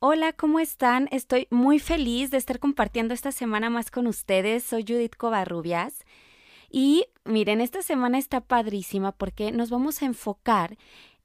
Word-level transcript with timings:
Hola, 0.00 0.32
¿cómo 0.34 0.60
están? 0.60 1.08
Estoy 1.12 1.46
muy 1.50 1.78
feliz 1.78 2.30
de 2.30 2.36
estar 2.36 2.58
compartiendo 2.58 3.14
esta 3.14 3.32
semana 3.32 3.70
más 3.70 3.90
con 3.90 4.06
ustedes. 4.06 4.62
Soy 4.62 4.84
Judith 4.86 5.16
Covarrubias. 5.16 6.04
Y 6.68 7.06
miren, 7.24 7.60
esta 7.60 7.80
semana 7.80 8.18
está 8.18 8.42
padrísima 8.42 9.12
porque 9.12 9.50
nos 9.50 9.70
vamos 9.70 10.02
a 10.02 10.06
enfocar 10.06 10.76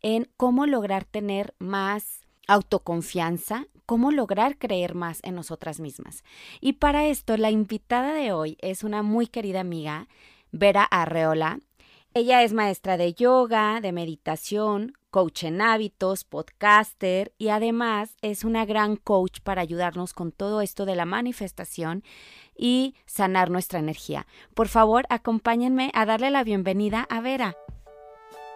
en 0.02 0.30
cómo 0.38 0.66
lograr 0.66 1.04
tener 1.04 1.56
más 1.60 2.22
autoconfianza, 2.48 3.66
cómo 3.86 4.12
lograr 4.12 4.58
creer 4.58 4.96
más 4.96 5.20
en 5.24 5.36
nosotras 5.36 5.82
mismas. 5.82 6.24
Y 6.62 6.74
para 6.74 7.06
esto, 7.08 7.36
la 7.36 7.52
invitada 7.52 8.14
de 8.14 8.32
hoy 8.32 8.58
es 8.62 8.84
una 8.84 9.04
muy 9.04 9.28
querida 9.28 9.60
amiga, 9.60 10.08
Vera 10.52 10.84
Arreola. 10.84 11.60
Ella 12.16 12.42
es 12.42 12.54
maestra 12.54 12.98
de 12.98 13.14
yoga, 13.14 13.82
de 13.82 13.92
meditación, 13.92 14.94
coach 15.12 15.44
en 15.44 15.62
hábitos, 15.62 16.24
podcaster 16.24 17.34
y 17.38 17.50
además 17.50 18.18
es 18.24 18.44
una 18.44 18.66
gran 18.66 18.96
coach 18.96 19.42
para 19.42 19.62
ayudarnos 19.62 20.14
con 20.14 20.32
todo 20.32 20.62
esto 20.62 20.86
de 20.88 20.96
la 20.96 21.06
manifestación 21.06 22.04
y 22.58 22.96
sanar 23.06 23.52
nuestra 23.52 23.78
energía. 23.78 24.26
Por 24.56 24.70
favor, 24.70 25.06
acompáñenme 25.10 25.92
a 25.94 26.08
darle 26.08 26.32
la 26.32 26.44
bienvenida 26.44 27.06
a 27.12 27.22
Vera. 27.22 27.56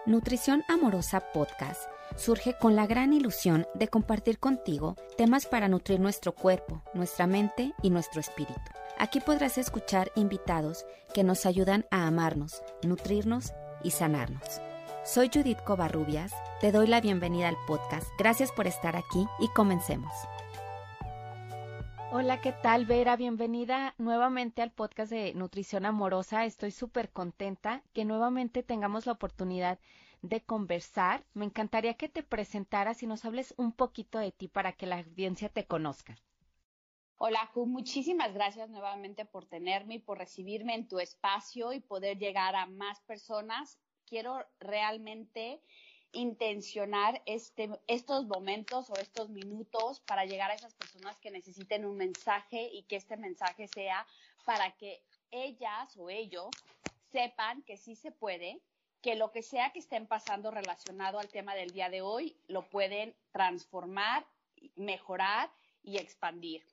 Nutrición 0.08 0.64
Amorosa 0.68 1.20
Podcast 1.32 1.84
surge 2.16 2.56
con 2.60 2.76
la 2.76 2.88
gran 2.88 3.14
ilusión 3.14 3.68
de 3.76 3.88
compartir 3.88 4.40
contigo 4.40 4.96
temas 5.16 5.46
para 5.46 5.68
nutrir 5.68 6.00
nuestro 6.00 6.34
cuerpo, 6.34 6.82
nuestra 6.96 7.28
mente 7.28 7.74
y 7.84 7.92
nuestro 7.92 8.20
espíritu. 8.20 8.72
Aquí 8.98 9.20
podrás 9.20 9.58
escuchar 9.58 10.12
invitados 10.16 10.86
que 11.14 11.24
nos 11.24 11.46
ayudan 11.46 11.86
a 11.90 12.06
amarnos, 12.06 12.62
nutrirnos 12.84 13.52
y 13.84 13.92
sanarnos. 13.92 14.62
Soy 15.04 15.30
Judith 15.34 15.60
Covarrubias, 15.66 16.32
te 16.62 16.72
doy 16.72 16.88
la 16.88 17.02
bienvenida 17.02 17.50
al 17.50 17.58
podcast. 17.68 18.08
Gracias 18.20 18.52
por 18.52 18.68
estar 18.68 18.96
aquí 18.96 19.26
y 19.40 19.48
comencemos. 19.50 20.14
Hola, 22.12 22.40
¿qué 22.40 22.52
tal, 22.52 22.86
Vera? 22.86 23.16
Bienvenida 23.16 23.96
nuevamente 23.98 24.62
al 24.62 24.72
podcast 24.72 25.12
de 25.12 25.34
Nutrición 25.34 25.86
Amorosa. 25.86 26.46
Estoy 26.46 26.70
súper 26.70 27.10
contenta 27.10 27.82
que 27.94 28.06
nuevamente 28.06 28.62
tengamos 28.62 29.08
la 29.08 29.14
oportunidad 29.14 29.80
de 30.22 30.42
conversar. 30.42 31.26
Me 31.34 31.46
encantaría 31.46 31.96
que 31.96 32.10
te 32.10 32.22
presentaras 32.22 33.02
y 33.02 33.08
nos 33.08 33.26
hables 33.26 33.56
un 33.58 33.72
poquito 33.72 34.20
de 34.20 34.32
ti 34.32 34.48
para 34.48 34.72
que 34.74 34.86
la 34.86 35.00
audiencia 35.00 35.50
te 35.50 35.66
conozca. 35.66 36.16
Hola, 37.18 37.46
Ju, 37.54 37.66
muchísimas 37.66 38.34
gracias 38.34 38.70
nuevamente 38.70 39.24
por 39.24 39.46
tenerme 39.46 39.96
y 39.96 40.00
por 40.00 40.18
recibirme 40.18 40.76
en 40.76 40.88
tu 40.88 41.00
espacio 41.00 41.72
y 41.72 41.80
poder 41.80 42.18
llegar 42.18 42.56
a 42.56 42.66
más 42.66 43.00
personas 43.02 43.78
quiero 44.06 44.46
realmente 44.60 45.62
intencionar 46.12 47.22
este, 47.26 47.70
estos 47.88 48.26
momentos 48.26 48.90
o 48.90 48.94
estos 48.98 49.30
minutos 49.30 50.02
para 50.02 50.26
llegar 50.26 50.52
a 50.52 50.56
esas 50.56 50.74
personas 50.76 51.18
que 51.20 51.32
necesiten 51.32 51.86
un 51.86 51.98
mensaje 51.98 52.70
y 52.72 52.84
que 52.84 52.98
este 52.98 53.18
mensaje 53.18 53.68
sea 53.68 54.06
para 54.44 54.72
que 54.76 55.02
ellas 55.32 55.96
o 55.98 56.10
ellos 56.10 56.50
sepan 57.12 57.64
que 57.64 57.78
sí 57.78 57.96
se 57.96 58.12
puede, 58.12 58.62
que 59.02 59.16
lo 59.16 59.32
que 59.32 59.42
sea 59.42 59.72
que 59.72 59.80
estén 59.80 60.08
pasando 60.08 60.52
relacionado 60.52 61.20
al 61.20 61.30
tema 61.30 61.56
del 61.56 61.72
día 61.72 61.90
de 61.90 62.02
hoy 62.02 62.36
lo 62.48 62.70
pueden 62.70 63.16
transformar, 63.32 64.26
mejorar 64.76 65.52
y 65.82 65.98
expandir. 65.98 66.64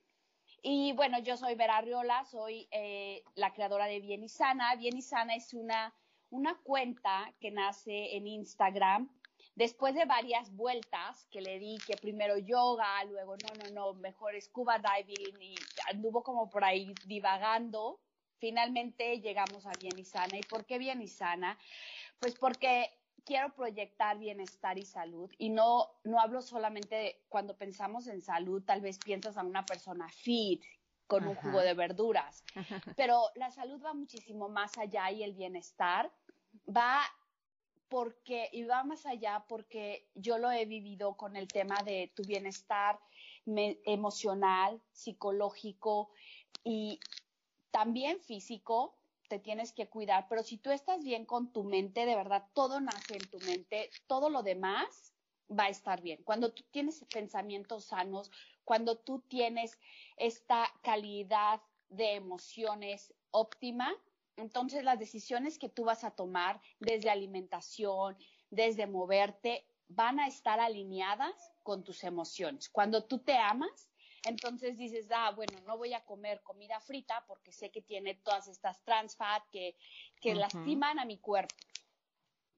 Y 0.63 0.93
bueno, 0.93 1.19
yo 1.19 1.37
soy 1.37 1.55
Vera 1.55 1.79
Arriola, 1.79 2.25
soy 2.25 2.69
eh, 2.71 3.23
la 3.35 3.53
creadora 3.53 3.87
de 3.87 4.01
Bien 4.01 4.23
y 4.23 4.29
Sana. 4.29 4.75
Bien 4.77 4.97
y 4.97 5.03
Sana 5.03 5.35
es 5.35 5.55
una 5.55 5.95
una 6.31 6.57
cuenta 6.63 7.33
que 7.41 7.51
nace 7.51 8.17
en 8.17 8.27
Instagram 8.27 9.11
después 9.57 9.95
de 9.95 10.05
varias 10.05 10.55
vueltas 10.55 11.27
que 11.31 11.41
le 11.41 11.59
di, 11.59 11.79
que 11.87 11.97
primero 11.97 12.39
yoga, 12.39 13.05
luego 13.05 13.37
no, 13.37 13.65
no, 13.65 13.71
no, 13.71 13.95
mejor 13.95 14.41
scuba 14.41 14.79
diving 14.79 15.43
y 15.43 15.55
anduvo 15.91 16.23
como 16.23 16.49
por 16.49 16.65
ahí 16.65 16.95
divagando, 17.05 18.01
finalmente 18.39 19.21
llegamos 19.21 19.67
a 19.67 19.73
Bien 19.79 19.99
y 19.99 20.05
Sana. 20.05 20.39
¿Y 20.39 20.43
por 20.43 20.65
qué 20.65 20.79
Bien 20.79 21.03
y 21.03 21.09
Sana? 21.09 21.59
Pues 22.21 22.37
porque 22.39 22.91
quiero 23.25 23.55
proyectar 23.55 24.19
bienestar 24.19 24.79
y 24.79 24.85
salud 24.85 25.31
y 25.39 25.51
no, 25.51 25.89
no 26.05 26.21
hablo 26.21 26.43
solamente 26.43 26.95
de, 26.95 27.23
cuando 27.29 27.57
pensamos 27.57 28.07
en 28.07 28.21
salud, 28.21 28.63
tal 28.65 28.81
vez 28.81 28.99
piensas 28.99 29.37
a 29.37 29.43
una 29.43 29.65
persona 29.65 30.09
fit, 30.09 30.63
con 31.11 31.27
un 31.27 31.35
jugo 31.35 31.59
de 31.61 31.75
verduras. 31.75 32.45
Pero 32.97 33.23
la 33.35 33.51
salud 33.51 33.83
va 33.85 33.93
muchísimo 33.93 34.49
más 34.49 34.79
allá 34.79 35.11
y 35.11 35.25
el 35.25 35.35
bienestar 35.35 36.11
va 36.69 37.03
porque, 37.89 38.49
y 38.53 38.63
va 38.63 38.85
más 38.85 39.05
allá 39.07 39.45
porque 39.49 40.07
yo 40.15 40.39
lo 40.39 40.53
he 40.53 40.65
vivido 40.67 41.17
con 41.17 41.35
el 41.35 41.49
tema 41.49 41.83
de 41.85 42.13
tu 42.15 42.23
bienestar 42.23 43.01
emocional, 43.45 44.81
psicológico 44.93 46.13
y 46.63 47.01
también 47.73 48.21
físico, 48.21 48.95
te 49.31 49.39
tienes 49.39 49.73
que 49.73 49.89
cuidar, 49.89 50.27
pero 50.29 50.43
si 50.43 50.59
tú 50.59 50.73
estás 50.73 51.05
bien 51.05 51.25
con 51.25 51.53
tu 51.53 51.63
mente, 51.63 52.05
de 52.05 52.17
verdad, 52.17 52.49
todo 52.53 52.81
nace 52.81 53.15
en 53.15 53.31
tu 53.31 53.39
mente, 53.39 53.89
todo 54.09 54.29
lo 54.29 54.43
demás 54.43 55.15
va 55.49 55.65
a 55.65 55.69
estar 55.69 56.03
bien. 56.03 56.21
Cuando 56.25 56.53
tú 56.53 56.65
tienes 56.73 57.07
pensamientos 57.15 57.85
sanos, 57.85 58.33
cuando 58.65 58.99
tú 58.99 59.21
tienes 59.29 59.79
esta 60.17 60.69
calidad 60.83 61.63
de 61.89 62.17
emociones 62.17 63.15
óptima, 63.31 63.95
entonces 64.37 64.83
las 64.83 64.99
decisiones 64.99 65.61
que 65.61 65.69
tú 65.69 65.85
vas 65.85 66.03
a 66.03 66.11
tomar 66.11 66.61
desde 66.81 67.09
alimentación, 67.09 68.19
desde 68.51 68.89
moverte, 68.89 69.65
van 69.87 70.19
a 70.19 70.27
estar 70.27 70.59
alineadas 70.59 71.53
con 71.63 71.85
tus 71.85 72.03
emociones. 72.03 72.69
Cuando 72.69 73.05
tú 73.05 73.21
te 73.21 73.37
amas, 73.37 73.89
entonces 74.25 74.77
dices, 74.77 75.07
ah, 75.11 75.31
bueno, 75.31 75.59
no 75.67 75.79
voy 75.79 75.95
a 75.95 76.05
comer 76.05 76.41
comida 76.43 76.81
frita 76.81 77.25
porque 77.27 77.53
sé 77.53 77.71
que 77.71 77.83
tiene 77.83 78.15
todas 78.15 78.49
estas 78.49 78.83
trans 78.85 79.17
fat 79.17 79.43
que, 79.51 79.77
que 80.21 80.35
lastiman 80.35 80.99
a 80.99 81.05
mi 81.05 81.19
cuerpo. 81.19 81.55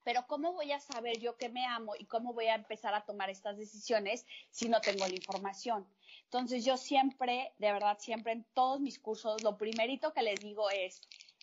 Pero 0.04 0.26
¿cómo 0.26 0.52
voy 0.52 0.72
a 0.72 0.80
saber 0.80 1.18
yo 1.20 1.36
que 1.36 1.48
me 1.48 1.64
amo 1.64 1.94
y 1.96 2.06
cómo 2.06 2.32
voy 2.32 2.46
a 2.46 2.56
empezar 2.56 2.92
a 2.94 3.04
tomar 3.04 3.30
estas 3.30 3.56
decisiones 3.56 4.26
si 4.50 4.68
no 4.68 4.80
tengo 4.80 5.06
la 5.06 5.14
información? 5.14 5.86
Entonces 6.24 6.64
yo 6.64 6.76
siempre, 6.76 7.52
de 7.58 7.72
verdad, 7.72 7.98
siempre 8.00 8.32
en 8.32 8.44
todos 8.54 8.80
mis 8.80 8.98
cursos, 8.98 9.42
lo 9.42 9.56
primerito 9.56 10.12
que 10.12 10.22
les 10.22 10.40
digo 10.40 10.70
es 10.70 11.00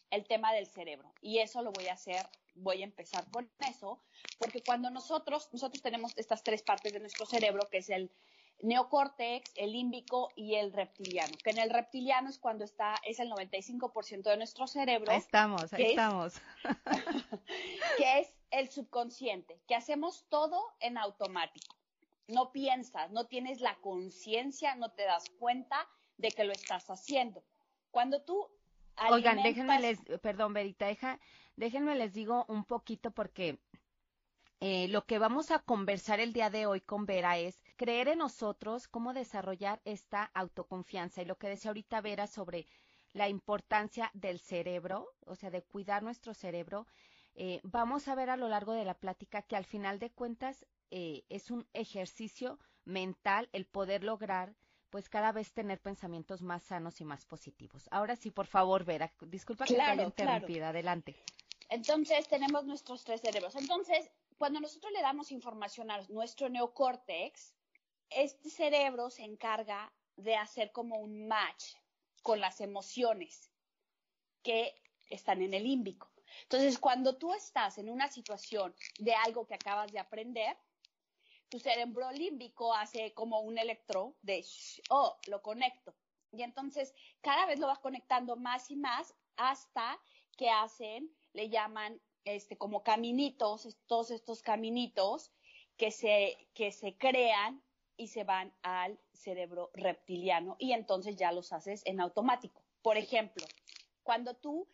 el 0.09 0.25
tema 0.25 0.51
del 0.51 0.67
cerebro. 0.67 1.13
Y 1.21 1.39
eso 1.39 1.61
lo 1.61 1.71
voy 1.71 1.87
a 1.87 1.93
hacer, 1.93 2.27
voy 2.55 2.81
a 2.81 2.85
empezar 2.85 3.29
con 3.31 3.49
eso, 3.69 4.01
porque 4.37 4.61
cuando 4.61 4.89
nosotros, 4.89 5.49
nosotros 5.53 5.81
tenemos 5.81 6.17
estas 6.17 6.43
tres 6.43 6.63
partes 6.63 6.91
de 6.91 6.99
nuestro 6.99 7.25
cerebro, 7.25 7.67
que 7.69 7.77
es 7.77 7.89
el 7.89 8.11
neocórtex, 8.61 9.51
el 9.55 9.71
límbico 9.71 10.29
y 10.35 10.55
el 10.55 10.73
reptiliano, 10.73 11.31
que 11.43 11.51
en 11.51 11.59
el 11.59 11.69
reptiliano 11.69 12.29
es 12.29 12.37
cuando 12.37 12.65
está, 12.65 12.95
es 13.05 13.19
el 13.19 13.29
95% 13.29 14.23
de 14.23 14.37
nuestro 14.37 14.67
cerebro. 14.67 15.11
Ahí 15.11 15.17
estamos, 15.17 15.71
ahí 15.73 15.85
estamos. 15.87 16.41
que 17.97 18.19
es 18.19 18.33
el 18.51 18.69
subconsciente, 18.69 19.59
que 19.67 19.75
hacemos 19.75 20.25
todo 20.29 20.61
en 20.79 20.97
automático. 20.97 21.75
No 22.27 22.51
piensas, 22.51 23.11
no 23.11 23.25
tienes 23.25 23.61
la 23.61 23.75
conciencia, 23.75 24.75
no 24.75 24.91
te 24.91 25.03
das 25.03 25.29
cuenta 25.39 25.87
de 26.17 26.29
que 26.29 26.43
lo 26.43 26.51
estás 26.51 26.89
haciendo. 26.89 27.43
Cuando 27.91 28.21
tú 28.21 28.47
Oigan, 29.09 29.41
déjenme 29.41 29.79
les, 29.79 29.99
perdón, 30.21 30.53
Verita, 30.53 30.87
deja, 30.87 31.19
déjenme 31.55 31.95
les 31.95 32.13
digo 32.13 32.45
un 32.49 32.65
poquito 32.65 33.11
porque 33.11 33.57
eh, 34.59 34.89
lo 34.89 35.05
que 35.05 35.19
vamos 35.19 35.51
a 35.51 35.59
conversar 35.59 36.19
el 36.19 36.33
día 36.33 36.49
de 36.49 36.65
hoy 36.65 36.81
con 36.81 37.05
Vera 37.05 37.37
es 37.37 37.63
creer 37.79 38.09
en 38.09 38.17
nosotros, 38.17 38.89
cómo 38.89 39.13
desarrollar 39.13 39.79
esta 39.85 40.25
autoconfianza. 40.33 41.21
Y 41.21 41.25
lo 41.25 41.37
que 41.37 41.47
decía 41.47 41.69
ahorita 41.69 42.01
Vera 42.01 42.27
sobre 42.27 42.67
la 43.13 43.29
importancia 43.29 44.11
del 44.13 44.41
cerebro, 44.41 45.07
o 45.25 45.35
sea, 45.35 45.49
de 45.49 45.63
cuidar 45.63 46.03
nuestro 46.03 46.33
cerebro, 46.33 46.87
eh, 47.35 47.61
vamos 47.63 48.09
a 48.09 48.15
ver 48.15 48.29
a 48.29 48.35
lo 48.35 48.49
largo 48.49 48.73
de 48.73 48.83
la 48.83 48.95
plática 48.95 49.43
que 49.43 49.55
al 49.55 49.63
final 49.63 49.97
de 49.97 50.09
cuentas 50.09 50.65
eh, 50.91 51.23
es 51.29 51.51
un 51.51 51.65
ejercicio 51.71 52.59
mental 52.83 53.47
el 53.53 53.65
poder 53.65 54.03
lograr 54.03 54.53
pues 54.89 55.07
cada 55.07 55.31
vez 55.31 55.53
tener 55.53 55.79
pensamientos 55.79 56.41
más 56.41 56.63
sanos 56.63 56.99
y 56.99 57.05
más 57.05 57.25
positivos. 57.25 57.87
Ahora 57.91 58.17
sí, 58.17 58.29
por 58.29 58.47
favor, 58.47 58.83
Vera, 58.83 59.13
disculpa 59.21 59.63
que 59.63 59.75
te 59.75 59.81
haya 59.81 60.03
interrumpido, 60.03 60.65
adelante. 60.65 61.15
Entonces, 61.69 62.27
tenemos 62.27 62.65
nuestros 62.65 63.05
tres 63.05 63.21
cerebros. 63.21 63.55
Entonces, 63.55 64.11
cuando 64.37 64.59
nosotros 64.59 64.91
le 64.91 65.01
damos 65.01 65.31
información 65.31 65.91
a 65.91 66.01
nuestro 66.09 66.49
neocórtex, 66.49 67.53
este 68.09 68.49
cerebro 68.49 69.09
se 69.09 69.23
encarga 69.23 69.91
de 70.15 70.35
hacer 70.35 70.71
como 70.71 70.97
un 70.97 71.27
match 71.27 71.75
con 72.23 72.39
las 72.39 72.61
emociones 72.61 73.51
que 74.43 74.73
están 75.09 75.41
en 75.41 75.53
el 75.53 75.63
límbico. 75.63 76.11
Entonces, 76.43 76.77
cuando 76.77 77.17
tú 77.17 77.33
estás 77.33 77.77
en 77.77 77.89
una 77.89 78.07
situación 78.09 78.75
de 78.99 79.13
algo 79.13 79.47
que 79.47 79.55
acabas 79.55 79.91
de 79.91 79.99
aprender, 79.99 80.57
tu 81.49 81.59
cerebro 81.59 82.11
límbico 82.11 82.73
hace 82.73 83.13
como 83.13 83.41
un 83.41 83.57
electro 83.57 84.15
de, 84.21 84.45
oh, 84.89 85.17
lo 85.27 85.41
conecto. 85.41 85.95
Y 86.31 86.43
entonces 86.43 86.93
cada 87.21 87.47
vez 87.47 87.59
lo 87.59 87.67
vas 87.67 87.79
conectando 87.79 88.35
más 88.35 88.69
y 88.69 88.75
más 88.75 89.15
hasta 89.35 89.99
que 90.37 90.49
hacen, 90.49 91.11
le 91.33 91.49
llaman 91.49 91.99
este, 92.23 92.57
como 92.57 92.83
caminitos, 92.83 93.67
todos 93.87 94.11
estos 94.11 94.43
caminitos 94.43 95.31
que 95.75 95.91
se, 95.91 96.49
que 96.53 96.71
se 96.71 96.97
crean 96.97 97.63
y 97.99 98.07
se 98.07 98.23
van 98.23 98.51
al 98.63 98.97
cerebro 99.13 99.69
reptiliano 99.73 100.55
y 100.57 100.71
entonces 100.71 101.17
ya 101.17 101.33
los 101.33 101.51
haces 101.51 101.81
en 101.85 101.99
automático. 101.99 102.63
Por 102.81 102.97
ejemplo, 102.97 103.45
cuando 104.03 104.35
tú 104.35 104.67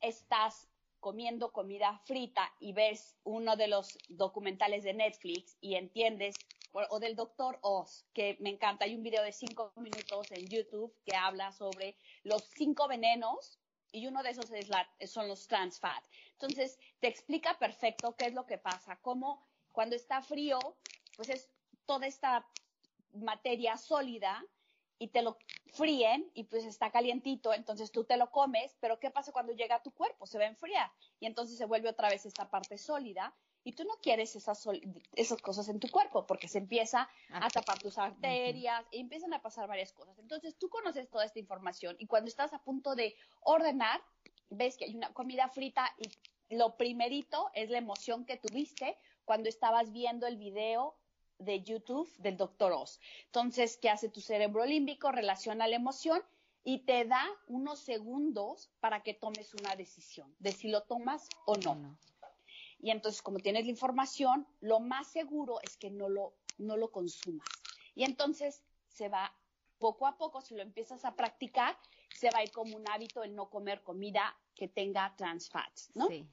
estás 0.00 0.68
comiendo 1.00 1.52
comida 1.52 1.98
frita 2.04 2.52
y 2.60 2.72
ves 2.72 3.16
uno 3.24 3.56
de 3.56 3.68
los 3.68 3.96
documentales 4.08 4.84
de 4.84 4.92
Netflix 4.92 5.56
y 5.60 5.76
entiendes, 5.76 6.34
o, 6.72 7.00
del 7.00 7.16
doctor 7.16 7.58
Oz, 7.62 8.04
que 8.12 8.36
me 8.40 8.50
encanta, 8.50 8.84
hay 8.84 8.94
un 8.94 9.02
video 9.02 9.22
de 9.22 9.32
cinco 9.32 9.72
minutos 9.76 10.30
en 10.30 10.46
YouTube 10.46 10.94
que 11.06 11.16
habla 11.16 11.52
sobre 11.52 11.96
los 12.24 12.44
cinco 12.54 12.86
venenos 12.88 13.58
y 13.90 14.06
uno 14.06 14.22
de 14.22 14.30
esos 14.30 14.50
es 14.50 14.68
la, 14.68 14.86
son 15.06 15.28
los 15.28 15.48
trans 15.48 15.80
fat. 15.80 16.04
Entonces, 16.32 16.78
te 17.00 17.08
explica 17.08 17.58
perfecto 17.58 18.14
qué 18.16 18.26
es 18.26 18.34
lo 18.34 18.44
que 18.44 18.58
pasa, 18.58 18.98
cómo 19.00 19.42
cuando 19.72 19.96
está 19.96 20.20
frío, 20.20 20.58
pues 21.16 21.30
es 21.30 21.48
toda 21.86 22.06
esta 22.06 22.46
materia 23.12 23.76
sólida 23.76 24.44
y 24.98 25.08
te 25.08 25.22
lo 25.22 25.38
fríen 25.74 26.30
y 26.34 26.44
pues 26.44 26.64
está 26.64 26.90
calientito, 26.90 27.52
entonces 27.52 27.90
tú 27.90 28.04
te 28.04 28.16
lo 28.16 28.30
comes, 28.30 28.76
pero 28.80 28.98
¿qué 28.98 29.10
pasa 29.10 29.32
cuando 29.32 29.52
llega 29.52 29.76
a 29.76 29.82
tu 29.82 29.90
cuerpo? 29.90 30.26
Se 30.26 30.38
va 30.38 30.44
a 30.44 30.48
enfriar 30.48 30.90
y 31.20 31.26
entonces 31.26 31.58
se 31.58 31.66
vuelve 31.66 31.88
otra 31.88 32.08
vez 32.08 32.24
esta 32.24 32.48
parte 32.48 32.78
sólida 32.78 33.34
y 33.62 33.72
tú 33.72 33.84
no 33.84 33.94
quieres 34.00 34.36
esas, 34.36 34.66
esas 35.14 35.42
cosas 35.42 35.68
en 35.68 35.80
tu 35.80 35.88
cuerpo 35.88 36.24
porque 36.26 36.48
se 36.48 36.58
empieza 36.58 37.10
a 37.30 37.48
tapar 37.50 37.78
tus 37.78 37.98
arterias 37.98 38.86
y 38.90 39.00
empiezan 39.00 39.34
a 39.34 39.42
pasar 39.42 39.68
varias 39.68 39.92
cosas. 39.92 40.18
Entonces 40.18 40.56
tú 40.56 40.68
conoces 40.68 41.10
toda 41.10 41.24
esta 41.24 41.40
información 41.40 41.96
y 41.98 42.06
cuando 42.06 42.28
estás 42.28 42.52
a 42.52 42.62
punto 42.62 42.94
de 42.94 43.16
ordenar, 43.40 44.00
ves 44.50 44.76
que 44.76 44.84
hay 44.84 44.94
una 44.94 45.12
comida 45.12 45.48
frita 45.48 45.92
y 46.48 46.56
lo 46.56 46.76
primerito 46.76 47.50
es 47.54 47.68
la 47.68 47.78
emoción 47.78 48.24
que 48.24 48.36
tuviste 48.36 48.96
cuando 49.24 49.48
estabas 49.48 49.90
viendo 49.92 50.28
el 50.28 50.36
video 50.36 50.96
de 51.38 51.62
YouTube 51.62 52.10
del 52.18 52.36
doctor 52.36 52.72
Oz. 52.72 53.00
Entonces, 53.26 53.76
¿qué 53.76 53.90
hace 53.90 54.08
tu 54.08 54.20
cerebro 54.20 54.64
límbico? 54.64 55.12
Relaciona 55.12 55.68
la 55.68 55.76
emoción 55.76 56.22
y 56.64 56.80
te 56.80 57.04
da 57.04 57.24
unos 57.46 57.78
segundos 57.80 58.70
para 58.80 59.02
que 59.02 59.14
tomes 59.14 59.54
una 59.54 59.76
decisión 59.76 60.34
de 60.38 60.52
si 60.52 60.68
lo 60.68 60.82
tomas 60.82 61.28
o 61.44 61.56
no. 61.56 61.96
Y 62.78 62.90
entonces, 62.90 63.22
como 63.22 63.38
tienes 63.38 63.64
la 63.64 63.70
información, 63.70 64.46
lo 64.60 64.80
más 64.80 65.06
seguro 65.08 65.60
es 65.62 65.76
que 65.76 65.90
no 65.90 66.08
lo, 66.08 66.34
no 66.58 66.76
lo 66.76 66.90
consumas. 66.90 67.48
Y 67.94 68.04
entonces 68.04 68.62
se 68.88 69.08
va 69.08 69.34
poco 69.78 70.06
a 70.06 70.16
poco, 70.16 70.40
si 70.40 70.54
lo 70.54 70.62
empiezas 70.62 71.04
a 71.04 71.14
practicar, 71.14 71.78
se 72.14 72.30
va 72.30 72.40
a 72.40 72.44
ir 72.44 72.50
como 72.50 72.76
un 72.76 72.88
hábito 72.88 73.22
el 73.22 73.34
no 73.34 73.50
comer 73.50 73.82
comida 73.82 74.36
que 74.54 74.68
tenga 74.68 75.14
trans 75.16 75.50
fats, 75.50 75.90
¿no? 75.94 76.08
Sí, 76.08 76.26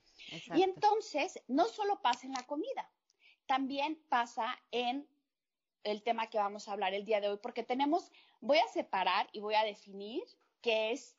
y 0.56 0.64
entonces, 0.64 1.42
no 1.48 1.68
solo 1.68 2.02
pasa 2.02 2.26
en 2.26 2.34
la 2.34 2.44
comida, 2.44 2.90
también 3.46 4.02
pasa 4.10 4.60
en 4.72 5.08
el 5.84 6.02
tema 6.02 6.30
que 6.30 6.38
vamos 6.38 6.68
a 6.68 6.74
hablar 6.74 6.94
el 6.94 7.06
día 7.06 7.22
de 7.22 7.30
hoy, 7.30 7.40
porque 7.42 7.64
tenemos, 7.64 8.12
voy 8.40 8.58
a 8.58 8.68
separar 8.68 9.30
y 9.34 9.40
voy 9.40 9.56
a 9.56 9.64
definir 9.64 10.24
qué 10.62 10.92
es 10.92 11.16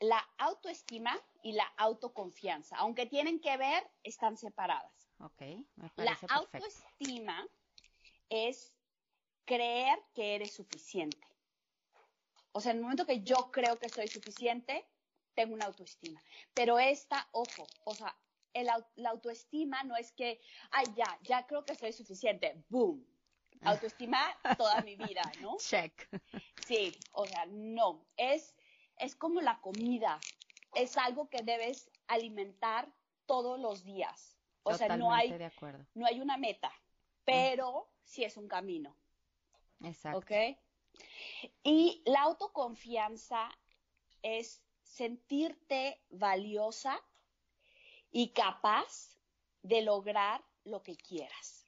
la 0.00 0.18
autoestima 0.38 1.16
y 1.42 1.52
la 1.52 1.66
autoconfianza. 1.76 2.76
Aunque 2.76 3.06
tienen 3.06 3.40
que 3.40 3.56
ver, 3.56 3.88
están 4.02 4.36
separadas. 4.36 5.08
Ok, 5.20 5.40
me 5.76 5.88
parece 5.90 6.26
La 6.26 6.34
autoestima 6.34 7.48
es 8.28 8.74
creer 9.44 9.98
que 10.14 10.34
eres 10.34 10.52
suficiente. 10.52 11.26
O 12.52 12.60
sea, 12.60 12.72
en 12.72 12.78
el 12.78 12.82
momento 12.82 13.06
que 13.06 13.22
yo 13.22 13.50
creo 13.50 13.78
que 13.78 13.88
soy 13.88 14.08
suficiente, 14.08 14.86
tengo 15.34 15.54
una 15.54 15.66
autoestima. 15.66 16.22
Pero 16.54 16.78
esta, 16.78 17.28
ojo, 17.32 17.66
o 17.84 17.94
sea, 17.94 18.16
la 18.64 19.10
autoestima 19.10 19.82
no 19.84 19.96
es 19.96 20.12
que, 20.12 20.40
ay, 20.70 20.86
ya, 20.96 21.18
ya 21.22 21.46
creo 21.46 21.64
que 21.64 21.74
soy 21.74 21.92
suficiente, 21.92 22.64
boom. 22.68 23.04
Autoestima 23.62 24.18
toda 24.56 24.82
mi 24.82 24.96
vida, 24.96 25.22
¿no? 25.40 25.56
Check. 25.58 26.08
Sí, 26.66 26.92
o 27.12 27.26
sea, 27.26 27.46
no. 27.46 28.06
Es, 28.16 28.54
es 28.98 29.16
como 29.16 29.40
la 29.40 29.60
comida. 29.60 30.20
Es 30.74 30.96
algo 30.96 31.28
que 31.28 31.42
debes 31.42 31.90
alimentar 32.06 32.92
todos 33.26 33.58
los 33.58 33.84
días. 33.84 34.36
O 34.62 34.74
sea, 34.74 34.96
no 34.96 35.12
hay, 35.12 35.32
no 35.94 36.06
hay 36.06 36.20
una 36.20 36.36
meta, 36.36 36.72
pero 37.24 37.88
sí 38.04 38.24
es 38.24 38.36
un 38.36 38.48
camino. 38.48 38.96
Exacto. 39.82 40.18
¿Ok? 40.18 40.58
Y 41.62 42.02
la 42.04 42.22
autoconfianza 42.22 43.48
es 44.22 44.62
sentirte 44.82 46.00
valiosa 46.10 47.00
y 48.16 48.28
capaz 48.28 49.10
de 49.62 49.82
lograr 49.82 50.42
lo 50.64 50.82
que 50.82 50.96
quieras. 50.96 51.66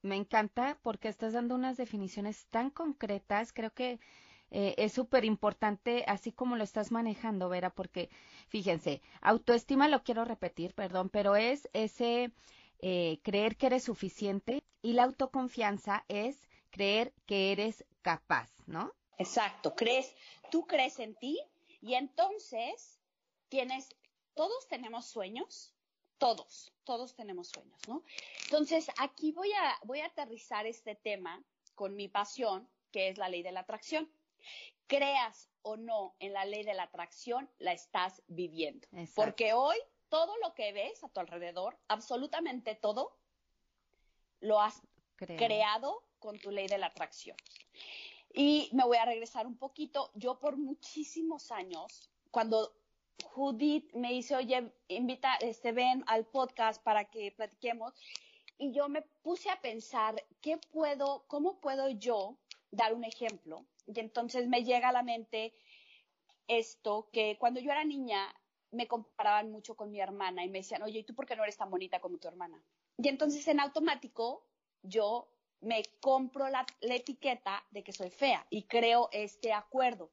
Me 0.00 0.16
encanta 0.16 0.78
porque 0.80 1.08
estás 1.08 1.34
dando 1.34 1.54
unas 1.54 1.76
definiciones 1.76 2.46
tan 2.46 2.70
concretas. 2.70 3.52
Creo 3.52 3.70
que 3.74 4.00
eh, 4.50 4.74
es 4.78 4.94
súper 4.94 5.26
importante, 5.26 6.02
así 6.06 6.32
como 6.32 6.56
lo 6.56 6.64
estás 6.64 6.90
manejando, 6.90 7.50
Vera, 7.50 7.68
porque 7.68 8.08
fíjense, 8.48 9.02
autoestima 9.20 9.88
lo 9.88 10.02
quiero 10.02 10.24
repetir, 10.24 10.72
perdón, 10.72 11.10
pero 11.10 11.36
es 11.36 11.68
ese 11.74 12.32
eh, 12.78 13.18
creer 13.22 13.58
que 13.58 13.66
eres 13.66 13.84
suficiente 13.84 14.64
y 14.80 14.94
la 14.94 15.04
autoconfianza 15.04 16.06
es 16.08 16.40
creer 16.70 17.12
que 17.26 17.52
eres 17.52 17.84
capaz, 18.00 18.50
¿no? 18.64 18.90
Exacto, 19.18 19.74
crees, 19.74 20.16
tú 20.50 20.66
crees 20.66 20.98
en 20.98 21.14
ti 21.14 21.38
y 21.82 21.92
entonces 21.92 23.02
tienes 23.50 23.94
todos 24.34 24.66
tenemos 24.68 25.06
sueños, 25.06 25.73
todos, 26.24 26.72
todos 26.84 27.14
tenemos 27.14 27.48
sueños, 27.48 27.78
¿no? 27.86 28.02
Entonces, 28.44 28.90
aquí 28.96 29.32
voy 29.32 29.52
a, 29.52 29.78
voy 29.84 30.00
a 30.00 30.06
aterrizar 30.06 30.66
este 30.66 30.94
tema 30.94 31.44
con 31.74 31.96
mi 31.96 32.08
pasión, 32.08 32.66
que 32.90 33.08
es 33.08 33.18
la 33.18 33.28
ley 33.28 33.42
de 33.42 33.52
la 33.52 33.60
atracción. 33.60 34.10
Creas 34.86 35.50
o 35.60 35.76
no 35.76 36.16
en 36.20 36.32
la 36.32 36.46
ley 36.46 36.64
de 36.64 36.72
la 36.72 36.84
atracción, 36.84 37.50
la 37.58 37.74
estás 37.74 38.22
viviendo. 38.26 38.88
Porque 39.14 39.52
hoy 39.52 39.76
todo 40.08 40.34
lo 40.38 40.54
que 40.54 40.72
ves 40.72 41.04
a 41.04 41.10
tu 41.10 41.20
alrededor, 41.20 41.78
absolutamente 41.88 42.74
todo, 42.74 43.18
lo 44.40 44.62
has 44.62 44.80
creado 45.18 46.04
con 46.20 46.38
tu 46.38 46.50
ley 46.50 46.68
de 46.68 46.78
la 46.78 46.86
atracción. 46.86 47.36
Y 48.32 48.70
me 48.72 48.84
voy 48.84 48.96
a 48.96 49.04
regresar 49.04 49.46
un 49.46 49.58
poquito. 49.58 50.10
Yo 50.14 50.38
por 50.38 50.56
muchísimos 50.56 51.52
años, 51.52 52.08
cuando 52.30 52.72
Judith 53.34 53.92
me 53.94 54.12
dice, 54.12 54.36
oye, 54.36 54.72
invita, 54.86 55.34
este, 55.40 55.72
ven 55.72 56.04
al 56.06 56.24
podcast 56.24 56.80
para 56.82 57.06
que 57.06 57.32
platiquemos. 57.32 57.92
Y 58.58 58.72
yo 58.72 58.88
me 58.88 59.02
puse 59.22 59.50
a 59.50 59.60
pensar, 59.60 60.14
¿qué 60.40 60.56
puedo, 60.70 61.24
cómo 61.26 61.60
puedo 61.60 61.88
yo 61.88 62.38
dar 62.70 62.94
un 62.94 63.02
ejemplo? 63.02 63.66
Y 63.88 63.98
entonces 63.98 64.46
me 64.46 64.62
llega 64.62 64.90
a 64.90 64.92
la 64.92 65.02
mente 65.02 65.52
esto, 66.46 67.08
que 67.12 67.36
cuando 67.40 67.58
yo 67.58 67.72
era 67.72 67.82
niña 67.82 68.32
me 68.70 68.86
comparaban 68.86 69.50
mucho 69.50 69.74
con 69.74 69.90
mi 69.90 70.00
hermana 70.00 70.44
y 70.44 70.48
me 70.48 70.58
decían, 70.58 70.84
oye, 70.84 71.00
¿y 71.00 71.04
tú 71.04 71.16
por 71.16 71.26
qué 71.26 71.34
no 71.34 71.42
eres 71.42 71.56
tan 71.56 71.70
bonita 71.70 72.00
como 72.00 72.18
tu 72.18 72.28
hermana? 72.28 72.62
Y 72.98 73.08
entonces 73.08 73.46
en 73.48 73.58
automático 73.58 74.46
yo 74.82 75.28
me 75.60 75.82
compro 76.00 76.48
la, 76.48 76.64
etiqueta 76.82 77.64
de 77.72 77.82
que 77.82 77.92
soy 77.92 78.10
fea 78.10 78.46
y 78.48 78.62
creo 78.64 79.08
este 79.10 79.52
acuerdo 79.52 80.12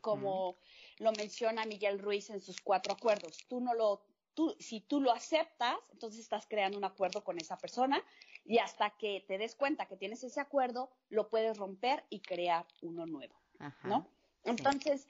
como 0.00 0.56
lo 0.98 1.12
menciona 1.12 1.64
Miguel 1.64 1.98
Ruiz 1.98 2.30
en 2.30 2.40
sus 2.40 2.60
cuatro 2.60 2.92
acuerdos. 2.92 3.38
Tú 3.48 3.60
no 3.60 3.74
lo, 3.74 4.02
tú, 4.34 4.54
si 4.58 4.80
tú 4.80 5.00
lo 5.00 5.12
aceptas, 5.12 5.76
entonces 5.92 6.20
estás 6.20 6.46
creando 6.46 6.78
un 6.78 6.84
acuerdo 6.84 7.24
con 7.24 7.38
esa 7.38 7.56
persona 7.58 8.02
y 8.44 8.58
hasta 8.58 8.90
que 8.90 9.24
te 9.26 9.38
des 9.38 9.54
cuenta 9.54 9.86
que 9.86 9.96
tienes 9.96 10.22
ese 10.22 10.40
acuerdo, 10.40 10.90
lo 11.08 11.28
puedes 11.28 11.56
romper 11.56 12.04
y 12.10 12.20
crear 12.20 12.66
uno 12.82 13.06
nuevo, 13.06 13.34
¿no? 13.82 14.08
Entonces, 14.44 15.06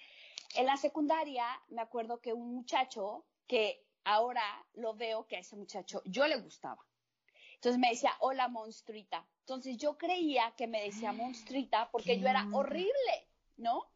en 0.55 0.67
la 0.67 0.77
secundaria 0.77 1.47
me 1.69 1.83
acuerdo 1.83 2.21
que 2.21 2.33
un 2.33 2.55
muchacho 2.55 3.27
que 3.47 3.85
ahora 4.05 4.43
lo 4.75 4.95
veo 4.95 5.27
que 5.27 5.37
a 5.37 5.41
ese 5.41 5.57
muchacho 5.57 6.03
yo 6.05 6.27
le 6.27 6.37
gustaba. 6.37 6.85
Entonces 7.55 7.79
me 7.79 7.91
decía, 7.91 8.13
hola 8.21 8.49
monstruita. 8.49 9.27
Entonces 9.41 9.77
yo 9.77 9.97
creía 9.99 10.55
que 10.57 10.67
me 10.67 10.83
decía 10.83 11.13
monstruita 11.13 11.91
porque 11.91 12.19
yo 12.19 12.29
era 12.29 12.47
horrible, 12.53 13.29
¿no? 13.57 13.91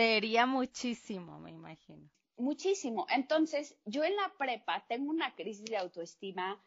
Te 0.00 0.46
muchísimo, 0.46 1.38
me 1.40 1.50
imagino. 1.50 2.08
Muchísimo. 2.38 3.06
Entonces, 3.10 3.76
yo 3.84 4.02
en 4.02 4.16
la 4.16 4.32
prepa 4.38 4.82
tengo 4.88 5.10
una 5.10 5.34
crisis 5.34 5.66
de 5.66 5.76
autoestima 5.76 6.58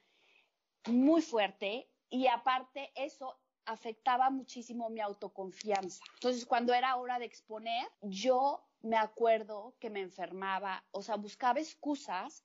muy 0.85 1.23
fuerte 1.23 1.89
y 2.11 2.27
aparte 2.27 2.91
eso 2.93 3.39
afectaba 3.65 4.29
muchísimo 4.29 4.91
mi 4.91 4.99
autoconfianza. 4.99 6.03
Entonces, 6.13 6.45
cuando 6.45 6.75
era 6.75 6.95
hora 6.97 7.17
de 7.17 7.25
exponer, 7.25 7.87
yo 8.03 8.63
me 8.83 8.97
acuerdo 8.97 9.75
que 9.79 9.89
me 9.89 10.01
enfermaba, 10.01 10.85
o 10.91 11.01
sea, 11.01 11.15
buscaba 11.15 11.59
excusas 11.59 12.43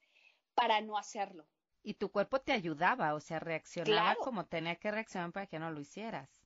para 0.55 0.81
no 0.81 0.97
hacerlo. 0.97 1.47
Y 1.83 1.95
tu 1.95 2.11
cuerpo 2.11 2.41
te 2.41 2.53
ayudaba, 2.53 3.13
o 3.13 3.21
sea, 3.21 3.41
reaccionaba 3.41 4.15
como 4.15 4.47
tenía 4.47 4.77
que 4.77 4.91
reaccionar 4.91 5.33
para 5.33 5.47
que 5.49 5.59
no 5.59 5.71
lo 5.71 5.81
hicieras. 5.81 6.38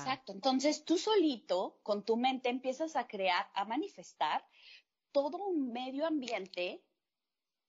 Exacto. 0.00 0.32
Entonces 0.32 0.84
tú 0.84 0.98
solito, 0.98 1.78
con 1.82 2.04
tu 2.04 2.16
mente, 2.16 2.48
empiezas 2.48 2.96
a 2.96 3.06
crear, 3.06 3.50
a 3.54 3.64
manifestar 3.64 4.44
todo 5.12 5.38
un 5.38 5.72
medio 5.72 6.06
ambiente 6.06 6.82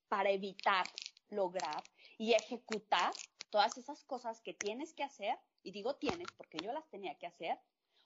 para 0.07 0.29
evitar, 0.29 0.85
lograr 1.29 1.83
y 2.17 2.33
ejecutar 2.33 3.11
todas 3.49 3.77
esas 3.77 4.03
cosas 4.03 4.41
que 4.41 4.53
tienes 4.53 4.93
que 4.93 5.03
hacer 5.03 5.37
y 5.63 5.71
digo 5.71 5.95
tienes 5.95 6.27
porque 6.37 6.57
yo 6.63 6.71
las 6.73 6.87
tenía 6.89 7.15
que 7.15 7.27
hacer, 7.27 7.57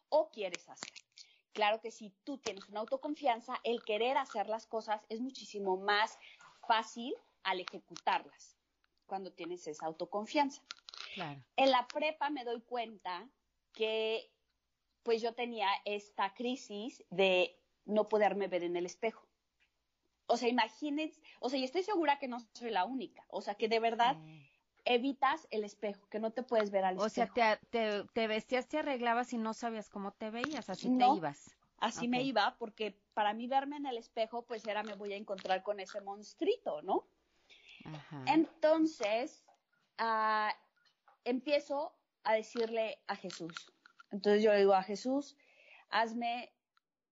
o 0.09 0.29
quieres 0.29 0.67
hacer. 0.69 0.93
Claro 1.53 1.81
que 1.81 1.91
si 1.91 2.12
tú 2.24 2.38
tienes 2.38 2.69
una 2.69 2.81
autoconfianza, 2.81 3.59
el 3.63 3.83
querer 3.83 4.17
hacer 4.17 4.47
las 4.47 4.67
cosas 4.67 5.05
es 5.09 5.19
muchísimo 5.19 5.77
más 5.77 6.17
fácil 6.67 7.15
al 7.43 7.59
ejecutarlas 7.59 8.55
cuando 9.05 9.31
tienes 9.31 9.65
esa 9.67 9.88
autoconfianza. 9.88 10.62
En 11.55 11.71
la 11.71 11.88
prepa 11.88 12.29
me 12.29 12.43
doy 12.43 12.62
cuenta 12.62 13.27
que 13.77 14.31
pues 15.03 15.22
yo 15.22 15.34
tenía 15.34 15.69
esta 15.86 16.34
crisis 16.34 17.03
de 17.12 17.55
no 17.86 18.10
poderme 18.10 18.48
ver 18.48 18.63
en 18.63 18.75
el 18.75 18.88
espejo. 18.88 19.27
O 20.25 20.36
sea, 20.36 20.50
imagínense, 20.50 21.22
o 21.39 21.50
sea, 21.50 21.60
y 21.60 21.63
estoy 21.63 21.84
segura 21.84 22.17
que 22.17 22.27
no 22.27 22.39
soy 22.53 22.72
la 22.72 22.86
única, 22.86 23.24
o 23.29 23.41
sea, 23.41 23.53
que 23.53 23.69
de 23.69 23.79
verdad 23.79 24.17
evitas 24.84 25.48
el 25.51 25.63
espejo, 25.63 26.10
que 26.10 26.19
no 26.19 26.31
te 26.31 26.41
puedes 26.41 26.72
ver 26.72 26.86
al 26.86 26.96
espejo. 26.96 27.05
O 27.05 27.34
sea, 27.36 27.60
te, 27.69 28.03
te, 28.13 28.27
vestías, 28.27 28.67
te 28.67 28.79
arreglabas 28.79 29.31
y 29.31 29.38
no 29.38 29.53
sabías 29.53 29.89
cómo 29.89 30.12
te 30.12 30.31
veías, 30.31 30.69
así 30.69 30.89
te 30.98 31.05
ibas. 31.15 31.55
Así 31.77 32.07
me 32.07 32.24
iba, 32.24 32.57
porque 32.57 33.00
para 33.13 33.36
mí 33.36 33.48
verme 33.48 33.77
en 33.77 33.86
el 33.86 33.98
espejo, 33.98 34.41
pues 34.48 34.65
era 34.65 34.81
me 34.81 34.96
voy 34.96 35.13
a 35.13 35.17
encontrar 35.17 35.62
con 35.62 35.79
ese 35.79 36.01
monstruito, 36.01 36.81
¿no? 36.81 37.07
Entonces, 38.25 39.46
ah, 40.00 40.51
empiezo 41.24 41.96
a 42.27 42.34
decirle 42.34 43.00
a 43.07 43.15
Jesús. 43.15 43.53
Entonces 44.12 44.43
yo 44.43 44.53
digo 44.53 44.74
a 44.74 44.84
Jesús, 44.84 45.38
hazme, 45.89 46.51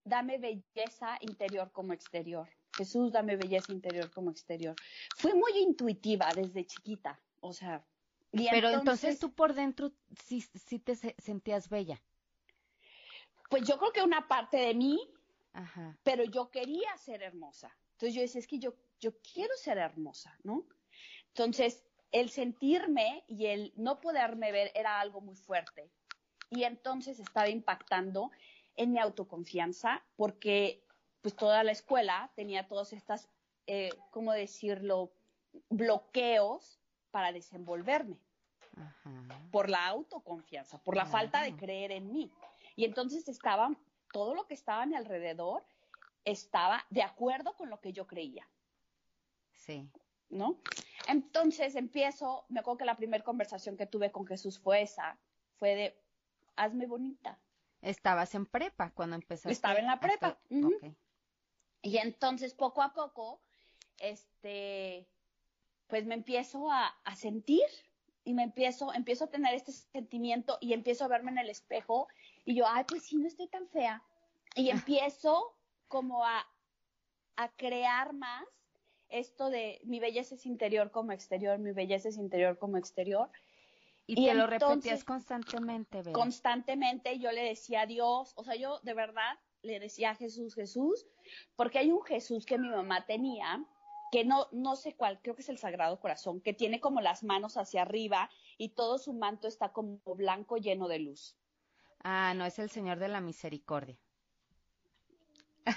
dame 0.04 0.38
belleza 0.38 1.18
interior 1.22 1.72
como 1.72 1.94
exterior. 1.94 2.50
Jesús, 2.76 3.14
dame 3.14 3.38
belleza 3.38 3.72
interior 3.72 4.12
como 4.12 4.30
exterior. 4.30 4.76
Fui 5.16 5.34
muy 5.34 5.58
intuitiva 5.58 6.30
desde 6.36 6.66
chiquita, 6.66 7.22
o 7.40 7.54
sea. 7.54 7.86
Pero 8.32 8.70
entonces, 8.70 9.18
tú 9.18 9.34
por 9.34 9.54
dentro 9.54 9.94
sí, 10.26 10.42
sí 10.42 10.80
te 10.80 10.98
sentías 10.98 11.70
bella. 11.70 12.02
Pues 13.50 13.66
yo 13.66 13.78
creo 13.78 13.94
que 13.94 14.04
una 14.04 14.28
parte 14.28 14.58
de 14.58 14.74
mí, 14.74 15.00
pero 16.04 16.26
yo 16.26 16.52
quería 16.52 16.98
ser 16.98 17.24
hermosa. 17.24 17.74
Entonces 17.92 18.14
yo 18.16 18.22
decía, 18.22 18.40
es 18.40 18.48
que 18.48 18.60
yo, 18.60 18.76
yo 19.00 19.18
quiero 19.22 19.56
ser 19.56 19.78
hermosa, 19.78 20.38
¿no? 20.44 20.68
Entonces, 21.30 21.86
el 22.12 22.30
sentirme 22.30 23.24
y 23.28 23.48
el 23.48 23.74
no 23.76 24.00
poderme 24.00 24.52
ver 24.52 24.72
era 24.76 25.00
algo 25.00 25.22
muy 25.22 25.36
fuerte. 25.36 25.90
Y 26.50 26.64
entonces 26.64 27.20
estaba 27.20 27.50
impactando 27.50 28.32
en 28.76 28.92
mi 28.92 29.00
autoconfianza 29.00 30.04
porque 30.16 30.84
pues 31.22 31.36
toda 31.36 31.64
la 31.64 31.72
escuela 31.72 32.32
tenía 32.36 32.68
todas 32.68 32.94
estas, 32.94 33.30
eh, 33.68 33.90
¿cómo 34.12 34.32
decirlo?, 34.32 35.12
bloqueos 35.70 36.80
para 37.12 37.32
desenvolverme. 37.32 38.18
Por 39.52 39.70
la 39.70 39.88
autoconfianza, 39.88 40.78
por 40.80 40.98
la 40.98 41.06
falta 41.06 41.42
de 41.42 41.56
creer 41.56 41.94
en 41.94 42.12
mí. 42.12 42.30
Y 42.76 42.84
entonces 42.84 43.30
estaba, 43.30 43.72
todo 44.12 44.36
lo 44.36 44.46
que 44.48 44.54
estaba 44.54 44.84
a 44.84 44.86
mi 44.86 44.96
alrededor 44.96 45.66
estaba 46.26 46.86
de 46.90 47.04
acuerdo 47.04 47.56
con 47.56 47.70
lo 47.70 47.80
que 47.80 47.94
yo 47.94 48.06
creía. 48.06 48.46
Sí. 49.54 49.90
¿No? 50.30 50.58
Entonces 51.08 51.76
empiezo, 51.76 52.46
me 52.50 52.60
acuerdo 52.60 52.80
que 52.80 52.86
la 52.86 52.98
primera 52.98 53.24
conversación 53.24 53.78
que 53.78 53.86
tuve 53.86 54.12
con 54.12 54.26
Jesús 54.26 54.60
fue 54.60 54.82
esa, 54.82 55.18
fue 55.58 55.76
de, 55.76 56.00
hazme 56.56 56.88
bonita. 56.88 57.40
Estabas 57.82 58.34
en 58.36 58.46
prepa 58.46 58.92
cuando 58.92 59.16
empezaste. 59.16 59.52
Estaba 59.52 59.80
en 59.80 59.86
la 59.86 60.00
prepa. 60.00 60.40
Y 61.82 61.98
entonces 61.98 62.56
poco 62.56 62.82
a 62.82 62.94
poco, 62.94 63.42
este, 64.00 65.08
pues 65.88 66.06
me 66.06 66.16
empiezo 66.16 66.72
a, 66.72 66.88
a, 67.04 67.16
sentir 67.16 67.68
y 68.24 68.34
me 68.34 68.42
empiezo, 68.42 68.92
empiezo 68.92 69.26
a 69.26 69.30
tener 69.30 69.54
este 69.54 69.72
sentimiento 69.72 70.58
y 70.62 70.74
empiezo 70.74 71.06
a 71.06 71.10
verme 71.10 71.30
en 71.32 71.38
el 71.38 71.50
espejo 71.50 72.08
y 72.44 72.56
yo, 72.56 72.66
ay, 72.68 72.86
pues 72.88 73.04
sí, 73.04 73.18
no 73.18 73.28
estoy 73.28 73.48
tan 73.48 73.68
fea. 73.68 74.02
Y 74.56 74.70
ah. 74.70 74.74
empiezo 74.74 75.56
como 75.88 76.26
a, 76.26 76.48
a 77.36 77.50
crear 77.50 78.14
más 78.14 78.46
esto 79.10 79.50
de 79.50 79.80
mi 79.84 80.00
belleza 80.00 80.36
es 80.36 80.46
interior 80.46 80.92
como 80.92 81.12
exterior, 81.12 81.58
mi 81.60 81.72
belleza 81.72 82.10
es 82.10 82.18
interior 82.18 82.58
como 82.58 82.78
exterior. 82.78 83.30
Y, 84.08 84.26
te 84.28 84.34
lo 84.36 84.46
repetías 84.46 85.04
constantemente, 85.04 85.98
¿verdad? 85.98 86.14
Constantemente 86.14 87.18
yo 87.18 87.32
le 87.32 87.44
decía 87.44 87.82
a 87.82 87.86
Dios, 87.88 88.34
o 88.36 88.44
sea, 88.44 88.56
yo 88.56 88.80
de 88.84 88.94
verdad 88.94 89.40
le 89.64 89.80
decía 89.80 90.12
a 90.12 90.16
Jesús, 90.16 90.54
Jesús, 90.54 91.08
porque 91.56 91.80
hay 91.80 91.92
un 91.92 92.04
Jesús 92.04 92.46
que 92.46 92.60
mi 92.60 92.70
mamá 92.70 93.06
tenía, 93.06 93.66
que 94.12 94.24
no, 94.24 94.48
no 94.52 94.76
sé 94.76 94.96
cuál, 94.96 95.20
creo 95.22 95.36
que 95.36 95.42
es 95.42 95.50
el 95.50 95.58
Sagrado 95.58 96.00
Corazón, 96.00 96.40
que 96.40 96.54
tiene 96.54 96.80
como 96.80 97.02
las 97.02 97.24
manos 97.24 97.58
hacia 97.58 97.82
arriba 97.82 98.30
y 98.58 98.70
todo 98.70 99.00
su 99.00 99.14
manto 99.14 99.48
está 99.48 99.74
como 99.74 100.00
blanco 100.16 100.58
lleno 100.58 100.88
de 100.88 101.00
luz. 101.00 101.36
Ah, 102.04 102.34
no, 102.36 102.46
es 102.46 102.60
el 102.60 102.70
Señor 102.70 103.00
de 103.00 103.08
la 103.08 103.22
Misericordia. 103.22 103.98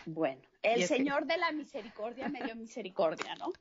Bueno, 0.05 0.43
el 0.63 0.87
Señor 0.87 1.27
de 1.27 1.37
la 1.37 1.53
Misericordia 1.53 2.29
me 2.29 2.43
dio 2.43 2.57
misericordia, 2.57 3.35
¿no? 3.37 3.53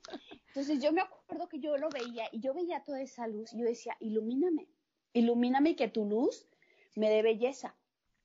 Entonces 0.47 0.81
yo 0.81 0.91
me 0.91 1.01
acuerdo 1.01 1.47
que 1.47 1.59
yo 1.59 1.77
lo 1.77 1.89
veía 1.89 2.27
y 2.31 2.39
yo 2.39 2.53
veía 2.53 2.83
toda 2.83 3.01
esa 3.01 3.27
luz 3.27 3.53
y 3.53 3.59
yo 3.59 3.65
decía, 3.65 3.95
ilumíname, 3.99 4.67
ilumíname 5.13 5.75
que 5.75 5.87
tu 5.87 6.05
luz 6.05 6.47
me 6.95 7.09
dé 7.09 7.21
belleza, 7.21 7.75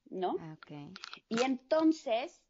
¿no? 0.09 0.37
Ah, 0.41 0.55
okay. 0.55 0.93
Y 1.29 1.43
entonces, 1.43 2.43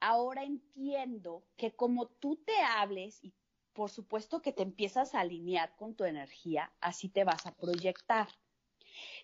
ahora 0.00 0.42
entiendo 0.42 1.44
que 1.56 1.72
como 1.72 2.08
tú 2.08 2.36
te 2.36 2.56
hables 2.60 3.22
y 3.22 3.32
por 3.72 3.90
supuesto 3.90 4.42
que 4.42 4.52
te 4.52 4.62
empiezas 4.62 5.14
a 5.14 5.20
alinear 5.20 5.74
con 5.76 5.94
tu 5.94 6.04
energía, 6.04 6.72
así 6.80 7.08
te 7.08 7.24
vas 7.24 7.46
a 7.46 7.54
proyectar. 7.54 8.28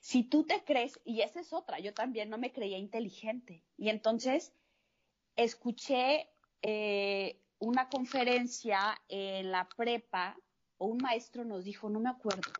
Si 0.00 0.24
tú 0.24 0.44
te 0.44 0.64
crees, 0.64 0.98
y 1.04 1.20
esa 1.20 1.40
es 1.40 1.52
otra, 1.52 1.78
yo 1.80 1.92
también 1.92 2.30
no 2.30 2.38
me 2.38 2.52
creía 2.52 2.78
inteligente. 2.78 3.64
Y 3.76 3.90
entonces 3.90 4.54
escuché 5.38 6.28
eh, 6.62 7.40
una 7.60 7.88
conferencia 7.88 9.00
en 9.08 9.50
la 9.52 9.68
prepa, 9.68 10.36
o 10.78 10.86
un 10.86 10.98
maestro 10.98 11.44
nos 11.44 11.64
dijo, 11.64 11.88
no 11.88 12.00
me 12.00 12.10
acuerdo, 12.10 12.52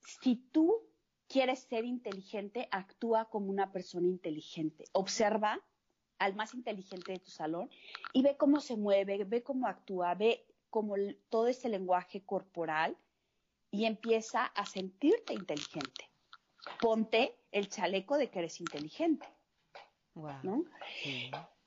si 0.00 0.36
tú 0.36 0.82
quieres 1.28 1.60
ser 1.60 1.84
inteligente, 1.84 2.68
actúa 2.70 3.26
como 3.26 3.50
una 3.50 3.70
persona 3.70 4.08
inteligente. 4.08 4.84
Observa 4.92 5.60
al 6.18 6.34
más 6.34 6.54
inteligente 6.54 7.12
de 7.12 7.18
tu 7.18 7.30
salón 7.30 7.70
y 8.12 8.22
ve 8.22 8.36
cómo 8.36 8.60
se 8.60 8.76
mueve, 8.76 9.24
ve 9.24 9.42
cómo 9.42 9.66
actúa, 9.66 10.14
ve 10.14 10.46
cómo 10.70 10.94
todo 11.28 11.48
ese 11.48 11.68
lenguaje 11.68 12.22
corporal 12.24 12.96
y 13.70 13.84
empieza 13.84 14.44
a 14.44 14.66
sentirte 14.66 15.34
inteligente. 15.34 16.10
Ponte 16.80 17.38
el 17.50 17.68
chaleco 17.68 18.16
de 18.16 18.30
que 18.30 18.38
eres 18.38 18.60
inteligente. 18.60 19.26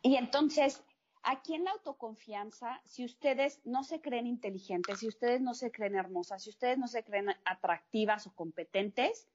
Y 0.01 0.15
entonces, 0.17 0.83
aquí 1.23 1.55
en 1.55 1.63
la 1.63 1.71
autoconfianza, 1.71 2.79
si 2.85 3.03
ustedes 3.03 3.59
no 3.65 3.83
se 3.83 4.01
creen 4.01 4.27
inteligentes, 4.27 4.99
si 4.99 5.07
ustedes 5.07 5.41
no 5.41 5.53
se 5.53 5.71
creen 5.71 5.95
hermosas, 5.95 6.43
si 6.43 6.49
ustedes 6.49 6.77
no 6.77 6.87
se 6.87 7.03
creen 7.03 7.29
atractivas 7.45 8.27
o 8.27 8.33
competentes, 8.33 9.27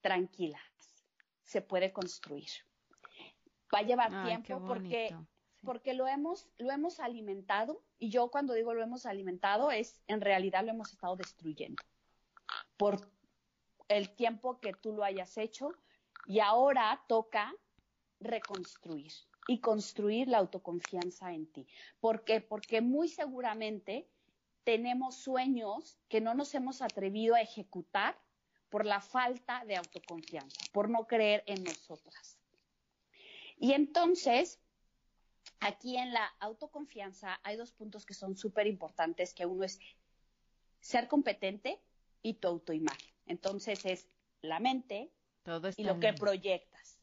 tranquilas, 0.00 0.62
se 1.42 1.60
puede 1.60 1.92
construir. 1.92 2.48
Va 3.74 3.80
a 3.80 3.82
llevar 3.82 4.24
tiempo 4.24 4.64
porque 4.64 5.14
porque 5.64 5.92
lo 5.92 6.06
hemos 6.06 6.48
lo 6.58 6.70
hemos 6.70 7.00
alimentado 7.00 7.82
y 7.98 8.10
yo 8.10 8.30
cuando 8.30 8.54
digo 8.54 8.74
lo 8.74 8.82
hemos 8.82 9.06
alimentado 9.06 9.72
es 9.72 10.00
en 10.06 10.20
realidad 10.20 10.64
lo 10.64 10.70
hemos 10.70 10.92
estado 10.92 11.16
destruyendo 11.16 11.82
por 12.76 13.10
el 13.88 14.14
tiempo 14.14 14.60
que 14.60 14.72
tú 14.72 14.92
lo 14.92 15.02
hayas 15.02 15.36
hecho 15.36 15.72
y 16.26 16.38
ahora 16.40 17.02
toca 17.08 17.52
reconstruir 18.20 19.12
y 19.46 19.60
construir 19.60 20.28
la 20.28 20.38
autoconfianza 20.38 21.32
en 21.32 21.46
ti. 21.46 21.66
¿Por 22.00 22.24
qué? 22.24 22.40
Porque 22.40 22.80
muy 22.80 23.08
seguramente 23.08 24.06
tenemos 24.64 25.16
sueños 25.16 25.96
que 26.08 26.20
no 26.20 26.34
nos 26.34 26.54
hemos 26.54 26.82
atrevido 26.82 27.34
a 27.34 27.40
ejecutar 27.40 28.18
por 28.68 28.84
la 28.84 29.00
falta 29.00 29.64
de 29.64 29.76
autoconfianza, 29.76 30.60
por 30.72 30.90
no 30.90 31.06
creer 31.06 31.42
en 31.46 31.64
nosotras. 31.64 32.38
Y 33.58 33.72
entonces, 33.72 34.60
aquí 35.60 35.96
en 35.96 36.12
la 36.12 36.26
autoconfianza 36.40 37.40
hay 37.42 37.56
dos 37.56 37.72
puntos 37.72 38.04
que 38.04 38.14
son 38.14 38.36
súper 38.36 38.66
importantes, 38.66 39.32
que 39.32 39.46
uno 39.46 39.64
es 39.64 39.80
ser 40.80 41.08
competente 41.08 41.80
y 42.22 42.34
tu 42.34 42.48
autoimagen. 42.48 43.14
Entonces 43.26 43.84
es 43.84 44.08
la 44.42 44.60
mente 44.60 45.10
y 45.76 45.84
lo 45.84 45.98
que 45.98 46.12
proyectas. 46.12 46.97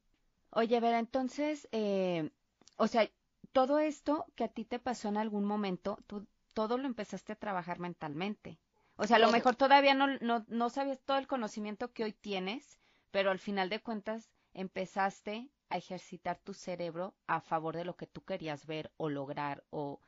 Oye, 0.56 0.80
Vera, 0.80 0.98
entonces, 1.00 1.68
eh, 1.72 2.32
o 2.78 2.88
sea, 2.88 3.10
todo 3.52 3.78
esto 3.80 4.26
que 4.36 4.46
a 4.46 4.48
ti 4.48 4.66
te 4.66 4.80
pasó 4.80 5.10
en 5.10 5.18
algún 5.18 5.46
momento, 5.46 6.00
tú 6.08 6.26
todo 6.54 6.78
lo 6.78 6.88
empezaste 6.88 7.34
a 7.34 7.36
trabajar 7.36 7.80
mentalmente. 7.80 8.58
O 8.96 9.06
sea, 9.06 9.18
a 9.18 9.20
lo 9.20 9.30
mejor 9.30 9.56
todavía 9.56 9.94
no, 9.94 10.08
no, 10.22 10.46
no 10.48 10.70
sabías 10.70 11.02
todo 11.02 11.18
el 11.18 11.28
conocimiento 11.28 11.92
que 11.94 12.06
hoy 12.06 12.14
tienes, 12.14 12.80
pero 13.12 13.30
al 13.32 13.40
final 13.40 13.70
de 13.70 13.82
cuentas 13.82 14.32
empezaste 14.54 15.52
a 15.70 15.78
ejercitar 15.78 16.40
tu 16.40 16.54
cerebro 16.54 17.16
a 17.28 17.42
favor 17.42 17.76
de 17.76 17.86
lo 17.86 17.98
que 17.98 18.08
tú 18.08 18.24
querías 18.24 18.66
ver 18.66 18.92
o 18.98 19.10
lograr 19.10 19.66
o 19.70 20.00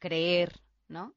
creer, 0.00 0.60
¿no? 0.88 1.14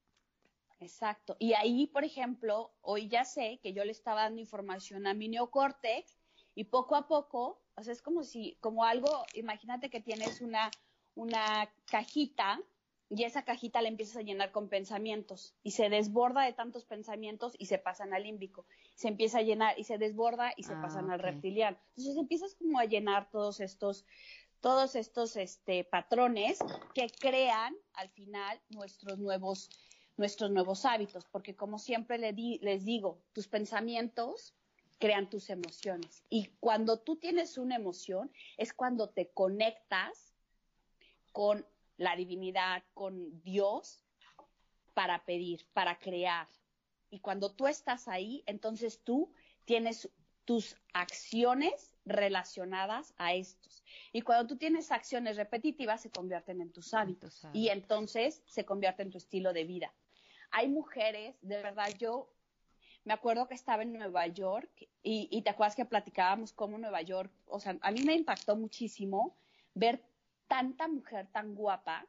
Exacto. 0.80 1.36
Y 1.40 1.54
ahí, 1.54 1.88
por 1.88 2.04
ejemplo, 2.04 2.72
hoy 2.82 3.10
ya 3.10 3.26
sé 3.26 3.60
que 3.62 3.74
yo 3.74 3.84
le 3.84 3.92
estaba 3.92 4.22
dando 4.24 4.42
información 4.42 5.08
a 5.08 5.14
mi 5.14 5.28
neocórtex 5.28 6.18
Y 6.54 6.66
poco 6.66 6.96
a 6.96 7.08
poco, 7.08 7.65
o 7.76 7.84
sea, 7.84 7.94
es 7.94 8.02
como 8.02 8.24
si, 8.24 8.58
como 8.62 8.86
algo, 8.86 9.26
imagínate 9.34 9.90
que 9.90 10.02
tienes 10.02 10.42
una, 10.42 10.72
una 11.16 11.70
cajita 11.86 12.62
y 13.10 13.24
esa 13.24 13.44
cajita 13.44 13.82
la 13.82 13.90
empiezas 13.90 14.18
a 14.18 14.22
llenar 14.22 14.52
con 14.52 14.68
pensamientos 14.68 15.54
y 15.62 15.72
se 15.72 15.90
desborda 15.90 16.44
de 16.44 16.54
tantos 16.54 16.86
pensamientos 16.86 17.54
y 17.60 17.68
se 17.68 17.78
pasan 17.78 18.14
al 18.14 18.24
límbico. 18.24 18.66
Se 18.96 19.08
empieza 19.08 19.40
a 19.40 19.44
llenar 19.44 19.78
y 19.78 19.84
se 19.84 19.98
desborda 19.98 20.54
y 20.58 20.64
se 20.64 20.74
ah, 20.74 20.82
pasan 20.82 21.12
al 21.12 21.20
reptiliano. 21.20 21.78
Entonces 21.90 22.18
empiezas 22.18 22.56
como 22.56 22.80
a 22.80 22.86
llenar 22.86 23.30
todos 23.30 23.60
estos 23.60 24.06
todos 24.62 24.96
estos 24.96 25.36
este, 25.36 25.84
patrones 25.84 26.58
que 26.96 27.08
crean 27.20 27.76
al 27.94 28.10
final 28.10 28.60
nuestros 28.70 29.20
nuevos 29.20 29.70
nuestros 30.18 30.50
nuevos 30.50 30.86
hábitos, 30.86 31.26
porque 31.26 31.56
como 31.56 31.78
siempre 31.78 32.18
les 32.18 32.86
digo, 32.86 33.20
tus 33.34 33.48
pensamientos 33.48 34.56
crean 35.00 35.30
tus 35.30 35.50
emociones. 35.50 36.24
Y 36.30 36.48
cuando 36.60 37.00
tú 37.00 37.18
tienes 37.18 37.58
una 37.58 37.76
emoción 37.76 38.32
es 38.58 38.74
cuando 38.74 39.10
te 39.10 39.30
conectas 39.30 40.34
con 41.32 41.66
la 41.98 42.16
divinidad, 42.16 42.84
con 42.94 43.42
Dios, 43.44 44.02
para 44.94 45.26
pedir, 45.26 45.66
para 45.74 46.00
crear. 46.00 46.48
Y 47.10 47.20
cuando 47.20 47.52
tú 47.52 47.68
estás 47.68 48.08
ahí, 48.08 48.44
entonces 48.46 49.02
tú 49.04 49.32
tienes 49.66 50.10
tus 50.46 50.78
acciones 50.94 51.92
relacionadas 52.06 53.14
a 53.18 53.34
estos. 53.34 53.84
Y 54.14 54.22
cuando 54.22 54.48
tú 54.48 54.58
tienes 54.58 54.92
acciones 54.92 55.38
repetitivas, 55.38 56.02
se 56.02 56.12
convierten 56.12 56.62
en 56.62 56.72
tus 56.72 56.94
hábitos. 56.94 57.46
Y 57.52 57.70
entonces 57.70 58.42
se 58.46 58.64
convierte 58.64 59.04
en 59.04 59.10
tu 59.10 59.18
estilo 59.18 59.54
de 59.54 59.66
vida. 59.66 59.94
Hay 60.52 60.70
mujeres, 60.70 61.36
de 61.42 61.62
verdad, 61.62 61.90
yo 61.98 62.35
me 63.06 63.14
acuerdo 63.14 63.48
que 63.48 63.54
estaba 63.54 63.84
en 63.84 63.94
Nueva 63.94 64.28
York 64.28 64.70
y, 65.04 65.42
te 65.44 65.50
acuerdas 65.52 65.76
que 65.76 65.86
platicábamos 65.86 66.52
cómo 66.52 66.78
Nueva 66.78 67.04
York, 67.04 67.32
o 67.46 67.60
sea, 67.60 67.78
a 67.82 67.92
mí 67.92 68.02
me 68.04 68.16
impactó 68.16 68.56
muchísimo 68.56 69.38
ver 69.76 70.04
tanta 70.48 70.88
mujer 70.88 71.28
tan 71.32 71.54
guapa, 71.54 72.08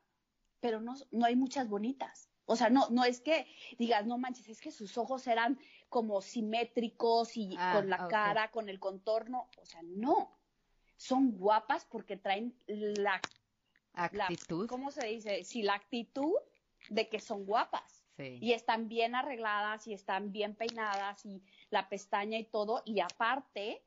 pero 0.61 0.81
no, 0.81 0.95
no 1.11 1.26
hay 1.26 1.37
muchas 1.37 1.69
bonitas. 1.69 2.31
O 2.47 2.57
sea, 2.57 2.71
no, 2.71 2.88
no 2.91 3.05
es 3.05 3.21
que 3.21 3.47
digas, 3.79 4.07
no 4.07 4.19
manches, 4.19 4.49
es 4.49 4.61
que 4.61 4.71
sus 4.71 4.97
ojos 4.97 5.26
eran 5.26 5.59
como 5.88 6.23
simétricos 6.23 7.37
y 7.37 7.55
ah, 7.59 7.73
con 7.75 7.91
la 7.91 8.09
cara, 8.09 8.50
con 8.50 8.69
el 8.69 8.81
contorno. 8.81 9.50
O 9.61 9.67
sea, 9.67 9.83
no. 9.83 10.33
Son 10.97 11.33
guapas 11.33 11.85
porque 11.85 12.17
traen 12.17 12.57
la 12.67 13.21
actitud. 13.93 14.67
¿Cómo 14.69 14.91
se 14.91 15.07
dice? 15.07 15.45
Sí, 15.45 15.62
la 15.62 15.75
actitud 15.75 16.33
de 16.88 17.09
que 17.09 17.21
son 17.21 17.45
guapas. 17.45 17.96
Y 18.18 18.52
están 18.52 18.88
bien 18.88 19.14
arregladas 19.14 19.87
y 19.87 19.92
están 19.92 20.32
bien 20.32 20.54
peinadas 20.54 21.25
y 21.26 21.42
la 21.70 21.88
pestaña 21.88 22.38
y 22.38 22.44
todo. 22.44 22.82
Y 22.85 23.00
aparte, 23.00 23.82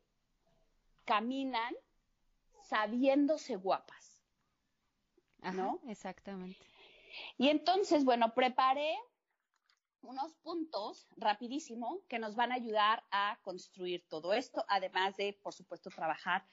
caminan 1.05 1.73
sabiéndose 2.61 3.55
guapas. 3.55 4.21
¿No? 5.53 5.79
Exactamente. 5.87 6.59
Y 7.37 7.49
entonces, 7.49 8.05
bueno, 8.05 8.33
preparé 8.33 8.95
unos 10.01 10.33
puntos 10.35 11.07
rapidísimo 11.17 12.01
que 12.07 12.19
nos 12.19 12.35
van 12.35 12.51
a 12.51 12.55
ayudar 12.55 13.03
a 13.11 13.39
construir 13.41 14.05
todo 14.07 14.33
esto, 14.33 14.63
además 14.67 15.17
de, 15.17 15.33
por 15.33 15.53
supuesto, 15.53 15.89
trabajar. 15.89 16.45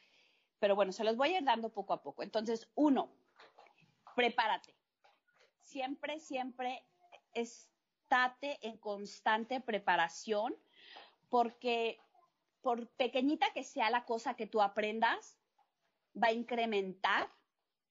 Pero 0.59 0.75
bueno, 0.75 0.93
se 0.93 1.05
los 1.05 1.17
voy 1.17 1.35
a 1.35 1.39
ir 1.39 1.45
dando 1.45 1.69
poco 1.69 1.93
a 1.93 2.03
poco. 2.03 2.23
Entonces, 2.23 2.69
uno, 2.75 3.11
prepárate. 4.15 4.75
Siempre, 5.63 6.19
siempre 6.21 6.85
estate 7.37 8.59
en 8.63 8.77
constante 8.79 9.61
preparación 9.61 10.55
porque 11.29 11.99
por 12.63 12.89
pequeñita 12.89 13.47
que 13.53 13.63
sea 13.63 13.91
la 13.91 14.05
cosa 14.05 14.35
que 14.35 14.47
tú 14.47 14.61
aprendas, 14.61 15.39
va 16.21 16.29
a 16.29 16.33
incrementar 16.33 17.31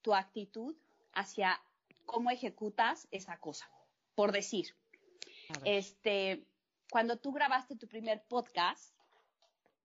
tu 0.01 0.13
actitud 0.13 0.75
hacia 1.13 1.61
cómo 2.05 2.29
ejecutas 2.29 3.07
esa 3.11 3.39
cosa. 3.39 3.69
Por 4.15 4.31
decir, 4.31 4.75
este, 5.63 6.45
cuando 6.91 7.17
tú 7.17 7.31
grabaste 7.31 7.75
tu 7.75 7.87
primer 7.87 8.23
podcast, 8.27 8.93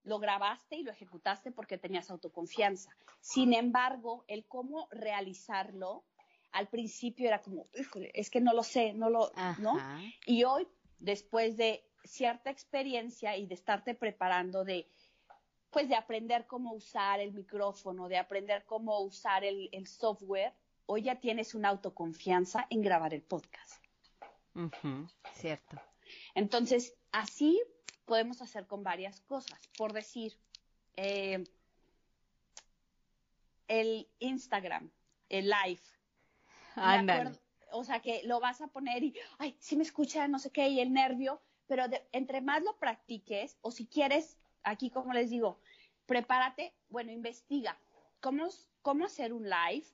lo 0.03 0.19
grabaste 0.19 0.75
y 0.75 0.83
lo 0.83 0.91
ejecutaste 0.91 1.51
porque 1.51 1.77
tenías 1.77 2.09
autoconfianza. 2.09 2.95
Sin 3.19 3.53
embargo, 3.53 4.25
el 4.27 4.45
cómo 4.45 4.87
realizarlo 4.91 6.03
al 6.51 6.67
principio 6.67 7.27
era 7.27 7.41
como, 7.41 7.67
híjole, 7.75 8.11
es 8.13 8.29
que 8.29 8.41
no 8.41 8.53
lo 8.53 8.63
sé, 8.63 8.93
no 8.93 9.09
lo, 9.09 9.31
¿no? 9.59 9.77
Y 10.25 10.43
hoy, 10.43 10.67
después 10.99 11.57
de 11.57 11.83
cierta 12.03 12.49
experiencia 12.49 13.37
y 13.37 13.45
de 13.45 13.53
estarte 13.53 13.95
preparando 13.95 14.63
de, 14.63 14.87
pues 15.69 15.87
de 15.87 15.95
aprender 15.95 16.45
cómo 16.47 16.73
usar 16.73 17.19
el 17.19 17.33
micrófono, 17.33 18.09
de 18.09 18.17
aprender 18.17 18.65
cómo 18.65 18.99
usar 19.01 19.43
el, 19.43 19.69
software, 19.87 20.53
hoy 20.85 21.03
ya 21.03 21.19
tienes 21.19 21.55
una 21.55 21.69
autoconfianza 21.69 22.67
en 22.69 22.81
grabar 22.81 23.13
el 23.13 23.21
podcast. 23.21 23.83
cierto. 25.35 25.81
Entonces, 26.35 26.93
así 27.11 27.61
podemos 28.05 28.41
hacer 28.41 28.67
con 28.67 28.83
varias 28.83 29.21
cosas. 29.21 29.59
Por 29.77 29.93
decir, 29.93 30.37
eh, 30.97 31.43
el 33.69 34.09
Instagram, 34.19 34.91
el 35.29 35.45
live, 35.45 35.81
o 37.71 37.83
sea, 37.83 37.99
que 38.01 38.21
lo 38.23 38.39
vas 38.39 38.61
a 38.61 38.67
poner 38.67 39.03
y, 39.03 39.15
ay, 39.37 39.55
si 39.59 39.75
me 39.75 39.83
escucha, 39.83 40.27
no 40.27 40.39
sé 40.39 40.51
qué, 40.51 40.67
y 40.69 40.79
el 40.79 40.93
nervio, 40.93 41.41
pero 41.67 41.85
entre 42.11 42.41
más 42.41 42.61
lo 42.63 42.77
practiques, 42.77 43.57
o 43.61 43.71
si 43.71 43.87
quieres, 43.87 44.37
aquí 44.63 44.89
como 44.89 45.13
les 45.13 45.29
digo, 45.29 45.59
prepárate, 46.05 46.73
bueno, 46.89 47.11
investiga 47.11 47.77
cómo, 48.19 48.47
cómo 48.81 49.05
hacer 49.05 49.33
un 49.33 49.49
live, 49.49 49.85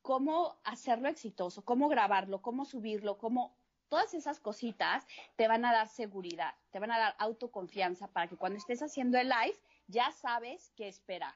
cómo 0.00 0.56
hacerlo 0.64 1.08
exitoso, 1.08 1.64
cómo 1.64 1.88
grabarlo, 1.88 2.42
cómo 2.42 2.64
subirlo, 2.64 3.18
cómo 3.18 3.56
todas 3.88 4.14
esas 4.14 4.40
cositas 4.40 5.06
te 5.36 5.48
van 5.48 5.64
a 5.64 5.72
dar 5.72 5.88
seguridad, 5.88 6.54
te 6.70 6.78
van 6.78 6.90
a 6.92 6.98
dar 6.98 7.14
autoconfianza 7.18 8.08
para 8.08 8.26
que 8.26 8.36
cuando 8.36 8.58
estés 8.58 8.82
haciendo 8.82 9.18
el 9.18 9.28
live 9.28 9.58
ya 9.86 10.10
sabes 10.12 10.72
qué 10.76 10.88
esperar. 10.88 11.34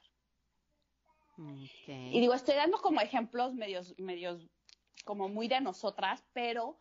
Y 1.36 2.18
digo, 2.18 2.32
estoy 2.32 2.54
dando 2.54 2.80
como 2.80 3.02
ejemplos 3.02 3.52
medios, 3.52 3.94
medios 3.98 4.48
como 5.06 5.28
muy 5.30 5.48
de 5.48 5.60
nosotras, 5.62 6.22
pero 6.34 6.78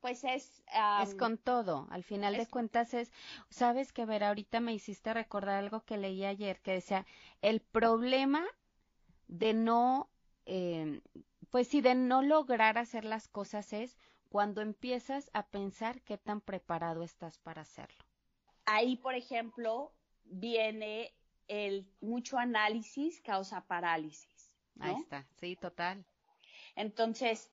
pues 0.00 0.22
es... 0.22 0.62
es 1.02 1.14
con 1.16 1.38
todo, 1.38 1.88
al 1.90 2.04
final 2.04 2.36
de 2.36 2.46
cuentas 2.46 2.94
es, 2.94 3.12
sabes 3.50 3.92
que 3.92 4.06
ver, 4.06 4.22
ahorita 4.22 4.60
me 4.60 4.72
hiciste 4.72 5.12
recordar 5.12 5.56
algo 5.56 5.84
que 5.84 5.98
leí 5.98 6.24
ayer, 6.24 6.60
que 6.60 6.72
decía, 6.72 7.04
el 7.42 7.60
problema 7.60 8.46
de 9.26 9.54
no, 9.54 10.08
eh, 10.46 11.00
pues 11.50 11.66
sí, 11.66 11.80
de 11.80 11.96
no 11.96 12.22
lograr 12.22 12.78
hacer 12.78 13.04
las 13.04 13.26
cosas 13.26 13.72
es 13.72 13.98
cuando 14.28 14.62
empiezas 14.62 15.30
a 15.34 15.48
pensar 15.48 16.00
qué 16.02 16.16
tan 16.16 16.40
preparado 16.40 17.02
estás 17.02 17.38
para 17.38 17.62
hacerlo. 17.62 18.04
Ahí, 18.66 18.96
por 18.96 19.14
ejemplo, 19.14 19.92
viene 20.24 21.12
el 21.48 21.90
mucho 22.00 22.38
análisis 22.38 23.20
causa 23.20 23.66
parálisis. 23.66 24.54
Ahí 24.78 24.94
está, 24.94 25.26
sí, 25.40 25.56
total. 25.56 26.04
Entonces, 26.78 27.50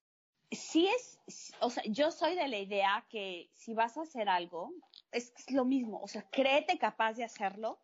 sí 0.52 0.88
es, 0.88 1.20
o 1.60 1.72
sea, 1.72 1.82
yo 1.88 2.12
soy 2.12 2.36
de 2.36 2.48
la 2.48 2.60
idea 2.60 3.04
que 3.10 3.50
si 3.54 3.74
vas 3.74 3.98
a 3.98 4.04
hacer 4.04 4.30
algo, 4.30 4.72
es, 5.12 5.34
lo 5.50 5.66
mismo, 5.66 6.00
o 6.00 6.08
sea, 6.08 6.30
créete 6.30 6.78
capaz 6.78 7.14
de 7.14 7.24
hacerlo 7.24 7.80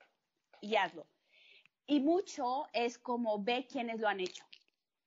y 0.61 0.75
hazlo. 0.75 1.07
Y 1.87 1.99
mucho 1.99 2.67
es 2.73 2.99
como 2.99 3.43
ve 3.43 3.65
quiénes 3.65 3.99
lo 3.99 4.07
han 4.07 4.19
hecho, 4.19 4.45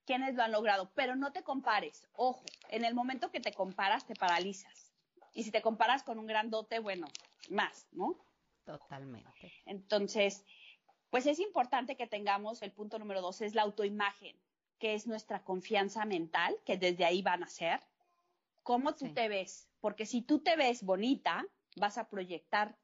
quiénes 0.05 0.35
lo 0.35 0.43
han 0.43 0.51
logrado, 0.51 0.91
pero 0.93 1.15
no 1.15 1.31
te 1.31 1.41
compares. 1.41 2.05
Ojo, 2.11 2.43
en 2.67 2.83
el 2.83 2.93
momento 2.93 3.31
que 3.31 3.39
te 3.39 3.53
comparas, 3.53 4.05
te 4.05 4.13
paralizas. 4.13 4.91
Y 5.33 5.43
si 5.43 5.51
te 5.51 5.61
comparas 5.61 6.03
con 6.03 6.19
un 6.19 6.27
grandote, 6.27 6.79
bueno, 6.79 7.07
más, 7.49 7.87
¿no? 7.93 8.19
Totalmente. 8.65 9.53
Entonces, 9.65 10.43
pues 11.09 11.27
es 11.27 11.39
importante 11.39 11.95
que 11.95 12.07
tengamos 12.07 12.61
el 12.61 12.73
punto 12.73 12.99
número 12.99 13.21
dos, 13.21 13.39
es 13.39 13.55
la 13.55 13.61
autoimagen 13.61 14.37
que 14.79 14.93
es 14.93 15.07
nuestra 15.07 15.43
confianza 15.43 16.05
mental, 16.05 16.55
que 16.65 16.77
desde 16.77 17.05
ahí 17.05 17.21
van 17.21 17.43
a 17.43 17.47
ser, 17.47 17.79
cómo 18.63 18.95
tú 18.95 19.13
te 19.13 19.27
ves, 19.27 19.69
porque 19.79 20.05
si 20.05 20.21
tú 20.21 20.39
te 20.39 20.55
ves 20.55 20.83
bonita, 20.83 21.45
vas 21.75 21.97
a 21.97 22.09
proyectar 22.09 22.75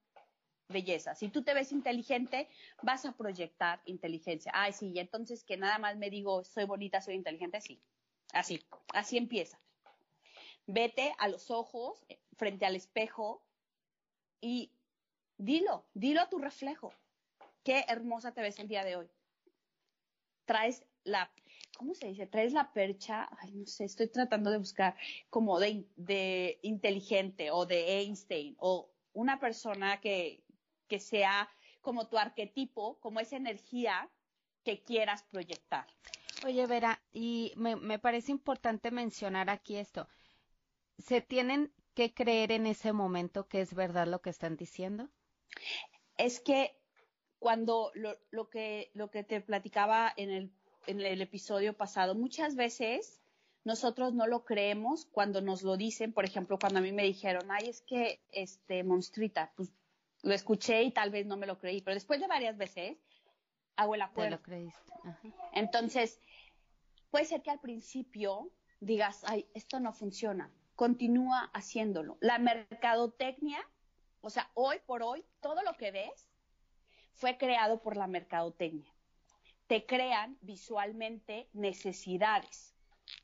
belleza. 0.71 1.15
Si 1.15 1.29
tú 1.29 1.43
te 1.43 1.53
ves 1.53 1.71
inteligente, 1.71 2.47
vas 2.81 3.05
a 3.05 3.11
proyectar 3.11 3.81
inteligencia. 3.85 4.51
Ay, 4.55 4.73
sí, 4.73 4.91
y 4.93 4.99
entonces 4.99 5.43
que 5.43 5.57
nada 5.57 5.77
más 5.77 5.97
me 5.97 6.09
digo, 6.09 6.43
soy 6.43 6.65
bonita, 6.65 7.01
soy 7.01 7.15
inteligente, 7.15 7.61
sí. 7.61 7.81
Así, 8.33 8.63
así 8.93 9.17
empieza. 9.17 9.59
Vete 10.67 11.13
a 11.17 11.27
los 11.27 11.51
ojos, 11.51 12.05
eh, 12.07 12.19
frente 12.37 12.65
al 12.65 12.75
espejo, 12.75 13.43
y 14.39 14.71
dilo, 15.37 15.85
dilo 15.93 16.21
a 16.21 16.29
tu 16.29 16.39
reflejo. 16.39 16.93
Qué 17.63 17.85
hermosa 17.87 18.33
te 18.33 18.41
ves 18.41 18.57
el 18.59 18.67
día 18.67 18.83
de 18.83 18.95
hoy. 18.95 19.09
Traes 20.45 20.83
la 21.03 21.31
¿cómo 21.77 21.93
se 21.93 22.07
dice? 22.07 22.27
Traes 22.27 22.53
la 22.53 22.71
percha, 22.73 23.29
ay, 23.39 23.51
no 23.53 23.65
sé, 23.65 23.85
estoy 23.85 24.07
tratando 24.07 24.51
de 24.51 24.57
buscar 24.57 24.95
como 25.29 25.59
de, 25.59 26.59
inteligente 26.61 27.51
o 27.51 27.65
de 27.65 27.99
Einstein 27.99 28.55
o 28.59 28.91
una 29.13 29.39
persona 29.39 29.99
que, 29.99 30.43
que 30.87 30.99
sea 30.99 31.49
como 31.81 32.07
tu 32.07 32.17
arquetipo, 32.17 32.99
como 32.99 33.19
esa 33.19 33.37
energía 33.37 34.09
que 34.63 34.83
quieras 34.83 35.23
proyectar. 35.23 35.87
Oye, 36.45 36.65
Vera, 36.67 37.01
y 37.11 37.53
me, 37.55 37.75
me 37.75 37.99
parece 37.99 38.31
importante 38.31 38.91
mencionar 38.91 39.49
aquí 39.49 39.77
esto. 39.77 40.07
¿Se 40.97 41.21
tienen 41.21 41.73
que 41.93 42.13
creer 42.13 42.51
en 42.51 42.67
ese 42.67 42.93
momento 42.93 43.47
que 43.47 43.61
es 43.61 43.73
verdad 43.73 44.07
lo 44.07 44.21
que 44.21 44.29
están 44.29 44.55
diciendo? 44.55 45.09
Es 46.17 46.39
que 46.39 46.77
cuando 47.39 47.91
lo, 47.95 48.17
lo 48.29 48.49
que, 48.49 48.91
lo 48.93 49.09
que 49.09 49.23
te 49.23 49.41
platicaba 49.41 50.13
en 50.15 50.29
el, 50.29 50.53
en 50.87 51.01
el 51.01 51.21
episodio 51.21 51.73
pasado, 51.73 52.15
muchas 52.15 52.55
veces 52.55 53.21
nosotros 53.63 54.13
no 54.13 54.27
lo 54.27 54.43
creemos 54.43 55.05
cuando 55.05 55.41
nos 55.41 55.61
lo 55.61 55.77
dicen, 55.77 56.13
por 56.13 56.25
ejemplo, 56.25 56.57
cuando 56.57 56.79
a 56.79 56.81
mí 56.81 56.91
me 56.91 57.03
dijeron, 57.03 57.49
ay, 57.51 57.69
es 57.69 57.81
que, 57.81 58.19
este, 58.31 58.83
monstruita, 58.83 59.53
pues 59.55 59.71
lo 60.23 60.33
escuché 60.33 60.83
y 60.83 60.91
tal 60.91 61.11
vez 61.11 61.25
no 61.25 61.37
me 61.37 61.47
lo 61.47 61.59
creí, 61.59 61.81
pero 61.81 61.95
después 61.95 62.19
de 62.19 62.27
varias 62.27 62.57
veces 62.57 62.97
hago 63.75 63.95
el 63.95 64.01
acuerdo. 64.01 64.37
Te 64.37 64.41
lo 64.41 64.43
creíste. 64.43 64.93
Entonces, 65.53 66.19
puede 67.09 67.25
ser 67.25 67.41
que 67.41 67.51
al 67.51 67.59
principio 67.59 68.51
digas, 68.79 69.23
ay, 69.25 69.47
esto 69.53 69.79
no 69.79 69.93
funciona, 69.93 70.51
continúa 70.75 71.49
haciéndolo. 71.53 72.17
La 72.19 72.39
mercadotecnia, 72.39 73.59
o 74.21 74.29
sea, 74.29 74.49
hoy 74.53 74.77
por 74.85 75.03
hoy, 75.03 75.23
todo 75.39 75.61
lo 75.63 75.73
que 75.73 75.91
ves 75.91 76.29
fue 77.13 77.37
creado 77.37 77.81
por 77.81 77.97
la 77.97 78.07
mercadotecnia. 78.07 78.91
Te 79.71 79.85
crean 79.85 80.37
visualmente 80.41 81.47
necesidades 81.53 82.75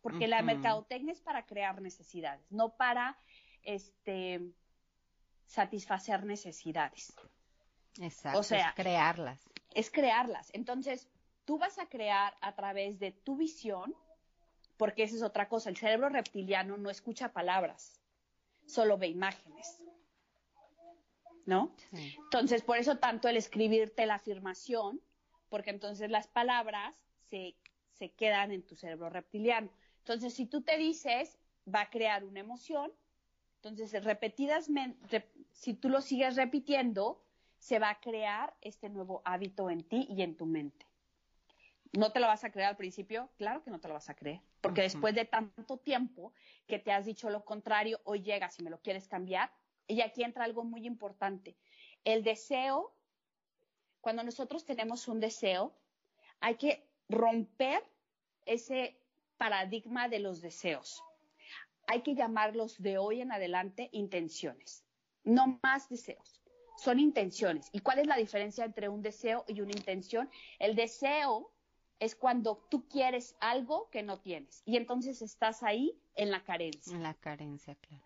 porque 0.01 0.29
la 0.29 0.41
mercadotecnia 0.41 1.11
es 1.11 1.19
para 1.19 1.45
crear 1.45 1.81
necesidades, 1.81 2.49
no 2.49 2.77
para 2.77 3.17
este 3.63 4.39
satisfacer 5.45 6.23
necesidades. 6.23 7.13
Exacto, 7.99 8.39
o 8.39 8.43
sea, 8.43 8.69
es 8.69 8.75
crearlas. 8.75 9.49
Es 9.73 9.91
crearlas. 9.91 10.49
Entonces, 10.53 11.09
tú 11.43 11.57
vas 11.57 11.79
a 11.79 11.89
crear 11.89 12.37
a 12.39 12.55
través 12.55 12.97
de 12.97 13.11
tu 13.11 13.35
visión, 13.35 13.93
porque 14.77 15.03
esa 15.03 15.17
es 15.17 15.23
otra 15.23 15.49
cosa, 15.49 15.69
el 15.69 15.75
cerebro 15.75 16.07
reptiliano 16.07 16.77
no 16.77 16.89
escucha 16.89 17.33
palabras, 17.33 17.99
solo 18.65 18.97
ve 18.97 19.07
imágenes. 19.07 19.83
¿No? 21.45 21.75
Entonces, 21.91 22.61
por 22.61 22.77
eso 22.77 22.99
tanto 22.99 23.27
el 23.27 23.35
escribirte 23.35 24.05
la 24.05 24.15
afirmación, 24.15 25.01
porque 25.49 25.69
entonces 25.69 26.09
las 26.09 26.27
palabras 26.27 26.95
se 27.29 27.55
se 27.97 28.09
quedan 28.09 28.51
en 28.51 28.63
tu 28.63 28.75
cerebro 28.75 29.09
reptiliano. 29.09 29.69
Entonces, 29.99 30.33
si 30.33 30.45
tú 30.45 30.61
te 30.61 30.77
dices, 30.77 31.37
va 31.73 31.81
a 31.81 31.89
crear 31.89 32.23
una 32.23 32.39
emoción, 32.39 32.91
entonces 33.55 34.03
repetidas, 34.03 34.69
si 35.51 35.73
tú 35.73 35.89
lo 35.89 36.01
sigues 36.01 36.35
repitiendo, 36.35 37.21
se 37.57 37.79
va 37.79 37.89
a 37.89 37.99
crear 37.99 38.55
este 38.61 38.89
nuevo 38.89 39.21
hábito 39.25 39.69
en 39.69 39.83
ti 39.83 40.07
y 40.09 40.21
en 40.21 40.37
tu 40.37 40.45
mente. 40.45 40.85
¿No 41.93 42.11
te 42.11 42.19
lo 42.19 42.27
vas 42.27 42.43
a 42.43 42.51
creer 42.51 42.67
al 42.67 42.77
principio? 42.77 43.29
Claro 43.37 43.63
que 43.63 43.71
no 43.71 43.79
te 43.79 43.87
lo 43.87 43.95
vas 43.95 44.09
a 44.09 44.13
creer, 44.13 44.41
porque 44.61 44.81
después 44.83 45.15
de 45.15 45.25
tanto 45.25 45.77
tiempo 45.77 46.33
que 46.67 46.77
te 46.77 46.91
has 46.91 47.05
dicho 47.05 47.29
lo 47.29 47.43
contrario, 47.43 47.99
hoy 48.03 48.21
llegas 48.21 48.59
y 48.59 48.63
me 48.63 48.69
lo 48.69 48.79
quieres 48.79 49.07
cambiar, 49.07 49.51
y 49.87 50.01
aquí 50.01 50.23
entra 50.23 50.43
algo 50.43 50.63
muy 50.63 50.85
importante. 50.85 51.55
El 52.03 52.23
deseo, 52.23 52.93
cuando 54.07 54.23
nosotros 54.23 54.63
tenemos 54.63 55.09
un 55.09 55.19
deseo, 55.19 55.73
hay 56.39 56.55
que 56.55 56.87
romper 57.09 57.83
ese 58.45 58.97
paradigma 59.37 60.07
de 60.07 60.19
los 60.19 60.39
deseos. 60.39 61.03
Hay 61.87 62.03
que 62.03 62.15
llamarlos 62.15 62.81
de 62.81 62.97
hoy 62.97 63.19
en 63.19 63.33
adelante 63.33 63.89
intenciones, 63.91 64.85
no 65.25 65.59
más 65.61 65.89
deseos. 65.89 66.41
Son 66.77 67.01
intenciones. 67.01 67.67
¿Y 67.73 67.81
cuál 67.81 67.99
es 67.99 68.07
la 68.07 68.15
diferencia 68.15 68.63
entre 68.63 68.87
un 68.87 69.01
deseo 69.01 69.43
y 69.45 69.59
una 69.59 69.73
intención? 69.73 70.29
El 70.57 70.77
deseo 70.77 71.51
es 71.99 72.15
cuando 72.15 72.65
tú 72.69 72.87
quieres 72.87 73.35
algo 73.41 73.89
que 73.89 74.03
no 74.03 74.21
tienes 74.21 74.63
y 74.63 74.77
entonces 74.77 75.21
estás 75.21 75.63
ahí 75.63 75.99
en 76.15 76.31
la 76.31 76.45
carencia. 76.45 76.95
En 76.95 77.03
la 77.03 77.13
carencia, 77.13 77.75
claro. 77.75 78.05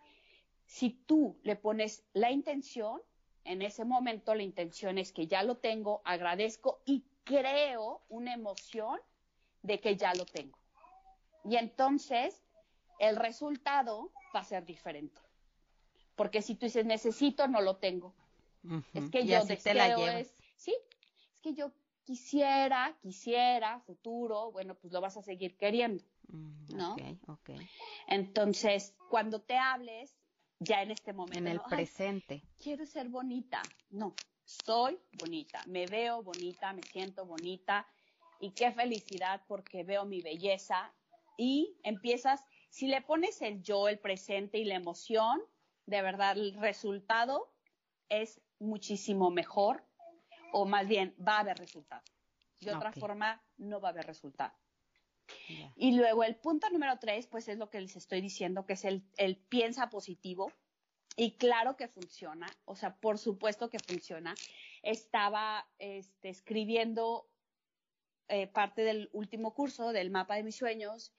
Si 0.66 0.90
tú 0.90 1.38
le 1.44 1.54
pones 1.54 2.02
la 2.12 2.32
intención, 2.32 3.00
en 3.44 3.62
ese 3.62 3.84
momento 3.84 4.34
la 4.34 4.42
intención 4.42 4.98
es 4.98 5.12
que 5.12 5.26
ya 5.26 5.42
lo 5.42 5.56
tengo, 5.56 6.02
agradezco 6.04 6.80
y 6.84 7.04
creo 7.24 8.02
una 8.08 8.34
emoción 8.34 9.00
de 9.62 9.80
que 9.80 9.96
ya 9.96 10.14
lo 10.14 10.24
tengo. 10.24 10.58
Y 11.44 11.56
entonces 11.56 12.42
el 12.98 13.16
resultado 13.16 14.10
va 14.34 14.40
a 14.40 14.44
ser 14.44 14.64
diferente. 14.64 15.20
Porque 16.14 16.42
si 16.42 16.54
tú 16.54 16.66
dices 16.66 16.84
necesito, 16.84 17.48
no 17.48 17.60
lo 17.60 17.76
tengo. 17.76 18.14
Es 18.94 19.10
que 19.10 19.26
yo 19.26 19.44
deseo 19.44 20.08
es, 20.08 20.34
sí, 20.56 20.74
es 21.34 21.40
que 21.40 21.54
yo 21.54 21.72
quisiera, 22.04 22.96
quisiera, 23.02 23.80
futuro, 23.80 24.52
bueno, 24.52 24.74
pues 24.74 24.92
lo 24.92 25.00
vas 25.00 25.16
a 25.16 25.22
seguir 25.22 25.56
queriendo, 25.56 26.04
mm, 26.28 26.76
¿no? 26.76 26.96
Entonces, 28.06 28.94
cuando 29.10 29.40
te 29.40 29.56
hables, 29.56 30.14
ya 30.64 30.82
en 30.82 30.90
este 30.90 31.12
momento. 31.12 31.38
En 31.38 31.48
el 31.48 31.60
presente. 31.60 32.42
quiero 32.58 32.86
ser 32.86 33.08
bonita. 33.08 33.62
No, 33.90 34.14
soy 34.44 34.98
bonita, 35.18 35.62
me 35.66 35.86
veo 35.86 36.22
bonita, 36.22 36.72
me 36.72 36.82
siento 36.82 37.24
bonita 37.24 37.86
y 38.40 38.50
qué 38.52 38.72
felicidad 38.72 39.42
porque 39.46 39.84
veo 39.84 40.04
mi 40.04 40.20
belleza 40.20 40.92
y 41.36 41.76
empiezas, 41.82 42.44
si 42.70 42.86
le 42.86 43.00
pones 43.02 43.40
el 43.42 43.62
yo, 43.62 43.88
el 43.88 43.98
presente 43.98 44.58
y 44.58 44.64
la 44.64 44.74
emoción, 44.74 45.42
de 45.86 46.02
verdad 46.02 46.36
el 46.36 46.54
resultado 46.54 47.52
es 48.08 48.40
muchísimo 48.58 49.30
mejor 49.30 49.84
o 50.52 50.66
más 50.66 50.86
bien 50.86 51.14
va 51.26 51.36
a 51.36 51.40
haber 51.40 51.58
resultado. 51.58 52.02
De 52.60 52.72
otra 52.72 52.92
forma, 52.92 53.42
no 53.56 53.80
va 53.80 53.88
a 53.88 53.90
haber 53.90 54.06
resultado. 54.06 54.52
Y 55.76 55.92
luego 55.92 56.24
el 56.24 56.36
punto 56.36 56.68
número 56.70 56.98
tres, 56.98 57.26
pues 57.26 57.48
es 57.48 57.58
lo 57.58 57.70
que 57.70 57.80
les 57.80 57.96
estoy 57.96 58.20
diciendo, 58.20 58.66
que 58.66 58.74
es 58.74 58.84
el, 58.84 59.02
el 59.16 59.36
piensa 59.36 59.90
positivo. 59.90 60.52
Y 61.16 61.32
claro 61.32 61.76
que 61.76 61.88
funciona, 61.88 62.46
o 62.64 62.74
sea, 62.74 62.96
por 62.96 63.18
supuesto 63.18 63.68
que 63.68 63.78
funciona. 63.78 64.34
Estaba 64.82 65.66
este, 65.78 66.30
escribiendo 66.30 67.28
eh, 68.28 68.46
parte 68.46 68.82
del 68.82 69.10
último 69.12 69.52
curso 69.52 69.92
del 69.92 70.10
mapa 70.10 70.36
de 70.36 70.42
mis 70.42 70.56
sueños 70.56 71.12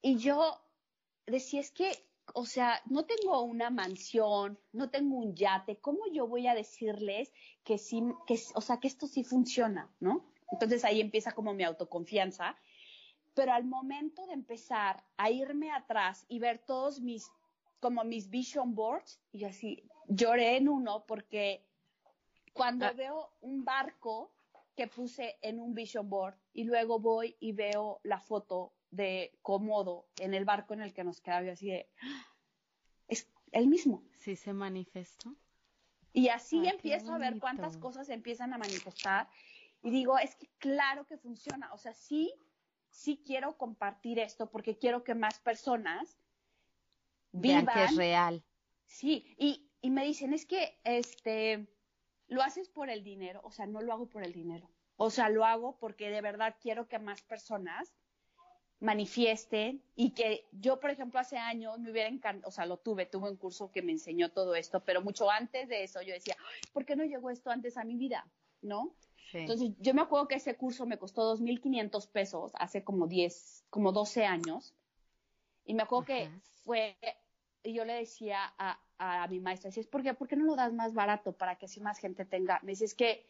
y 0.00 0.18
yo 0.18 0.60
decía, 1.26 1.60
es 1.60 1.72
que, 1.72 1.92
o 2.34 2.46
sea, 2.46 2.80
no 2.86 3.04
tengo 3.04 3.42
una 3.42 3.70
mansión, 3.70 4.58
no 4.72 4.90
tengo 4.90 5.16
un 5.16 5.34
yate, 5.34 5.78
¿cómo 5.78 6.00
yo 6.12 6.28
voy 6.28 6.46
a 6.46 6.54
decirles 6.54 7.32
que 7.64 7.78
sí, 7.78 8.02
que, 8.26 8.38
o 8.54 8.60
sea, 8.60 8.78
que 8.78 8.86
esto 8.88 9.08
sí 9.08 9.24
funciona, 9.24 9.92
¿no? 9.98 10.24
Entonces 10.52 10.84
ahí 10.84 11.00
empieza 11.00 11.32
como 11.32 11.54
mi 11.54 11.64
autoconfianza. 11.64 12.56
Pero 13.34 13.52
al 13.52 13.64
momento 13.64 14.26
de 14.26 14.34
empezar 14.34 15.04
a 15.16 15.30
irme 15.30 15.70
atrás 15.70 16.24
y 16.28 16.38
ver 16.38 16.58
todos 16.58 17.00
mis 17.00 17.30
como 17.80 18.04
mis 18.04 18.30
vision 18.30 18.76
boards 18.76 19.20
y 19.32 19.44
así 19.44 19.82
lloré 20.06 20.56
en 20.56 20.68
uno 20.68 21.04
porque 21.04 21.66
cuando 22.52 22.86
ah. 22.86 22.92
veo 22.92 23.32
un 23.40 23.64
barco 23.64 24.32
que 24.76 24.86
puse 24.86 25.36
en 25.42 25.58
un 25.58 25.74
vision 25.74 26.08
board 26.08 26.36
y 26.52 26.64
luego 26.64 27.00
voy 27.00 27.36
y 27.40 27.52
veo 27.52 28.00
la 28.04 28.20
foto 28.20 28.72
de 28.90 29.36
Comodo 29.42 30.06
en 30.20 30.32
el 30.34 30.44
barco 30.44 30.74
en 30.74 30.82
el 30.82 30.92
que 30.92 31.02
nos 31.02 31.20
quedaba 31.20 31.50
así 31.50 31.70
de 31.70 31.88
¡Ah! 32.02 32.26
es 33.08 33.28
el 33.50 33.66
mismo. 33.66 34.04
Sí 34.14 34.36
se 34.36 34.52
manifestó. 34.52 35.34
Y 36.12 36.28
así 36.28 36.66
empiezo 36.66 37.12
a 37.12 37.18
ver 37.18 37.38
cuántas 37.40 37.76
cosas 37.78 38.10
empiezan 38.10 38.52
a 38.52 38.58
manifestar 38.58 39.28
y 39.82 39.90
digo, 39.90 40.18
es 40.18 40.36
que 40.36 40.48
claro 40.58 41.06
que 41.06 41.16
funciona, 41.16 41.72
o 41.72 41.78
sea, 41.78 41.94
sí 41.94 42.32
sí 42.92 43.20
quiero 43.26 43.56
compartir 43.56 44.20
esto 44.20 44.50
porque 44.50 44.78
quiero 44.78 45.02
que 45.02 45.14
más 45.14 45.40
personas 45.40 46.16
vivan. 47.32 47.66
que 47.66 47.84
es 47.84 47.96
real. 47.96 48.44
Sí, 48.86 49.34
y, 49.38 49.68
y 49.80 49.90
me 49.90 50.04
dicen, 50.04 50.32
es 50.32 50.46
que 50.46 50.78
este, 50.84 51.66
lo 52.28 52.42
haces 52.42 52.68
por 52.68 52.90
el 52.90 53.02
dinero, 53.02 53.40
o 53.42 53.50
sea, 53.50 53.66
no 53.66 53.80
lo 53.80 53.92
hago 53.92 54.06
por 54.06 54.22
el 54.22 54.32
dinero. 54.32 54.70
O 54.96 55.10
sea, 55.10 55.30
lo 55.30 55.44
hago 55.44 55.78
porque 55.78 56.10
de 56.10 56.20
verdad 56.20 56.56
quiero 56.60 56.86
que 56.86 56.98
más 56.98 57.22
personas 57.22 57.92
manifiesten 58.78 59.82
y 59.96 60.10
que 60.10 60.46
yo, 60.52 60.78
por 60.78 60.90
ejemplo, 60.90 61.18
hace 61.18 61.38
años 61.38 61.78
me 61.78 61.90
hubiera 61.90 62.08
encantado, 62.08 62.48
o 62.48 62.52
sea, 62.52 62.66
lo 62.66 62.76
tuve, 62.76 63.06
tuve 63.06 63.30
un 63.30 63.36
curso 63.36 63.70
que 63.70 63.80
me 63.80 63.92
enseñó 63.92 64.30
todo 64.30 64.54
esto, 64.54 64.84
pero 64.84 65.00
mucho 65.00 65.30
antes 65.30 65.68
de 65.68 65.84
eso 65.84 66.02
yo 66.02 66.12
decía, 66.12 66.36
¿por 66.72 66.84
qué 66.84 66.94
no 66.94 67.04
llegó 67.04 67.30
esto 67.30 67.50
antes 67.50 67.76
a 67.76 67.84
mi 67.84 67.96
vida? 67.96 68.26
¿No? 68.62 68.94
Entonces, 69.34 69.70
yo 69.78 69.94
me 69.94 70.02
acuerdo 70.02 70.28
que 70.28 70.34
ese 70.34 70.56
curso 70.56 70.86
me 70.86 70.98
costó 70.98 71.36
2.500 71.36 72.06
pesos 72.08 72.52
hace 72.54 72.84
como 72.84 73.06
10, 73.06 73.64
como 73.70 73.92
12 73.92 74.24
años. 74.24 74.74
Y 75.64 75.74
me 75.74 75.82
acuerdo 75.82 76.06
que 76.06 76.30
fue 76.64 76.96
y 77.62 77.74
yo 77.74 77.84
le 77.84 77.94
decía 77.94 78.52
a, 78.58 78.78
a 78.98 79.26
mi 79.28 79.40
maestra, 79.40 79.68
decía, 79.68 79.84
¿por 79.90 80.02
qué? 80.02 80.14
¿por 80.14 80.28
qué 80.28 80.36
no 80.36 80.44
lo 80.44 80.56
das 80.56 80.72
más 80.72 80.94
barato 80.94 81.32
para 81.32 81.56
que 81.56 81.66
así 81.66 81.80
más 81.80 81.98
gente 81.98 82.24
tenga? 82.24 82.60
Me 82.62 82.72
dice, 82.72 82.84
es 82.84 82.94
que 82.94 83.26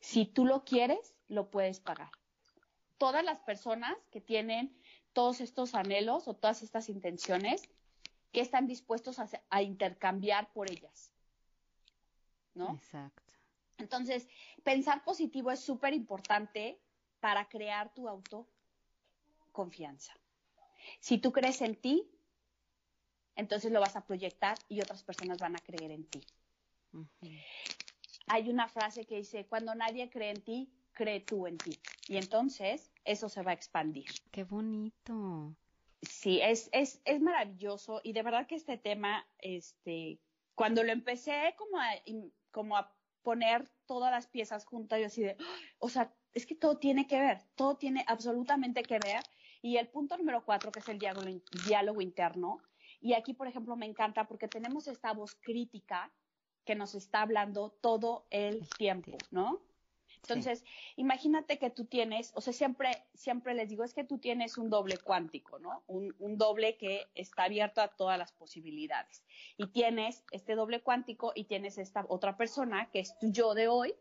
si 0.00 0.26
tú 0.26 0.44
lo 0.44 0.64
quieres, 0.64 1.14
lo 1.28 1.50
puedes 1.50 1.80
pagar. 1.80 2.10
Todas 2.98 3.24
las 3.24 3.38
personas 3.40 3.96
que 4.10 4.20
tienen 4.20 4.76
todos 5.12 5.40
estos 5.40 5.74
anhelos 5.74 6.28
o 6.28 6.34
todas 6.34 6.62
estas 6.62 6.88
intenciones, 6.88 7.68
que 8.32 8.40
están 8.40 8.66
dispuestos 8.66 9.18
a, 9.18 9.28
a 9.48 9.62
intercambiar 9.62 10.52
por 10.52 10.70
ellas? 10.70 11.10
¿No? 12.54 12.74
Exacto. 12.74 13.25
Entonces, 13.86 14.28
pensar 14.64 15.04
positivo 15.04 15.52
es 15.52 15.60
súper 15.60 15.94
importante 15.94 16.80
para 17.20 17.48
crear 17.48 17.94
tu 17.94 18.08
autoconfianza. 18.08 20.12
Si 20.98 21.18
tú 21.18 21.30
crees 21.30 21.62
en 21.62 21.76
ti, 21.76 22.10
entonces 23.36 23.70
lo 23.70 23.78
vas 23.78 23.94
a 23.94 24.04
proyectar 24.04 24.58
y 24.68 24.80
otras 24.80 25.04
personas 25.04 25.38
van 25.38 25.54
a 25.54 25.60
creer 25.60 25.92
en 25.92 26.04
ti. 26.04 26.20
Hay 28.26 28.50
una 28.50 28.66
frase 28.66 29.04
que 29.04 29.18
dice, 29.18 29.46
cuando 29.46 29.72
nadie 29.76 30.10
cree 30.10 30.30
en 30.30 30.42
ti, 30.42 30.68
cree 30.90 31.20
tú 31.20 31.46
en 31.46 31.58
ti. 31.58 31.78
Y 32.08 32.16
entonces 32.16 32.90
eso 33.04 33.28
se 33.28 33.42
va 33.42 33.52
a 33.52 33.54
expandir. 33.54 34.10
Qué 34.32 34.42
bonito. 34.42 35.54
Sí, 36.02 36.40
es, 36.42 36.68
es, 36.72 37.00
es 37.04 37.20
maravilloso 37.20 38.00
y 38.02 38.14
de 38.14 38.24
verdad 38.24 38.48
que 38.48 38.56
este 38.56 38.78
tema, 38.78 39.24
este, 39.38 40.18
cuando 40.56 40.82
lo 40.82 40.90
empecé 40.90 41.54
como 41.56 41.78
a, 41.78 41.90
como 42.50 42.76
a 42.76 42.95
poner 43.26 43.68
todas 43.86 44.12
las 44.12 44.28
piezas 44.28 44.64
juntas, 44.64 45.00
yo 45.00 45.06
así 45.06 45.20
de, 45.20 45.36
o 45.80 45.88
sea, 45.88 46.14
es 46.32 46.46
que 46.46 46.54
todo 46.54 46.78
tiene 46.78 47.08
que 47.08 47.18
ver, 47.18 47.42
todo 47.56 47.76
tiene 47.76 48.04
absolutamente 48.06 48.84
que 48.84 49.00
ver. 49.00 49.20
Y 49.62 49.78
el 49.78 49.88
punto 49.88 50.16
número 50.16 50.44
cuatro, 50.44 50.70
que 50.70 50.78
es 50.78 50.88
el 50.88 51.00
diálogo, 51.00 51.26
diálogo 51.66 52.00
interno, 52.00 52.58
y 53.00 53.14
aquí, 53.14 53.34
por 53.34 53.48
ejemplo, 53.48 53.74
me 53.74 53.86
encanta 53.86 54.28
porque 54.28 54.46
tenemos 54.46 54.86
esta 54.86 55.12
voz 55.12 55.34
crítica 55.34 56.12
que 56.64 56.76
nos 56.76 56.94
está 56.94 57.22
hablando 57.22 57.70
todo 57.70 58.28
el 58.30 58.68
tiempo, 58.78 59.18
¿no? 59.32 59.60
Entonces, 60.22 60.64
imagínate 60.96 61.58
que 61.58 61.70
tú 61.70 61.84
tienes, 61.84 62.32
o 62.34 62.40
sea, 62.40 62.52
siempre, 62.52 63.04
siempre 63.14 63.54
les 63.54 63.68
digo, 63.68 63.84
es 63.84 63.94
que 63.94 64.04
tú 64.04 64.18
tienes 64.18 64.58
un 64.58 64.70
doble 64.70 64.98
cuántico, 64.98 65.58
¿no? 65.58 65.82
Un, 65.86 66.14
doble 66.36 66.76
que 66.76 67.06
está 67.14 67.44
abierto 67.44 67.80
a 67.80 67.88
todas 67.88 68.18
las 68.18 68.32
posibilidades. 68.32 69.22
Y 69.56 69.68
tienes 69.68 70.24
este 70.32 70.54
doble 70.54 70.82
cuántico 70.82 71.32
y 71.34 71.44
tienes 71.44 71.78
esta 71.78 72.04
otra 72.08 72.36
persona 72.36 72.90
que 72.90 73.00
es 73.00 73.18
tu 73.18 73.30
yo 73.30 73.54
de 73.54 73.68
hoy. 73.68 73.94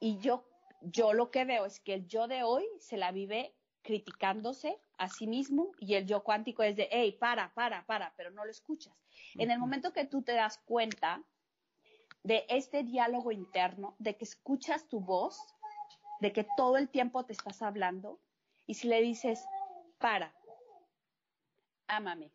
Y 0.00 0.18
yo, 0.18 0.44
yo 0.82 1.12
lo 1.12 1.30
que 1.30 1.44
veo 1.44 1.64
es 1.64 1.80
que 1.80 1.94
el 1.94 2.06
yo 2.06 2.28
de 2.28 2.42
hoy 2.42 2.64
se 2.80 2.96
la 2.96 3.12
vive 3.12 3.54
criticándose 3.82 4.78
a 4.96 5.08
sí 5.08 5.26
mismo 5.26 5.72
y 5.78 5.94
el 5.94 6.06
yo 6.06 6.22
cuántico 6.22 6.62
es 6.62 6.74
de, 6.76 6.88
hey, 6.90 7.16
para, 7.18 7.52
para, 7.54 7.84
para, 7.86 8.14
pero 8.16 8.30
no 8.30 8.44
lo 8.44 8.50
escuchas. 8.50 8.94
En 9.34 9.50
el 9.50 9.58
momento 9.58 9.92
que 9.92 10.06
tú 10.06 10.22
te 10.22 10.32
das 10.32 10.58
cuenta 10.64 11.22
de 12.24 12.46
este 12.48 12.82
diálogo 12.82 13.30
interno, 13.30 13.94
de 13.98 14.16
que 14.16 14.24
escuchas 14.24 14.88
tu 14.88 14.98
voz, 14.98 15.38
de 16.20 16.32
que 16.32 16.46
todo 16.56 16.78
el 16.78 16.88
tiempo 16.88 17.24
te 17.24 17.34
estás 17.34 17.62
hablando, 17.62 18.18
y 18.66 18.74
si 18.74 18.88
le 18.88 19.00
dices, 19.02 19.44
para, 19.98 20.34
ámame, 21.86 22.32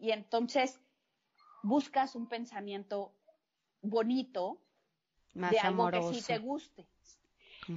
y 0.00 0.12
entonces 0.12 0.80
buscas 1.64 2.14
un 2.14 2.28
pensamiento 2.28 3.12
bonito 3.82 4.60
de 5.34 5.58
algo 5.58 5.90
que 5.90 6.02
sí 6.14 6.22
te 6.24 6.38
guste. 6.38 6.86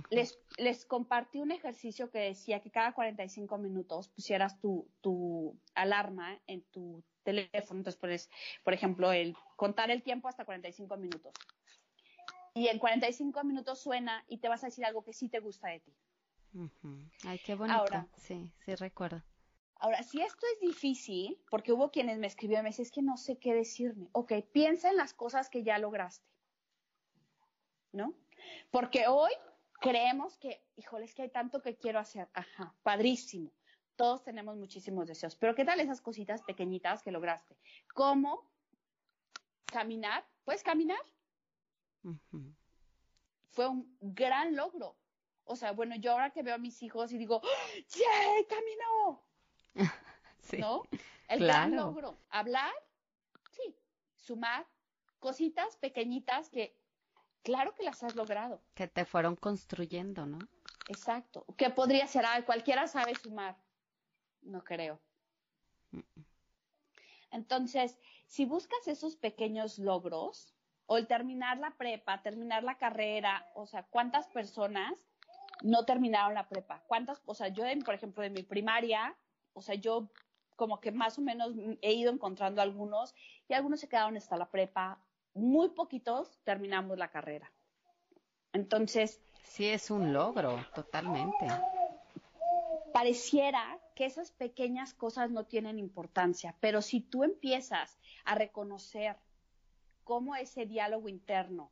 Les, 0.09 0.39
les 0.57 0.85
compartí 0.85 1.39
un 1.39 1.51
ejercicio 1.51 2.09
que 2.09 2.19
decía 2.19 2.61
que 2.61 2.71
cada 2.71 2.93
45 2.93 3.57
minutos 3.57 4.09
pusieras 4.09 4.59
tu, 4.59 4.87
tu 5.01 5.57
alarma 5.75 6.39
en 6.47 6.61
tu 6.71 7.03
teléfono, 7.23 7.79
entonces 7.79 7.99
puedes, 7.99 8.29
por 8.63 8.73
ejemplo, 8.73 9.11
el 9.11 9.35
contar 9.55 9.91
el 9.91 10.03
tiempo 10.03 10.27
hasta 10.27 10.45
45 10.45 10.97
minutos. 10.97 11.33
Y 12.53 12.67
en 12.67 12.79
45 12.79 13.43
minutos 13.43 13.79
suena 13.79 14.25
y 14.27 14.37
te 14.39 14.49
vas 14.49 14.63
a 14.63 14.67
decir 14.67 14.85
algo 14.85 15.03
que 15.03 15.13
sí 15.13 15.29
te 15.29 15.39
gusta 15.39 15.69
de 15.69 15.79
ti. 15.79 15.93
Ay, 17.25 17.39
qué 17.39 17.55
bonito. 17.55 17.79
Ahora, 17.79 18.07
sí, 18.17 18.51
sí 18.65 18.75
recuerdo. 18.75 19.23
Ahora, 19.75 20.03
si 20.03 20.21
esto 20.21 20.45
es 20.53 20.59
difícil, 20.59 21.39
porque 21.49 21.71
hubo 21.71 21.91
quienes 21.91 22.19
me 22.19 22.27
escribieron 22.27 22.63
y 22.63 22.65
me 22.65 22.69
decían, 22.69 22.85
es 22.85 22.91
que 22.91 23.01
no 23.01 23.17
sé 23.17 23.37
qué 23.37 23.53
decirme. 23.53 24.09
Ok, 24.11 24.33
piensa 24.51 24.89
en 24.89 24.97
las 24.97 25.13
cosas 25.13 25.49
que 25.49 25.63
ya 25.63 25.77
lograste. 25.79 26.27
¿No? 27.93 28.13
Porque 28.69 29.07
hoy 29.07 29.31
creemos 29.81 30.37
que, 30.37 30.63
híjole, 30.77 31.03
es 31.03 31.13
que 31.13 31.23
hay 31.23 31.29
tanto 31.29 31.61
que 31.61 31.75
quiero 31.75 31.99
hacer. 31.99 32.29
Ajá, 32.33 32.73
padrísimo 32.83 33.51
todos 34.01 34.23
tenemos 34.23 34.57
muchísimos 34.57 35.05
deseos, 35.05 35.35
pero 35.35 35.53
¿qué 35.53 35.63
tal 35.63 35.79
esas 35.79 36.01
cositas 36.01 36.41
pequeñitas 36.41 37.03
que 37.03 37.11
lograste? 37.11 37.55
¿Cómo 37.93 38.49
caminar? 39.65 40.27
¿Puedes 40.43 40.63
caminar? 40.63 40.97
Fue 43.51 43.67
un 43.67 43.95
gran 44.01 44.55
logro. 44.55 44.97
O 45.43 45.55
sea, 45.55 45.73
bueno, 45.73 45.95
yo 45.97 46.13
ahora 46.13 46.31
que 46.31 46.41
veo 46.41 46.55
a 46.55 46.57
mis 46.57 46.81
hijos 46.81 47.11
y 47.11 47.19
digo, 47.19 47.43
¡Yay! 47.89 48.45
¡Caminó! 48.45 49.23
¿No? 50.57 50.83
El 51.27 51.41
gran 51.41 51.75
logro. 51.75 52.17
Hablar, 52.29 52.73
sí. 53.51 53.77
Sumar 54.15 54.67
cositas 55.19 55.77
pequeñitas 55.77 56.49
que, 56.49 56.75
claro 57.43 57.73
que 57.75 57.83
las 57.83 58.03
has 58.03 58.15
logrado. 58.15 58.61
Que 58.73 58.87
te 58.87 59.05
fueron 59.05 59.35
construyendo, 59.35 60.25
¿no? 60.25 60.39
Exacto. 60.87 61.45
¿Qué 61.57 61.69
podría 61.69 62.07
ser? 62.07 62.25
Ah, 62.25 62.41
cualquiera 62.45 62.87
sabe 62.87 63.15
sumar 63.15 63.55
no 64.41 64.63
creo. 64.63 64.99
Entonces, 67.31 67.97
si 68.27 68.45
buscas 68.45 68.87
esos 68.87 69.15
pequeños 69.15 69.79
logros, 69.79 70.53
o 70.87 70.97
el 70.97 71.07
terminar 71.07 71.57
la 71.57 71.71
prepa, 71.71 72.21
terminar 72.21 72.63
la 72.63 72.77
carrera, 72.77 73.49
o 73.55 73.65
sea, 73.65 73.83
¿cuántas 73.83 74.27
personas 74.27 75.07
no 75.61 75.85
terminaron 75.85 76.33
la 76.33 76.49
prepa? 76.49 76.83
¿Cuántas, 76.87 77.21
o 77.25 77.33
sea, 77.33 77.47
yo, 77.47 77.63
por 77.85 77.93
ejemplo, 77.93 78.21
de 78.21 78.29
mi 78.29 78.43
primaria, 78.43 79.15
o 79.53 79.61
sea, 79.61 79.75
yo 79.75 80.11
como 80.57 80.81
que 80.81 80.91
más 80.91 81.17
o 81.17 81.21
menos 81.21 81.53
he 81.81 81.93
ido 81.93 82.11
encontrando 82.11 82.61
algunos 82.61 83.15
y 83.47 83.53
algunos 83.53 83.79
se 83.79 83.87
quedaron 83.87 84.17
hasta 84.17 84.35
la 84.35 84.49
prepa, 84.49 85.01
muy 85.33 85.69
poquitos 85.69 86.39
terminamos 86.43 86.97
la 86.97 87.09
carrera. 87.09 87.51
Entonces... 88.53 89.21
Sí, 89.43 89.67
es 89.67 89.91
un 89.91 90.13
logro, 90.13 90.65
totalmente. 90.73 91.47
Pareciera 92.93 93.79
que 93.95 94.05
esas 94.05 94.31
pequeñas 94.31 94.93
cosas 94.93 95.31
no 95.31 95.45
tienen 95.45 95.79
importancia, 95.79 96.55
pero 96.59 96.81
si 96.81 97.01
tú 97.01 97.23
empiezas 97.23 97.97
a 98.25 98.35
reconocer 98.35 99.17
cómo 100.03 100.35
ese 100.35 100.65
diálogo 100.65 101.09
interno 101.09 101.71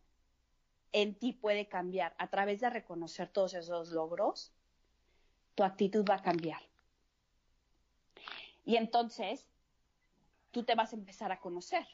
en 0.91 1.15
ti 1.15 1.33
puede 1.33 1.67
cambiar 1.67 2.15
a 2.17 2.27
través 2.29 2.61
de 2.61 2.69
reconocer 2.69 3.29
todos 3.29 3.53
esos 3.53 3.91
logros, 3.91 4.53
tu 5.55 5.63
actitud 5.63 6.05
va 6.09 6.15
a 6.15 6.21
cambiar. 6.21 6.61
Y 8.65 8.77
entonces 8.77 9.47
tú 10.51 10.63
te 10.63 10.75
vas 10.75 10.93
a 10.93 10.95
empezar 10.95 11.31
a 11.31 11.39
conocer. 11.39 11.85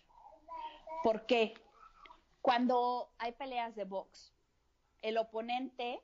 Porque 1.05 1.53
cuando 2.41 3.11
hay 3.19 3.33
peleas 3.33 3.75
de 3.75 3.83
box, 3.83 4.33
el 5.03 5.19
oponente, 5.19 5.99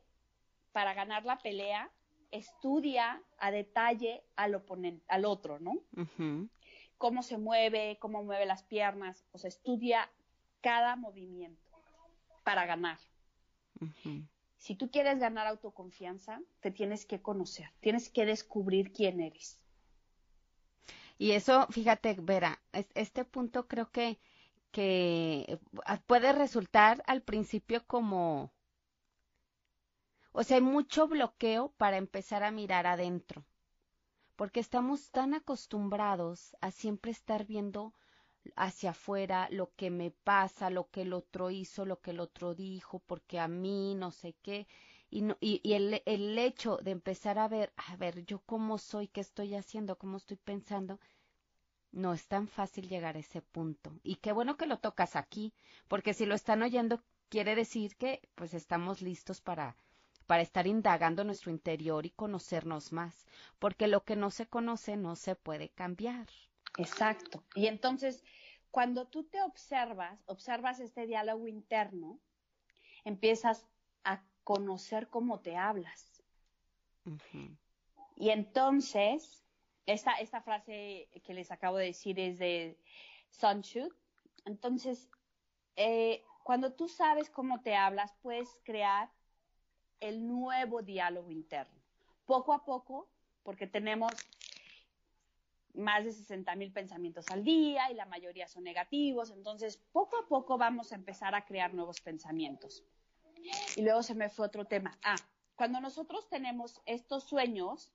para 0.73 0.93
ganar 0.93 1.25
la 1.25 1.39
pelea, 1.39 1.89
estudia 2.29 3.19
a 3.39 3.49
detalle 3.49 4.23
al 4.35 4.53
oponente, 4.53 5.03
al 5.07 5.25
otro, 5.25 5.59
¿no? 5.59 5.79
Cómo 6.99 7.23
se 7.23 7.39
mueve, 7.39 7.97
cómo 7.99 8.23
mueve 8.23 8.45
las 8.45 8.61
piernas, 8.61 9.25
o 9.31 9.39
sea, 9.39 9.47
estudia 9.47 10.07
cada 10.61 10.95
movimiento 10.95 11.59
para 12.43 12.67
ganar. 12.67 12.99
Si 14.57 14.75
tú 14.75 14.91
quieres 14.91 15.17
ganar 15.17 15.47
autoconfianza, 15.47 16.43
te 16.59 16.69
tienes 16.69 17.07
que 17.07 17.23
conocer, 17.23 17.71
tienes 17.79 18.07
que 18.07 18.27
descubrir 18.27 18.93
quién 18.93 19.19
eres. 19.19 19.59
Y 21.17 21.31
eso, 21.31 21.65
fíjate, 21.71 22.17
Vera, 22.21 22.61
este 22.93 23.25
punto 23.25 23.67
creo 23.67 23.89
que, 23.89 24.19
que 24.71 25.59
puede 26.07 26.33
resultar 26.33 27.03
al 27.07 27.21
principio 27.23 27.85
como, 27.87 28.51
o 30.33 30.43
sea, 30.43 30.57
hay 30.57 30.61
mucho 30.63 31.07
bloqueo 31.07 31.71
para 31.77 31.95
empezar 31.97 32.43
a 32.43 32.51
mirar 32.51 32.85
adentro, 32.85 33.45
porque 34.35 34.59
estamos 34.61 35.11
tan 35.11 35.33
acostumbrados 35.35 36.55
a 36.61 36.71
siempre 36.71 37.11
estar 37.11 37.45
viendo 37.45 37.93
hacia 38.55 38.91
afuera 38.91 39.47
lo 39.51 39.73
que 39.75 39.91
me 39.91 40.11
pasa, 40.11 40.69
lo 40.71 40.89
que 40.91 41.03
el 41.03 41.13
otro 41.13 41.51
hizo, 41.51 41.85
lo 41.85 42.01
que 42.01 42.11
el 42.11 42.19
otro 42.21 42.55
dijo, 42.55 42.99
porque 42.99 43.39
a 43.39 43.47
mí 43.49 43.95
no 43.95 44.11
sé 44.11 44.35
qué. 44.43 44.67
Y, 45.11 45.25
y, 45.41 45.73
el, 45.73 46.01
el 46.05 46.37
hecho 46.39 46.77
de 46.83 46.91
empezar 46.91 47.39
a 47.39 47.47
ver, 47.49 47.73
a 47.77 47.95
ver, 47.97 48.25
yo 48.25 48.39
cómo 48.45 48.77
soy, 48.79 49.07
qué 49.09 49.21
estoy 49.21 49.55
haciendo, 49.55 49.97
cómo 49.97 50.17
estoy 50.17 50.37
pensando, 50.37 50.99
no 51.91 52.13
es 52.13 52.27
tan 52.27 52.47
fácil 52.47 52.87
llegar 52.87 53.15
a 53.15 53.19
ese 53.19 53.41
punto. 53.41 53.91
Y 54.03 54.15
qué 54.15 54.31
bueno 54.31 54.57
que 54.57 54.65
lo 54.65 54.79
tocas 54.79 55.15
aquí, 55.15 55.53
porque 55.87 56.13
si 56.13 56.25
lo 56.25 56.35
están 56.35 56.63
oyendo, 56.63 57.03
quiere 57.29 57.55
decir 57.55 57.95
que 57.95 58.29
pues 58.35 58.53
estamos 58.53 59.01
listos 59.01 59.41
para, 59.41 59.75
para 60.27 60.41
estar 60.41 60.67
indagando 60.67 61.23
nuestro 61.23 61.51
interior 61.51 62.05
y 62.05 62.11
conocernos 62.11 62.91
más, 62.91 63.25
porque 63.59 63.87
lo 63.87 64.03
que 64.03 64.15
no 64.15 64.31
se 64.31 64.47
conoce 64.47 64.97
no 64.97 65.15
se 65.15 65.35
puede 65.35 65.69
cambiar. 65.69 66.27
Exacto. 66.77 67.43
Y 67.55 67.67
entonces, 67.67 68.23
cuando 68.69 69.07
tú 69.07 69.23
te 69.23 69.41
observas, 69.41 70.23
observas 70.25 70.79
este 70.79 71.05
diálogo 71.05 71.47
interno, 71.47 72.19
empiezas 73.03 73.67
a 74.03 74.23
conocer 74.43 75.09
cómo 75.09 75.39
te 75.39 75.57
hablas. 75.57 76.23
Y 78.15 78.29
entonces, 78.29 79.43
esta, 79.85 80.13
esta 80.15 80.41
frase 80.41 81.09
que 81.23 81.33
les 81.33 81.51
acabo 81.51 81.77
de 81.77 81.85
decir 81.85 82.19
es 82.19 82.39
de 82.39 82.77
Sun 83.29 83.61
Tzu. 83.61 83.89
Entonces, 84.45 85.09
eh, 85.75 86.23
Cuando 86.43 86.73
tú 86.73 86.87
sabes 86.87 87.29
cómo 87.29 87.61
te 87.61 87.75
hablas, 87.75 88.13
puedes 88.21 88.57
crear 88.63 89.09
el 89.99 90.27
nuevo 90.27 90.81
diálogo 90.81 91.29
interno. 91.29 91.79
Poco 92.25 92.53
a 92.53 92.65
poco, 92.65 93.07
porque 93.43 93.67
tenemos 93.67 94.11
más 95.73 96.03
de 96.03 96.11
60 96.11 96.55
mil 96.55 96.71
pensamientos 96.71 97.25
al 97.29 97.43
día 97.43 97.91
y 97.91 97.93
la 97.93 98.05
mayoría 98.05 98.47
son 98.47 98.63
negativos, 98.63 99.31
entonces 99.31 99.77
poco 99.91 100.17
a 100.17 100.27
poco 100.27 100.57
vamos 100.57 100.91
a 100.91 100.95
empezar 100.95 101.33
a 101.35 101.45
crear 101.45 101.73
nuevos 101.73 102.01
pensamientos. 102.01 102.83
Y 103.75 103.81
luego 103.81 104.03
se 104.03 104.15
me 104.15 104.29
fue 104.29 104.47
otro 104.47 104.65
tema. 104.65 104.97
Ah, 105.03 105.15
cuando 105.55 105.79
nosotros 105.79 106.27
tenemos 106.29 106.81
estos 106.85 107.23
sueños 107.23 107.93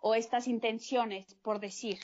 o 0.00 0.14
estas 0.14 0.48
intenciones, 0.48 1.34
por 1.42 1.60
decir, 1.60 1.98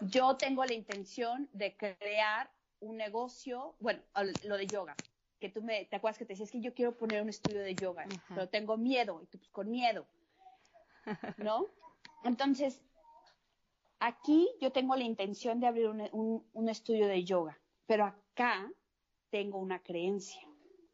yo 0.00 0.36
tengo 0.36 0.64
la 0.64 0.74
intención 0.74 1.48
de 1.52 1.76
crear 1.76 2.50
un 2.80 2.96
negocio, 2.96 3.76
bueno, 3.80 4.02
lo 4.44 4.56
de 4.56 4.66
yoga, 4.66 4.96
que 5.40 5.48
tú 5.48 5.62
me, 5.62 5.84
te 5.86 5.96
acuerdas 5.96 6.18
que 6.18 6.24
te 6.24 6.34
decías 6.34 6.50
que 6.50 6.60
yo 6.60 6.74
quiero 6.74 6.96
poner 6.96 7.22
un 7.22 7.28
estudio 7.28 7.62
de 7.62 7.74
yoga, 7.74 8.06
pero 8.28 8.48
tengo 8.48 8.76
miedo, 8.76 9.20
y 9.22 9.26
tú 9.26 9.38
pues 9.38 9.50
con 9.50 9.70
miedo, 9.70 10.06
¿no? 11.38 11.66
Entonces, 12.24 12.82
aquí 13.98 14.48
yo 14.60 14.72
tengo 14.72 14.96
la 14.96 15.04
intención 15.04 15.60
de 15.60 15.66
abrir 15.66 15.88
un, 15.88 16.46
un 16.52 16.68
estudio 16.68 17.06
de 17.06 17.24
yoga, 17.24 17.58
pero 17.86 18.04
acá 18.04 18.70
tengo 19.30 19.58
una 19.58 19.82
creencia. 19.82 20.40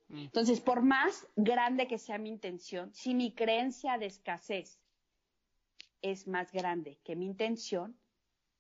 Entonces, 0.09 0.61
por 0.61 0.83
más 0.83 1.29
grande 1.37 1.87
que 1.87 1.99
sea 1.99 2.19
mi 2.19 2.31
intención, 2.31 2.93
si 2.93 3.15
mi 3.15 3.33
creencia 3.33 3.97
de 3.97 4.07
escasez 4.07 4.81
es 6.03 6.27
más 6.27 6.53
grande 6.53 6.99
que 7.05 7.17
mi 7.17 7.27
intención, 7.27 7.97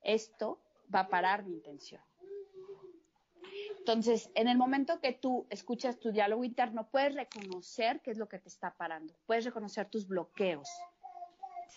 esto 0.02 0.60
va 0.94 1.00
a 1.00 1.08
parar 1.08 1.44
mi 1.44 1.54
intención. 1.54 2.02
Entonces, 3.78 4.30
en 4.34 4.48
el 4.48 4.58
momento 4.58 5.00
que 5.00 5.12
tú 5.12 5.46
escuchas 5.50 5.98
tu 5.98 6.12
diálogo 6.12 6.44
interno, 6.44 6.88
puedes 6.90 7.14
reconocer 7.14 8.00
qué 8.02 8.10
es 8.10 8.18
lo 8.18 8.28
que 8.28 8.38
te 8.38 8.48
está 8.48 8.74
parando, 8.74 9.14
puedes 9.26 9.44
reconocer 9.44 9.88
tus 9.88 10.06
bloqueos. 10.06 10.68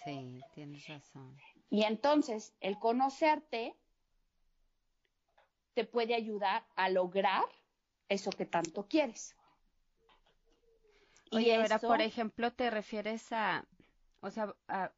Sí, 0.03 0.41
tienes 0.53 0.87
razón. 0.87 1.37
Y 1.69 1.83
entonces, 1.83 2.53
el 2.59 2.77
conocerte 2.77 3.75
te 5.73 5.85
puede 5.85 6.13
ayudar 6.13 6.65
a 6.75 6.89
lograr 6.89 7.43
eso 8.09 8.31
que 8.31 8.45
tanto 8.45 8.87
quieres. 8.87 9.35
Oye, 11.31 11.55
ahora, 11.55 11.79
por 11.79 12.01
ejemplo, 12.01 12.53
te 12.53 12.69
refieres 12.69 13.31
a, 13.31 13.65
o 14.23 14.31
sea, 14.31 14.55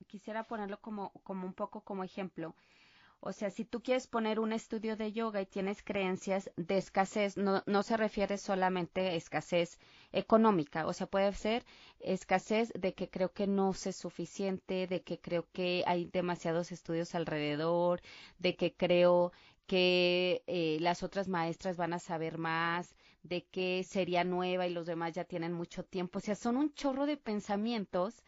quisiera 0.08 0.44
ponerlo 0.44 0.80
como, 0.82 1.12
como 1.24 1.46
un 1.48 1.54
poco 1.54 1.82
como 1.82 2.04
ejemplo. 2.04 2.56
O 3.22 3.34
sea, 3.34 3.50
si 3.50 3.66
tú 3.66 3.82
quieres 3.82 4.06
poner 4.08 4.40
un 4.40 4.54
estudio 4.54 4.96
de 4.96 5.12
yoga 5.12 5.42
y 5.42 5.48
tienes 5.48 5.82
creencias 5.82 6.52
de 6.58 6.78
escasez, 6.78 7.38
no, 7.38 7.64
no 7.66 7.82
se 7.82 7.98
refiere 7.98 8.38
solamente 8.38 9.02
a 9.08 9.14
escasez 9.14 9.80
económica, 10.12 10.86
o 10.86 10.94
sea, 10.94 11.08
puede 11.08 11.34
ser 11.34 11.66
escasez 12.00 12.72
de 12.76 12.94
que 12.94 13.10
creo 13.10 13.34
que 13.34 13.48
no 13.48 13.74
sé 13.74 13.94
suficiente, 13.94 14.86
de 14.86 15.02
que 15.02 15.20
creo 15.20 15.48
que 15.52 15.84
hay 15.88 16.06
demasiados 16.06 16.72
estudios 16.72 17.16
alrededor, 17.16 18.02
de 18.38 18.56
que 18.56 18.76
creo 18.76 19.32
que 19.66 20.44
eh, 20.46 20.78
las 20.82 21.02
otras 21.02 21.28
maestras 21.28 21.78
van 21.78 21.94
a 21.94 22.00
saber 22.00 22.38
más, 22.38 22.96
de 23.24 23.44
que 23.46 23.84
sería 23.84 24.24
nueva 24.24 24.68
y 24.68 24.74
los 24.74 24.86
demás 24.86 25.14
ya 25.14 25.24
tienen 25.24 25.52
mucho 25.54 25.84
tiempo. 25.84 26.20
O 26.20 26.22
sea, 26.22 26.36
son 26.36 26.58
un 26.58 26.74
chorro 26.76 27.08
de 27.08 27.18
pensamientos 27.18 28.22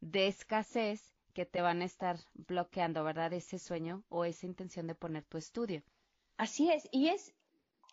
de 0.00 0.28
escasez 0.28 1.14
que 1.32 1.46
te 1.46 1.60
van 1.60 1.82
a 1.82 1.84
estar 1.84 2.18
bloqueando, 2.34 3.04
¿verdad? 3.04 3.32
Ese 3.32 3.58
sueño 3.58 4.04
o 4.08 4.24
esa 4.24 4.46
intención 4.46 4.86
de 4.86 4.94
poner 4.94 5.24
tu 5.24 5.38
estudio. 5.38 5.82
Así 6.36 6.70
es, 6.70 6.88
y 6.92 7.08
es 7.08 7.34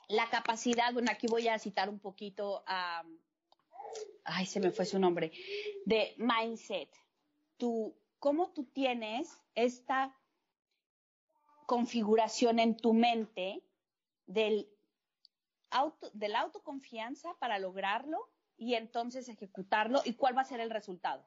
la 0.08 0.30
capacidad, 0.30 0.94
bueno, 0.94 1.12
aquí 1.12 1.28
voy 1.28 1.48
a 1.48 1.60
citar 1.60 1.90
un 1.90 2.00
poquito 2.00 2.64
a, 2.68 3.04
ay, 4.24 4.46
se 4.46 4.60
me 4.60 4.72
fue 4.72 4.86
su 4.86 5.00
nombre, 5.00 5.32
de 5.86 6.16
mindset. 6.18 6.90
Tú, 7.58 7.96
cómo 8.20 8.52
tú 8.52 8.66
tienes 8.66 9.40
esta 9.56 10.16
configuración 11.66 12.60
en 12.60 12.78
tu 12.78 12.94
mente 12.94 13.64
del 14.28 14.70
auto, 15.72 16.10
de 16.14 16.30
la 16.30 16.42
autoconfianza 16.42 17.34
para 17.40 17.60
lograrlo 17.60 18.30
y 18.58 18.76
entonces 18.76 19.28
ejecutarlo 19.30 20.02
y 20.06 20.14
cuál 20.14 20.38
va 20.38 20.42
a 20.42 20.46
ser 20.46 20.60
el 20.60 20.70
resultado. 20.70 21.26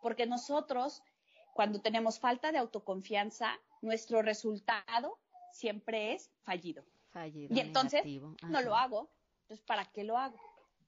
Porque 0.00 0.26
nosotros 0.26 1.02
cuando 1.60 1.80
tenemos 1.80 2.18
falta 2.18 2.52
de 2.52 2.58
autoconfianza, 2.58 3.58
nuestro 3.82 4.22
resultado 4.22 5.18
siempre 5.52 6.14
es 6.14 6.30
fallido. 6.42 6.84
Fallido. 7.10 7.54
Y 7.54 7.60
entonces 7.60 8.02
no 8.48 8.62
lo 8.62 8.76
hago. 8.76 9.10
Entonces, 9.42 9.64
¿para 9.66 9.84
qué 9.86 10.04
lo 10.04 10.16
hago? 10.16 10.38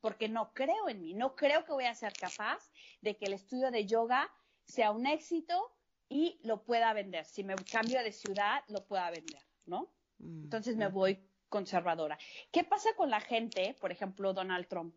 Porque 0.00 0.28
no 0.28 0.52
creo 0.52 0.88
en 0.88 1.00
mí, 1.00 1.14
no 1.14 1.34
creo 1.36 1.64
que 1.64 1.72
voy 1.72 1.84
a 1.84 1.94
ser 1.94 2.12
capaz 2.12 2.70
de 3.00 3.16
que 3.16 3.26
el 3.26 3.34
estudio 3.34 3.70
de 3.70 3.86
yoga 3.86 4.30
sea 4.64 4.92
un 4.92 5.06
éxito 5.06 5.76
y 6.08 6.40
lo 6.42 6.62
pueda 6.64 6.92
vender. 6.92 7.24
Si 7.24 7.44
me 7.44 7.54
cambio 7.56 8.02
de 8.02 8.12
ciudad, 8.12 8.62
lo 8.68 8.84
pueda 8.86 9.10
vender, 9.10 9.42
¿no? 9.66 9.92
Mm, 10.18 10.44
entonces 10.44 10.76
me 10.76 10.88
voy 10.88 11.18
conservadora. 11.48 12.18
¿Qué 12.50 12.64
pasa 12.64 12.90
con 12.96 13.10
la 13.10 13.20
gente, 13.20 13.76
por 13.80 13.92
ejemplo, 13.92 14.32
Donald 14.32 14.68
Trump? 14.68 14.94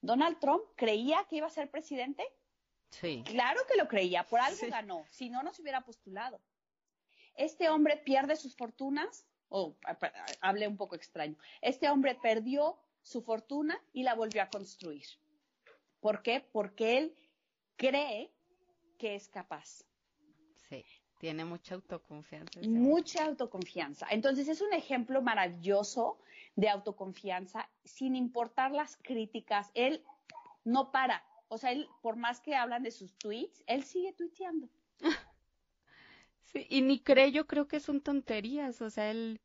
Donald 0.00 0.38
Trump 0.38 0.62
creía 0.76 1.26
que 1.28 1.36
iba 1.36 1.46
a 1.46 1.50
ser 1.50 1.70
presidente 1.70 2.22
Sí. 2.90 3.22
Claro 3.26 3.60
que 3.68 3.76
lo 3.76 3.88
creía, 3.88 4.24
por 4.24 4.40
algo 4.40 4.58
ganó, 4.68 5.04
si 5.10 5.28
no, 5.28 5.42
no 5.42 5.52
se 5.52 5.62
hubiera 5.62 5.82
postulado. 5.82 6.40
Este 7.34 7.68
hombre 7.68 7.96
pierde 7.98 8.36
sus 8.36 8.56
fortunas, 8.56 9.26
o 9.48 9.76
hablé 10.40 10.66
un 10.66 10.76
poco 10.76 10.96
extraño, 10.96 11.36
este 11.60 11.90
hombre 11.90 12.14
perdió 12.14 12.78
su 13.02 13.22
fortuna 13.22 13.80
y 13.92 14.02
la 14.02 14.14
volvió 14.14 14.42
a 14.42 14.48
construir. 14.48 15.06
¿Por 16.00 16.22
qué? 16.22 16.40
Porque 16.52 16.98
él 16.98 17.16
cree 17.76 18.32
que 18.98 19.14
es 19.14 19.28
capaz. 19.28 19.84
Sí, 20.68 20.84
tiene 21.18 21.44
mucha 21.44 21.74
autoconfianza. 21.74 22.60
Mucha 22.62 23.24
autoconfianza. 23.24 24.06
Entonces 24.10 24.48
es 24.48 24.60
un 24.60 24.72
ejemplo 24.72 25.22
maravilloso 25.22 26.18
de 26.56 26.68
autoconfianza 26.68 27.68
sin 27.84 28.16
importar 28.16 28.72
las 28.72 28.96
críticas. 28.96 29.70
Él 29.74 30.04
no 30.64 30.90
para, 30.90 31.24
o 31.48 31.58
sea, 31.58 31.72
él, 31.72 31.88
por 32.02 32.16
más 32.16 32.40
que 32.40 32.54
hablan 32.54 32.82
de 32.82 32.90
sus 32.90 33.16
tweets, 33.18 33.62
él 33.66 33.84
sigue 33.84 34.12
tuiteando. 34.12 34.68
Sí, 36.52 36.64
y 36.70 36.80
ni 36.80 37.00
cree, 37.00 37.32
yo 37.32 37.48
creo 37.48 37.66
que 37.66 37.80
son 37.80 38.00
tonterías, 38.00 38.80
o 38.80 38.88
sea, 38.88 39.10
él 39.10 39.40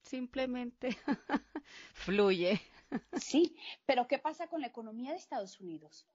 simplemente 0.00 0.96
fluye. 1.92 2.58
Sí, 3.12 3.54
pero 3.84 4.08
¿qué 4.08 4.18
pasa 4.18 4.48
con 4.48 4.62
la 4.62 4.68
economía 4.68 5.10
de 5.10 5.18
Estados 5.18 5.60
Unidos? 5.60 6.08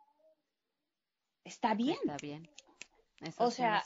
Está 1.44 1.76
bien. 1.76 2.00
Está 2.04 2.18
bien. 2.18 2.50
o 3.38 3.52
sea, 3.52 3.84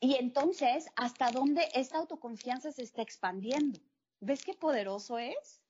y 0.00 0.16
entonces, 0.16 0.88
¿hasta 0.96 1.30
dónde 1.30 1.68
esta 1.74 1.98
autoconfianza 1.98 2.72
se 2.72 2.82
está 2.82 3.02
expandiendo? 3.02 3.78
¿Ves 4.18 4.44
qué 4.44 4.54
poderoso 4.54 5.18
es? 5.18 5.62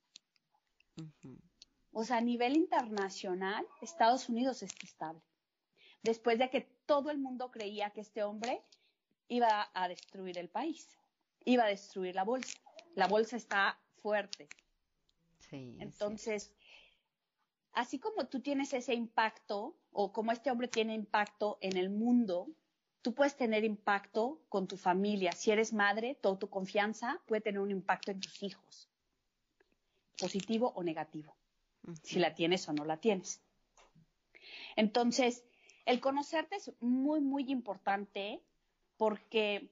O 1.92 2.05
sea, 2.05 2.16
a 2.18 2.20
nivel 2.22 2.57
internacional, 2.57 3.66
Estados 3.83 4.28
Unidos 4.31 4.62
está 4.62 4.87
estable. 4.87 5.20
Después 6.02 6.38
de 6.38 6.48
que 6.48 6.62
todo 6.87 7.11
el 7.11 7.18
mundo 7.18 7.50
creía 7.50 7.90
que 7.90 8.00
este 8.00 8.22
hombre 8.22 8.62
iba 9.28 9.70
a 9.74 9.88
destruir 9.88 10.38
el 10.38 10.48
país, 10.48 10.98
iba 11.44 11.64
a 11.64 11.68
destruir 11.68 12.14
la 12.14 12.24
bolsa. 12.24 12.59
La 12.94 13.09
bolsa 13.09 13.37
está 13.37 13.78
fuerte. 13.96 14.48
Sí, 15.38 15.76
Entonces, 15.81 16.50
así 17.72 17.98
como 17.98 18.26
tú 18.26 18.40
tienes 18.40 18.72
ese 18.72 18.94
impacto, 18.94 19.76
o 19.92 20.12
como 20.12 20.33
este 20.33 20.50
hombre 20.50 20.68
tiene 20.68 20.94
impacto 20.94 21.59
en 21.61 21.76
el 21.76 21.90
mundo, 21.90 22.48
tú 23.02 23.14
puedes 23.14 23.37
tener 23.37 23.64
impacto 23.64 24.40
con 24.48 24.66
tu 24.66 24.78
familia. 24.78 25.33
Si 25.33 25.50
eres 25.50 25.74
madre, 25.74 26.14
toda 26.14 26.38
tu 26.38 26.48
confianza 26.48 27.20
puede 27.26 27.42
tener 27.42 27.61
un 27.61 27.70
impacto 27.70 28.11
en 28.11 28.20
tus 28.20 28.42
hijos, 28.42 28.88
positivo 30.16 30.73
o 30.75 30.83
negativo 30.83 31.37
si 32.02 32.18
la 32.18 32.35
tienes 32.35 32.68
o 32.68 32.72
no 32.72 32.85
la 32.85 32.98
tienes. 32.98 33.40
Entonces, 34.76 35.44
el 35.85 36.00
conocerte 36.00 36.56
es 36.56 36.72
muy, 36.80 37.20
muy 37.20 37.50
importante 37.50 38.42
porque 38.96 39.70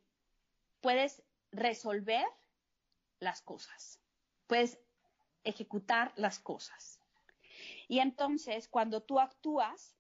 puedes 0.80 1.22
resolver 1.52 2.24
las 3.20 3.42
cosas, 3.42 4.00
puedes 4.46 4.78
ejecutar 5.44 6.12
las 6.16 6.38
cosas. 6.38 7.00
Y 7.88 7.98
entonces, 8.00 8.68
cuando 8.68 9.02
tú 9.02 9.20
actúas 9.20 9.96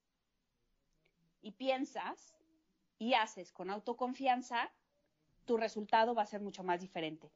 y 1.42 1.52
piensas 1.52 2.34
y 2.98 3.14
haces 3.14 3.52
con 3.52 3.70
autoconfianza, 3.70 4.70
tu 5.44 5.56
resultado 5.56 6.14
va 6.14 6.22
a 6.22 6.26
ser 6.26 6.40
mucho 6.40 6.62
más 6.62 6.80
diferente. 6.80 7.30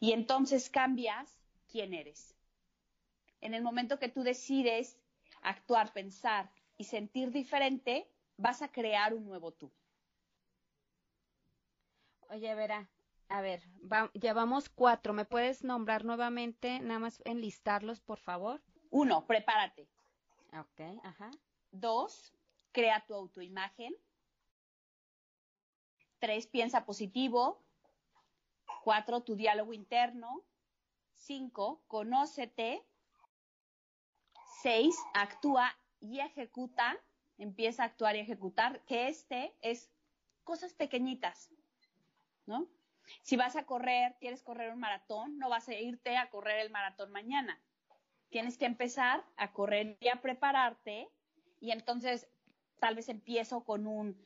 Y 0.00 0.12
entonces 0.12 0.70
cambias 0.70 1.40
quién 1.68 1.94
eres 1.94 2.34
en 3.42 3.54
el 3.54 3.62
momento 3.62 3.98
que 3.98 4.08
tú 4.08 4.22
decides 4.22 4.98
actuar, 5.42 5.92
pensar 5.92 6.50
y 6.78 6.84
sentir 6.84 7.30
diferente, 7.30 8.08
vas 8.38 8.62
a 8.62 8.68
crear 8.68 9.12
un 9.12 9.26
nuevo 9.26 9.52
tú. 9.52 9.70
Oye, 12.30 12.54
Vera, 12.54 12.88
A 13.28 13.40
ver, 13.40 13.62
llevamos 14.14 14.68
cuatro. 14.68 15.12
¿Me 15.12 15.24
puedes 15.24 15.64
nombrar 15.64 16.04
nuevamente, 16.04 16.80
nada 16.80 17.00
más 17.00 17.22
enlistarlos, 17.24 18.00
por 18.00 18.18
favor? 18.18 18.62
Uno, 18.90 19.26
prepárate. 19.26 19.88
Ok, 20.52 21.00
ajá. 21.02 21.30
Dos, 21.70 22.32
crea 22.72 23.04
tu 23.06 23.14
autoimagen. 23.14 23.94
Tres, 26.18 26.46
piensa 26.46 26.84
positivo. 26.84 27.62
Cuatro, 28.84 29.22
tu 29.22 29.34
diálogo 29.34 29.72
interno. 29.72 30.42
Cinco, 31.14 31.82
conócete. 31.88 32.84
Seis, 34.62 34.96
actúa 35.14 35.74
y 36.00 36.20
ejecuta. 36.20 36.96
Empieza 37.38 37.82
a 37.82 37.86
actuar 37.86 38.14
y 38.14 38.20
ejecutar, 38.20 38.84
que 38.84 39.08
este 39.08 39.56
es 39.62 39.90
cosas 40.44 40.72
pequeñitas, 40.74 41.50
¿no? 42.46 42.68
Si 43.22 43.36
vas 43.36 43.56
a 43.56 43.66
correr, 43.66 44.16
quieres 44.20 44.42
correr 44.42 44.72
un 44.72 44.78
maratón, 44.78 45.38
no 45.38 45.48
vas 45.48 45.68
a 45.68 45.74
irte 45.74 46.16
a 46.16 46.30
correr 46.30 46.60
el 46.60 46.70
maratón 46.70 47.10
mañana. 47.10 47.60
Tienes 48.30 48.56
que 48.56 48.66
empezar 48.66 49.24
a 49.36 49.52
correr 49.52 49.98
y 50.00 50.08
a 50.08 50.22
prepararte 50.22 51.10
y 51.60 51.72
entonces 51.72 52.28
tal 52.78 52.94
vez 52.94 53.08
empiezo 53.08 53.64
con 53.64 53.86
un 53.86 54.16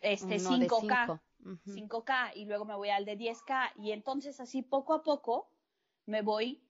este 0.00 0.36
5K, 0.36 1.20
5K 1.66 2.32
y 2.34 2.44
luego 2.44 2.64
me 2.64 2.74
voy 2.74 2.90
al 2.90 3.04
de 3.04 3.18
10K 3.18 3.72
y 3.76 3.92
entonces 3.92 4.40
así 4.40 4.62
poco 4.62 4.94
a 4.94 5.02
poco 5.02 5.50
me 6.04 6.22
voy 6.22 6.65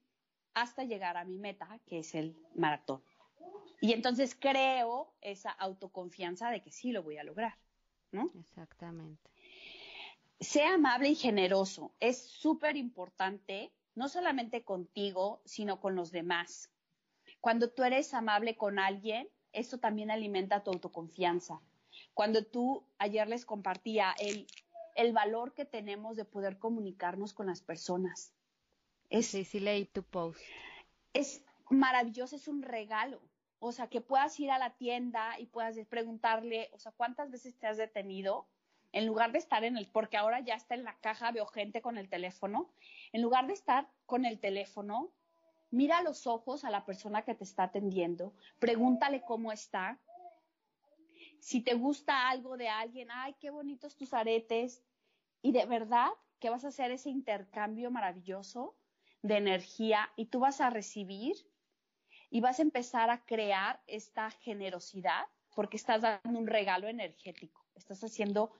hasta 0.61 0.83
llegar 0.83 1.17
a 1.17 1.25
mi 1.25 1.37
meta, 1.37 1.79
que 1.87 1.99
es 1.99 2.15
el 2.15 2.35
maratón. 2.55 3.01
Y 3.81 3.93
entonces 3.93 4.35
creo 4.35 5.13
esa 5.21 5.51
autoconfianza 5.51 6.49
de 6.49 6.61
que 6.61 6.71
sí 6.71 6.91
lo 6.91 7.03
voy 7.03 7.17
a 7.17 7.23
lograr, 7.23 7.55
¿no? 8.11 8.29
Exactamente 8.39 9.29
sea 10.39 10.75
amable 10.75 11.09
y 11.09 11.15
generoso. 11.15 11.91
Es 11.99 12.21
súper 12.21 12.77
importante, 12.77 13.71
no 13.95 14.07
solamente 14.07 14.63
contigo, 14.63 15.41
sino 15.45 15.79
con 15.79 15.95
los 15.95 16.11
demás. 16.11 16.69
Cuando 17.41 17.69
tú 17.69 17.83
eres 17.83 18.13
amable 18.13 18.55
con 18.55 18.79
alguien, 18.79 19.27
eso 19.53 19.79
también 19.79 20.11
alimenta 20.11 20.63
tu 20.63 20.71
autoconfianza. 20.71 21.61
Cuando 22.13 22.43
tú 22.43 22.83
ayer 22.99 23.27
les 23.27 23.45
compartía 23.45 24.13
el, 24.19 24.47
el 24.95 25.13
valor 25.13 25.53
que 25.53 25.65
tenemos 25.65 26.15
de 26.15 26.25
poder 26.25 26.59
comunicarnos 26.59 27.33
con 27.33 27.47
las 27.47 27.61
personas. 27.61 28.33
Es, 29.09 29.27
sí, 29.27 29.43
sí 29.43 29.59
leí 29.59 29.85
tu 29.85 30.03
post. 30.03 30.41
Es 31.13 31.43
maravilloso, 31.69 32.35
es 32.35 32.47
un 32.47 32.61
regalo. 32.61 33.21
O 33.59 33.71
sea, 33.71 33.87
que 33.87 34.01
puedas 34.01 34.39
ir 34.39 34.51
a 34.51 34.59
la 34.59 34.75
tienda 34.75 35.39
y 35.39 35.47
puedas 35.47 35.77
preguntarle, 35.87 36.69
o 36.73 36.79
sea, 36.79 36.91
¿cuántas 36.91 37.31
veces 37.31 37.57
te 37.57 37.67
has 37.67 37.77
detenido 37.77 38.47
en 38.91 39.05
lugar 39.05 39.31
de 39.31 39.39
estar 39.39 39.63
en 39.63 39.77
el, 39.77 39.87
porque 39.87 40.17
ahora 40.17 40.39
ya 40.39 40.55
está 40.55 40.75
en 40.75 40.83
la 40.83 40.95
caja, 40.99 41.31
veo 41.31 41.45
gente 41.45 41.81
con 41.81 41.97
el 41.97 42.09
teléfono, 42.09 42.69
en 43.11 43.21
lugar 43.21 43.47
de 43.47 43.53
estar 43.53 43.89
con 44.05 44.25
el 44.25 44.39
teléfono, 44.39 45.11
mira 45.71 45.97
a 45.97 46.03
los 46.03 46.27
ojos 46.27 46.63
a 46.63 46.69
la 46.69 46.85
persona 46.85 47.23
que 47.23 47.35
te 47.35 47.43
está 47.43 47.63
atendiendo, 47.63 48.33
pregúntale 48.59 49.21
cómo 49.21 49.51
está. 49.51 49.99
Si 51.39 51.61
te 51.61 51.73
gusta 51.73 52.29
algo 52.29 52.57
de 52.57 52.69
alguien, 52.69 53.09
ay, 53.11 53.35
qué 53.39 53.49
bonitos 53.49 53.95
tus 53.95 54.13
aretes. 54.13 54.83
Y 55.41 55.51
de 55.51 55.65
verdad 55.65 56.09
que 56.39 56.49
vas 56.49 56.65
a 56.65 56.69
hacer 56.69 56.91
ese 56.91 57.09
intercambio 57.09 57.91
maravilloso 57.91 58.75
de 59.27 59.37
energía 59.37 60.09
y 60.15 60.25
tú 60.25 60.39
vas 60.39 60.61
a 60.61 60.69
recibir 60.69 61.35
y 62.29 62.41
vas 62.41 62.59
a 62.59 62.63
empezar 62.63 63.09
a 63.09 63.23
crear 63.25 63.81
esta 63.87 64.31
generosidad 64.31 65.25
porque 65.55 65.77
estás 65.77 66.01
dando 66.01 66.39
un 66.39 66.47
regalo 66.47 66.87
energético. 66.87 67.65
Estás 67.75 68.03
haciendo 68.03 68.51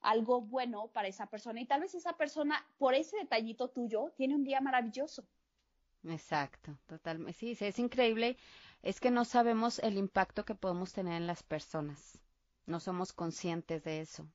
algo 0.00 0.40
bueno 0.42 0.88
para 0.88 1.08
esa 1.08 1.26
persona 1.26 1.60
y 1.60 1.66
tal 1.66 1.80
vez 1.80 1.94
esa 1.94 2.16
persona, 2.16 2.64
por 2.78 2.94
ese 2.94 3.16
detallito 3.16 3.68
tuyo, 3.68 4.12
tiene 4.16 4.34
un 4.34 4.44
día 4.44 4.60
maravilloso. 4.60 5.24
Exacto, 6.04 6.76
totalmente. 6.86 7.32
Sí, 7.38 7.56
es 7.58 7.78
increíble. 7.78 8.36
Es 8.82 9.00
que 9.00 9.10
no 9.10 9.24
sabemos 9.24 9.78
el 9.78 9.96
impacto 9.96 10.44
que 10.44 10.54
podemos 10.54 10.92
tener 10.92 11.14
en 11.14 11.26
las 11.26 11.42
personas. 11.42 12.18
No 12.66 12.80
somos 12.80 13.12
conscientes 13.12 13.84
de 13.84 14.00
eso. 14.00 14.26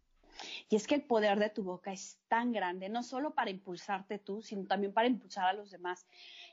Y 0.70 0.76
es 0.76 0.88
que 0.88 0.96
el 0.96 1.04
poder 1.04 1.40
de 1.40 1.50
tu 1.50 1.64
boca 1.64 1.92
es 1.92 2.20
tan 2.28 2.52
grande, 2.52 2.90
no 2.90 3.04
solo 3.04 3.34
para 3.34 3.50
impulsarte 3.50 4.20
tú, 4.20 4.42
sino 4.42 4.66
también 4.66 4.94
para 4.94 5.08
impulsar 5.08 5.46
a 5.46 5.54
los 5.54 5.72
demás. 5.72 6.06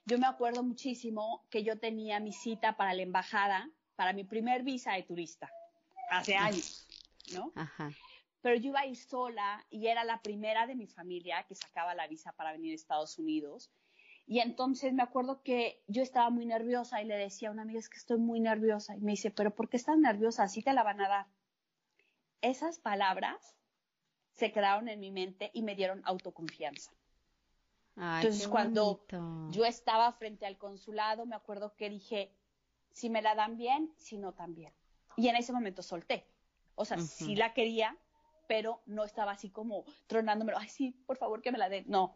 Yo 0.04 0.18
me 0.18 0.26
acuerdo 0.26 0.62
muchísimo 0.62 1.44
que 1.50 1.62
yo 1.62 1.78
tenía 1.78 2.20
mi 2.20 2.32
cita 2.32 2.76
para 2.76 2.94
la 2.94 3.02
embajada, 3.02 3.70
para 3.94 4.12
mi 4.12 4.24
primer 4.24 4.62
visa 4.62 4.92
de 4.92 5.02
turista, 5.02 5.50
hace 6.10 6.36
años, 6.36 6.86
¿no? 7.32 7.52
Ajá 7.54 7.90
pero 8.46 8.60
yo 8.60 8.68
iba 8.68 8.78
a 8.78 8.86
ir 8.86 8.96
sola 8.96 9.66
y 9.70 9.88
era 9.88 10.04
la 10.04 10.22
primera 10.22 10.68
de 10.68 10.76
mi 10.76 10.86
familia 10.86 11.42
que 11.48 11.56
sacaba 11.56 11.96
la 11.96 12.06
visa 12.06 12.30
para 12.30 12.52
venir 12.52 12.70
a 12.70 12.74
Estados 12.76 13.18
Unidos. 13.18 13.72
Y 14.24 14.38
entonces 14.38 14.92
me 14.92 15.02
acuerdo 15.02 15.42
que 15.42 15.82
yo 15.88 16.00
estaba 16.00 16.30
muy 16.30 16.46
nerviosa 16.46 17.02
y 17.02 17.06
le 17.06 17.16
decía 17.16 17.48
a 17.48 17.50
una 17.50 17.62
amiga, 17.62 17.80
es 17.80 17.88
que 17.88 17.98
estoy 17.98 18.18
muy 18.18 18.38
nerviosa. 18.38 18.96
Y 18.96 19.00
me 19.00 19.10
dice, 19.10 19.32
pero 19.32 19.52
¿por 19.52 19.68
qué 19.68 19.76
estás 19.76 19.98
nerviosa? 19.98 20.44
Así 20.44 20.62
te 20.62 20.72
la 20.74 20.84
van 20.84 21.00
a 21.00 21.08
dar. 21.08 21.26
Esas 22.40 22.78
palabras 22.78 23.56
se 24.36 24.52
quedaron 24.52 24.88
en 24.88 25.00
mi 25.00 25.10
mente 25.10 25.50
y 25.54 25.62
me 25.62 25.74
dieron 25.74 26.02
autoconfianza. 26.04 26.92
entonces 27.96 28.46
cuando 28.48 29.04
yo 29.50 29.64
estaba 29.64 30.12
frente 30.12 30.46
al 30.46 30.58
consulado, 30.58 31.24
me 31.26 31.34
acuerdo 31.34 31.74
que 31.74 31.88
dije, 31.88 32.34
si 32.92 33.08
me 33.08 33.22
la 33.22 33.34
dan 33.34 33.56
bien, 33.56 33.92
si 33.96 34.18
no 34.18 34.32
también. 34.32 34.72
Y 35.16 35.28
en 35.28 35.36
ese 35.36 35.52
momento 35.52 35.82
solté. 35.82 36.26
O 36.74 36.84
sea, 36.84 36.98
si 36.98 37.36
la 37.36 37.54
quería, 37.54 37.96
pero 38.46 38.82
no 38.84 39.04
estaba 39.04 39.32
así 39.32 39.48
como 39.48 39.84
tronándome, 40.06 40.52
ay, 40.54 40.68
sí, 40.68 40.92
por 41.06 41.16
favor 41.16 41.40
que 41.40 41.50
me 41.50 41.58
la 41.58 41.70
den. 41.70 41.84
No, 41.88 42.14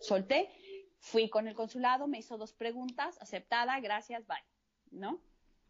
solté, 0.00 0.50
fui 0.98 1.30
con 1.30 1.46
el 1.46 1.54
consulado, 1.54 2.08
me 2.08 2.18
hizo 2.18 2.36
dos 2.36 2.52
preguntas, 2.52 3.16
aceptada, 3.20 3.78
gracias, 3.78 4.26
bye, 4.26 4.42
¿no? 4.90 5.20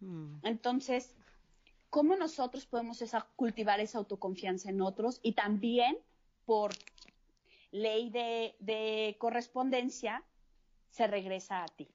Mm. 0.00 0.38
Entonces, 0.42 1.14
¿cómo 1.90 2.16
nosotros 2.16 2.66
podemos 2.66 3.02
cultivar 3.36 3.80
esa 3.80 3.98
autoconfianza 3.98 4.70
en 4.70 4.80
otros 4.80 5.20
y 5.22 5.32
también 5.32 5.98
por 6.44 6.72
ley 7.70 8.10
de, 8.10 8.56
de 8.60 9.16
correspondencia 9.18 10.24
se 10.90 11.06
regresa 11.06 11.64
a 11.64 11.68
ti? 11.68 11.88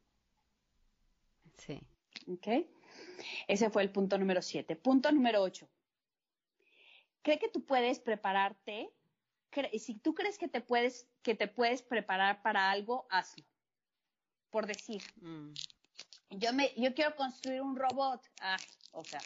Sí. 1.57 1.79
¿Ok? 2.27 2.47
Ese 3.47 3.69
fue 3.69 3.83
el 3.83 3.91
punto 3.91 4.17
número 4.17 4.41
siete. 4.41 4.75
Punto 4.75 5.11
número 5.11 5.41
ocho 5.41 5.67
cree 7.23 7.39
que 7.39 7.49
tú 7.49 7.65
puedes 7.65 7.99
prepararte. 7.99 8.93
Si 9.79 9.95
tú 9.95 10.13
crees 10.13 10.37
que 10.37 10.47
te 10.47 10.61
puedes, 10.61 11.07
que 11.23 11.35
te 11.35 11.47
puedes 11.47 11.81
preparar 11.81 12.41
para 12.41 12.69
algo, 12.69 13.07
hazlo. 13.09 13.45
Por 14.49 14.67
decir, 14.67 15.01
mm. 15.21 15.53
yo 16.31 16.53
me, 16.53 16.71
yo 16.75 16.93
quiero 16.93 17.15
construir 17.15 17.61
un 17.61 17.75
robot. 17.75 18.21
Ah, 18.41 18.57
o 18.91 19.03
sea, 19.03 19.21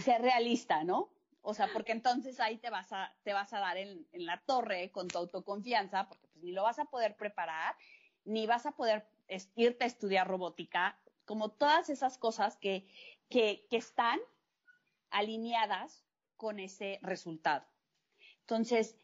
ser 0.00 0.22
realista, 0.22 0.84
¿no? 0.84 1.10
O 1.42 1.54
sea, 1.54 1.68
porque 1.72 1.92
entonces 1.92 2.40
ahí 2.40 2.58
te 2.58 2.70
vas 2.70 2.92
a, 2.92 3.14
te 3.22 3.32
vas 3.32 3.52
a 3.52 3.60
dar 3.60 3.76
en, 3.76 4.06
en, 4.12 4.26
la 4.26 4.40
torre 4.40 4.90
con 4.90 5.06
tu 5.06 5.18
autoconfianza, 5.18 6.08
porque 6.08 6.26
pues 6.26 6.42
ni 6.42 6.52
lo 6.52 6.64
vas 6.64 6.78
a 6.78 6.86
poder 6.86 7.16
preparar, 7.16 7.76
ni 8.24 8.46
vas 8.46 8.66
a 8.66 8.72
poder 8.72 9.08
irte 9.54 9.84
a 9.84 9.86
estudiar 9.86 10.26
robótica, 10.26 10.98
como 11.24 11.50
todas 11.50 11.88
esas 11.88 12.18
cosas 12.18 12.56
que, 12.56 12.88
que, 13.28 13.66
que 13.70 13.76
están 13.76 14.18
alineadas 15.10 16.04
con 16.36 16.58
ese 16.58 16.98
resultado. 17.02 17.64
Entonces, 18.40 18.96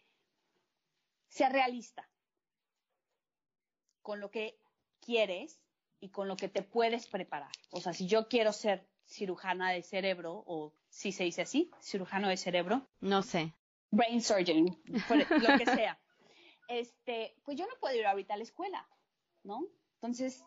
sea 1.28 1.48
realista 1.48 2.08
con 4.02 4.20
lo 4.20 4.30
que 4.30 4.60
quieres 5.00 5.62
y 6.00 6.10
con 6.10 6.28
lo 6.28 6.36
que 6.36 6.48
te 6.48 6.62
puedes 6.62 7.06
preparar. 7.06 7.52
O 7.70 7.80
sea, 7.80 7.92
si 7.92 8.06
yo 8.06 8.28
quiero 8.28 8.52
ser 8.52 8.91
cirujana 9.06 9.70
de 9.70 9.82
cerebro, 9.82 10.42
o 10.46 10.72
si 10.88 11.12
se 11.12 11.24
dice 11.24 11.42
así, 11.42 11.70
cirujano 11.80 12.28
de 12.28 12.36
cerebro. 12.36 12.86
No 13.00 13.22
sé. 13.22 13.52
Brain 13.90 14.22
surgeon, 14.22 14.76
lo 14.86 15.58
que 15.58 15.66
sea. 15.66 15.98
Este, 16.68 17.34
pues 17.44 17.58
yo 17.58 17.66
no 17.66 17.74
puedo 17.80 17.94
ir 17.94 18.06
ahorita 18.06 18.32
a 18.32 18.36
la 18.38 18.44
escuela, 18.44 18.88
¿no? 19.42 19.66
Entonces, 19.96 20.42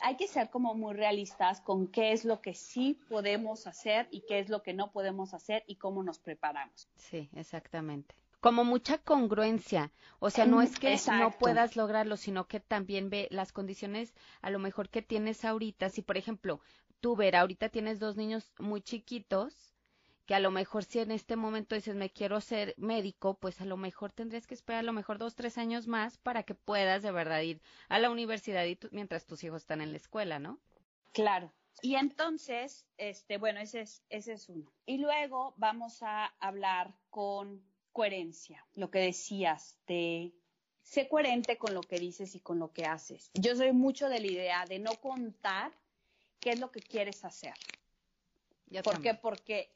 hay 0.00 0.16
que 0.16 0.26
ser 0.26 0.50
como 0.50 0.74
muy 0.74 0.94
realistas 0.94 1.60
con 1.60 1.88
qué 1.88 2.12
es 2.12 2.24
lo 2.24 2.40
que 2.40 2.54
sí 2.54 2.98
podemos 3.08 3.66
hacer 3.66 4.08
y 4.10 4.22
qué 4.22 4.38
es 4.38 4.48
lo 4.48 4.62
que 4.62 4.72
no 4.72 4.92
podemos 4.92 5.34
hacer 5.34 5.64
y 5.66 5.76
cómo 5.76 6.02
nos 6.02 6.18
preparamos. 6.18 6.88
Sí, 6.96 7.28
exactamente. 7.34 8.14
Como 8.40 8.64
mucha 8.64 8.98
congruencia, 8.98 9.90
o 10.20 10.30
sea, 10.30 10.46
no 10.46 10.62
es 10.62 10.78
que 10.78 10.96
no 11.08 11.32
puedas 11.32 11.74
lograrlo, 11.74 12.16
sino 12.16 12.46
que 12.46 12.60
también 12.60 13.10
ve 13.10 13.26
las 13.32 13.52
condiciones 13.52 14.14
a 14.42 14.50
lo 14.50 14.60
mejor 14.60 14.90
que 14.90 15.02
tienes 15.02 15.44
ahorita. 15.44 15.88
Si, 15.90 16.02
por 16.02 16.16
ejemplo, 16.16 16.60
tú, 17.00 17.16
ver, 17.16 17.36
ahorita 17.36 17.68
tienes 17.68 17.98
dos 17.98 18.16
niños 18.16 18.52
muy 18.58 18.80
chiquitos, 18.80 19.74
que 20.26 20.34
a 20.34 20.40
lo 20.40 20.50
mejor 20.50 20.84
si 20.84 20.98
en 20.98 21.10
este 21.10 21.36
momento 21.36 21.74
dices 21.74 21.94
me 21.94 22.10
quiero 22.10 22.40
ser 22.42 22.74
médico, 22.76 23.38
pues 23.38 23.62
a 23.62 23.64
lo 23.64 23.78
mejor 23.78 24.12
tendrías 24.12 24.46
que 24.46 24.54
esperar 24.54 24.80
a 24.80 24.86
lo 24.86 24.92
mejor 24.92 25.16
dos, 25.16 25.34
tres 25.34 25.56
años 25.56 25.86
más 25.86 26.18
para 26.18 26.42
que 26.42 26.54
puedas 26.54 27.02
de 27.02 27.10
verdad 27.10 27.40
ir 27.40 27.62
a 27.88 27.98
la 27.98 28.10
universidad 28.10 28.66
y 28.66 28.78
mientras 28.90 29.24
tus 29.24 29.42
hijos 29.42 29.62
están 29.62 29.80
en 29.80 29.90
la 29.90 29.96
escuela, 29.96 30.38
¿no? 30.38 30.58
Claro. 31.12 31.50
Y 31.80 31.94
entonces, 31.94 32.84
este, 32.98 33.38
bueno, 33.38 33.60
ese 33.60 33.80
es, 33.80 34.02
ese 34.10 34.34
es 34.34 34.48
uno. 34.48 34.70
Y 34.84 34.98
luego 34.98 35.54
vamos 35.56 36.02
a 36.02 36.26
hablar 36.40 36.92
con 37.08 37.62
coherencia, 37.92 38.66
lo 38.74 38.90
que 38.90 38.98
decías 38.98 39.78
de 39.86 40.34
sé 40.82 41.08
coherente 41.08 41.56
con 41.56 41.74
lo 41.74 41.80
que 41.80 41.98
dices 41.98 42.34
y 42.34 42.40
con 42.40 42.58
lo 42.58 42.72
que 42.72 42.84
haces. 42.84 43.30
Yo 43.34 43.56
soy 43.56 43.72
mucho 43.72 44.08
de 44.08 44.20
la 44.20 44.26
idea 44.26 44.64
de 44.66 44.78
no 44.78 44.94
contar 44.96 45.72
qué 46.40 46.52
es 46.52 46.60
lo 46.60 46.70
que 46.70 46.80
quieres 46.80 47.24
hacer. 47.24 47.54
¿Por 48.82 49.00
qué? 49.00 49.14
Porque 49.14 49.70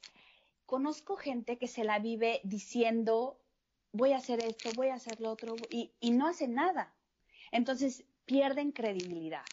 conozco 0.67 1.17
gente 1.17 1.59
que 1.59 1.69
se 1.69 1.85
la 1.85 1.99
vive 1.99 2.41
diciendo, 2.45 3.41
voy 3.93 4.13
a 4.13 4.19
hacer 4.19 4.45
esto, 4.45 4.71
voy 4.75 4.89
a 4.89 4.95
hacer 4.95 5.21
lo 5.21 5.31
otro, 5.31 5.55
y, 5.71 5.93
no 6.11 6.27
hace 6.27 6.49
nada. 6.49 6.95
Entonces 7.51 8.05
pierden 8.25 8.73
credibilidad. 8.73 9.45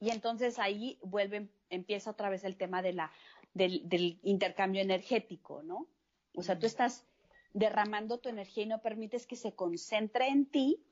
Y 0.00 0.10
entonces 0.10 0.58
ahí 0.58 0.98
vuelven, 1.02 1.50
empieza 1.68 2.10
otra 2.10 2.30
vez 2.30 2.44
el 2.44 2.56
tema 2.56 2.82
de 2.82 2.92
la, 2.92 3.12
del, 3.52 3.88
del 3.88 4.18
intercambio 4.22 4.80
energético, 4.80 5.62
¿no? 5.62 5.86
O 6.34 6.42
sea, 6.42 6.58
tú 6.58 6.66
estás 6.66 7.04
derramando 7.52 8.18
tu 8.18 8.28
energía 8.28 8.64
y 8.64 8.68
no 8.68 8.80
permites 8.80 9.26
que 9.26 9.36
se 9.36 9.54
concentre 9.54 10.28
en 10.28 10.46
ti 10.46 10.82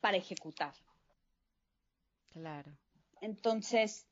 para 0.00 0.16
ejecutar. 0.16 0.74
Claro. 2.30 2.76
Entonces, 3.20 4.07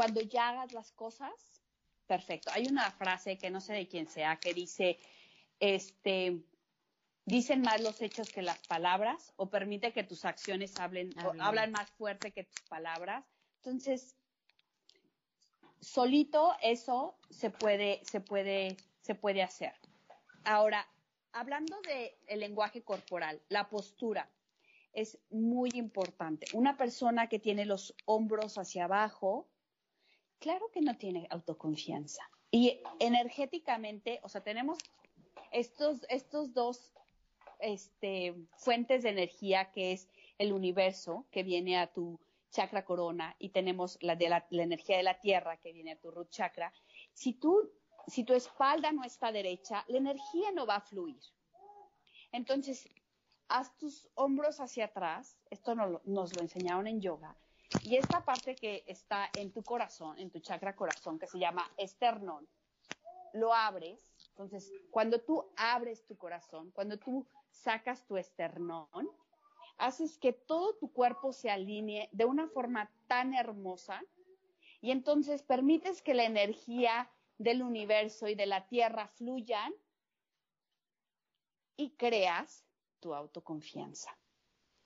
cuando 0.00 0.22
ya 0.22 0.48
hagas 0.48 0.72
las 0.72 0.92
cosas, 0.92 1.30
perfecto. 2.06 2.50
Hay 2.54 2.66
una 2.66 2.90
frase 2.90 3.36
que 3.36 3.50
no 3.50 3.60
sé 3.60 3.74
de 3.74 3.86
quién 3.86 4.08
sea 4.08 4.36
que 4.36 4.54
dice, 4.54 4.98
este, 5.58 6.40
dicen 7.26 7.60
más 7.60 7.82
los 7.82 8.00
hechos 8.00 8.30
que 8.30 8.40
las 8.40 8.66
palabras 8.66 9.34
o 9.36 9.50
permite 9.50 9.92
que 9.92 10.02
tus 10.02 10.24
acciones 10.24 10.80
hablen, 10.80 11.10
hablan 11.38 11.72
más 11.72 11.90
fuerte 11.90 12.32
que 12.32 12.44
tus 12.44 12.62
palabras. 12.62 13.26
Entonces, 13.56 14.16
solito 15.80 16.56
eso 16.62 17.18
se 17.28 17.50
puede, 17.50 18.00
se 18.06 18.22
puede, 18.22 18.78
se 19.02 19.14
puede 19.14 19.42
hacer. 19.42 19.74
Ahora, 20.44 20.88
hablando 21.32 21.78
del 21.82 22.40
lenguaje 22.40 22.82
corporal, 22.82 23.42
la 23.50 23.68
postura 23.68 24.30
es 24.94 25.18
muy 25.28 25.68
importante. 25.74 26.46
Una 26.54 26.78
persona 26.78 27.28
que 27.28 27.38
tiene 27.38 27.66
los 27.66 27.94
hombros 28.06 28.56
hacia 28.56 28.84
abajo, 28.84 29.49
claro 30.40 30.70
que 30.72 30.80
no 30.80 30.96
tiene 30.96 31.26
autoconfianza. 31.30 32.22
Y 32.50 32.80
energéticamente, 32.98 34.20
o 34.22 34.28
sea, 34.28 34.42
tenemos 34.42 34.78
estos, 35.52 36.04
estos 36.08 36.52
dos 36.52 36.92
este, 37.60 38.34
fuentes 38.56 39.04
de 39.04 39.10
energía 39.10 39.70
que 39.70 39.92
es 39.92 40.08
el 40.38 40.52
universo 40.52 41.26
que 41.30 41.42
viene 41.42 41.78
a 41.78 41.92
tu 41.92 42.18
chakra 42.50 42.84
corona 42.84 43.36
y 43.38 43.50
tenemos 43.50 43.98
la 44.00 44.16
de 44.16 44.28
la, 44.28 44.46
energía 44.50 44.96
de 44.96 45.04
la 45.04 45.20
tierra 45.20 45.58
que 45.58 45.72
viene 45.72 45.92
a 45.92 46.00
tu 46.00 46.10
root 46.10 46.30
chakra. 46.30 46.72
Si 47.12 47.34
tú 47.34 47.70
si 48.06 48.24
tu 48.24 48.32
espalda 48.32 48.90
no 48.92 49.04
está 49.04 49.30
derecha, 49.30 49.84
la 49.86 49.98
energía 49.98 50.50
no 50.52 50.66
va 50.66 50.76
a 50.76 50.80
fluir. 50.80 51.20
Entonces, 52.32 52.88
haz 53.46 53.76
tus 53.76 54.08
hombros 54.14 54.58
hacia 54.58 54.86
atrás, 54.86 55.36
esto 55.50 55.74
nos 55.74 56.00
lo 56.04 56.42
enseñaron 56.42 56.86
en 56.86 57.00
yoga, 57.00 57.36
y 57.82 57.96
esta 57.96 58.24
parte 58.24 58.54
que 58.54 58.84
está 58.86 59.30
en 59.34 59.52
tu 59.52 59.62
corazón, 59.62 60.18
en 60.18 60.30
tu 60.30 60.40
chakra 60.40 60.76
corazón, 60.76 61.18
que 61.18 61.26
se 61.26 61.38
llama 61.38 61.70
esternón, 61.76 62.46
lo 63.32 63.54
abres. 63.54 64.14
Entonces, 64.30 64.72
cuando 64.90 65.20
tú 65.20 65.50
abres 65.56 66.04
tu 66.06 66.16
corazón, 66.16 66.70
cuando 66.72 66.98
tú 66.98 67.26
sacas 67.50 68.06
tu 68.06 68.16
esternón, 68.16 69.10
haces 69.78 70.18
que 70.18 70.32
todo 70.32 70.74
tu 70.76 70.92
cuerpo 70.92 71.32
se 71.32 71.50
alinee 71.50 72.08
de 72.12 72.24
una 72.24 72.48
forma 72.48 72.90
tan 73.06 73.34
hermosa 73.34 74.02
y 74.80 74.90
entonces 74.90 75.42
permites 75.42 76.02
que 76.02 76.14
la 76.14 76.24
energía 76.24 77.10
del 77.38 77.62
universo 77.62 78.28
y 78.28 78.34
de 78.34 78.46
la 78.46 78.66
tierra 78.66 79.08
fluyan 79.08 79.72
y 81.76 81.90
creas 81.92 82.64
tu 83.00 83.14
autoconfianza. 83.14 84.19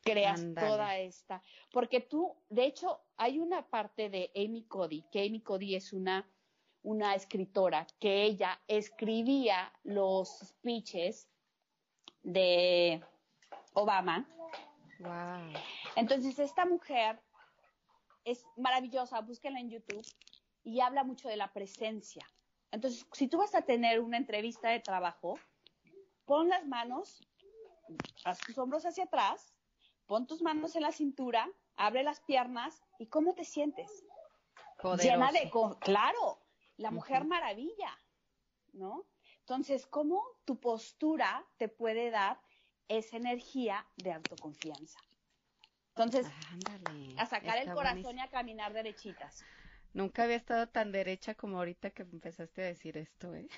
Creas 0.05 0.45
toda 0.55 0.99
esta, 0.99 1.43
porque 1.73 2.01
tú, 2.01 2.37
de 2.51 2.67
hecho, 2.67 3.01
hay 3.17 3.39
una 3.39 3.67
parte 3.69 4.11
de 4.11 4.31
Amy 4.37 4.65
Cody, 4.65 5.03
que 5.11 5.27
Amy 5.27 5.41
Cody 5.41 5.75
es 5.75 5.93
una, 5.93 6.29
una 6.83 7.15
escritora, 7.15 7.87
que 7.99 8.23
ella 8.25 8.61
escribía 8.69 9.73
los 9.83 10.29
speeches 10.41 11.29
de 12.23 13.03
Obama. 13.73 14.29
Wow. 14.99 15.59
Entonces, 15.97 16.39
esta 16.39 16.67
mujer 16.67 17.19
es 18.25 18.45
maravillosa, 18.57 19.21
búsquenla 19.21 19.61
en 19.61 19.71
YouTube 19.71 20.07
y 20.65 20.81
habla 20.81 21.05
mucho 21.05 21.29
de 21.29 21.37
la 21.37 21.53
presencia. 21.53 22.27
Entonces, 22.71 23.07
si 23.13 23.29
tú 23.29 23.39
vas 23.39 23.55
a 23.55 23.63
tener 23.63 24.01
una 24.01 24.17
entrevista 24.17 24.71
de 24.71 24.81
trabajo, 24.81 25.39
pon 26.25 26.49
las 26.49 26.67
manos, 26.67 27.21
haz 28.25 28.39
tus 28.41 28.59
hombros 28.59 28.85
hacia 28.85 29.05
atrás, 29.05 29.54
pon 30.07 30.27
tus 30.27 30.43
manos 30.43 30.77
en 30.77 30.83
la 30.83 30.93
cintura, 30.93 31.51
abre 31.77 32.03
las 32.03 32.21
piernas 32.21 32.83
y 32.99 33.07
¿cómo 33.07 33.35
te 33.35 33.45
sientes? 33.45 34.05
Llena 35.01 35.33
de, 35.33 35.51
claro, 35.81 36.39
la 36.77 36.91
mujer 36.91 37.25
maravilla, 37.25 37.99
¿no? 38.73 39.07
Entonces, 39.41 39.87
¿cómo 39.87 40.23
tu 40.45 40.59
postura 40.59 41.47
te 41.57 41.69
puede 41.69 42.11
dar 42.11 42.41
esa 42.89 43.17
energía 43.17 43.87
de 43.97 44.13
autoconfianza? 44.13 44.99
Entonces, 45.91 46.27
a 47.17 47.27
sacar 47.27 47.59
el 47.59 47.73
corazón 47.73 48.19
y 48.19 48.21
a 48.21 48.29
caminar 48.29 48.73
derechitas. 48.73 49.45
Nunca 49.93 50.25
había 50.25 50.37
estado 50.37 50.67
tan 50.69 50.91
derecha 50.91 51.37
como 51.37 51.59
ahorita 51.59 51.91
que 51.91 52.03
empezaste 52.03 52.63
a 52.63 52.67
decir 52.67 52.97
esto, 52.97 53.33
¿eh? 53.35 53.49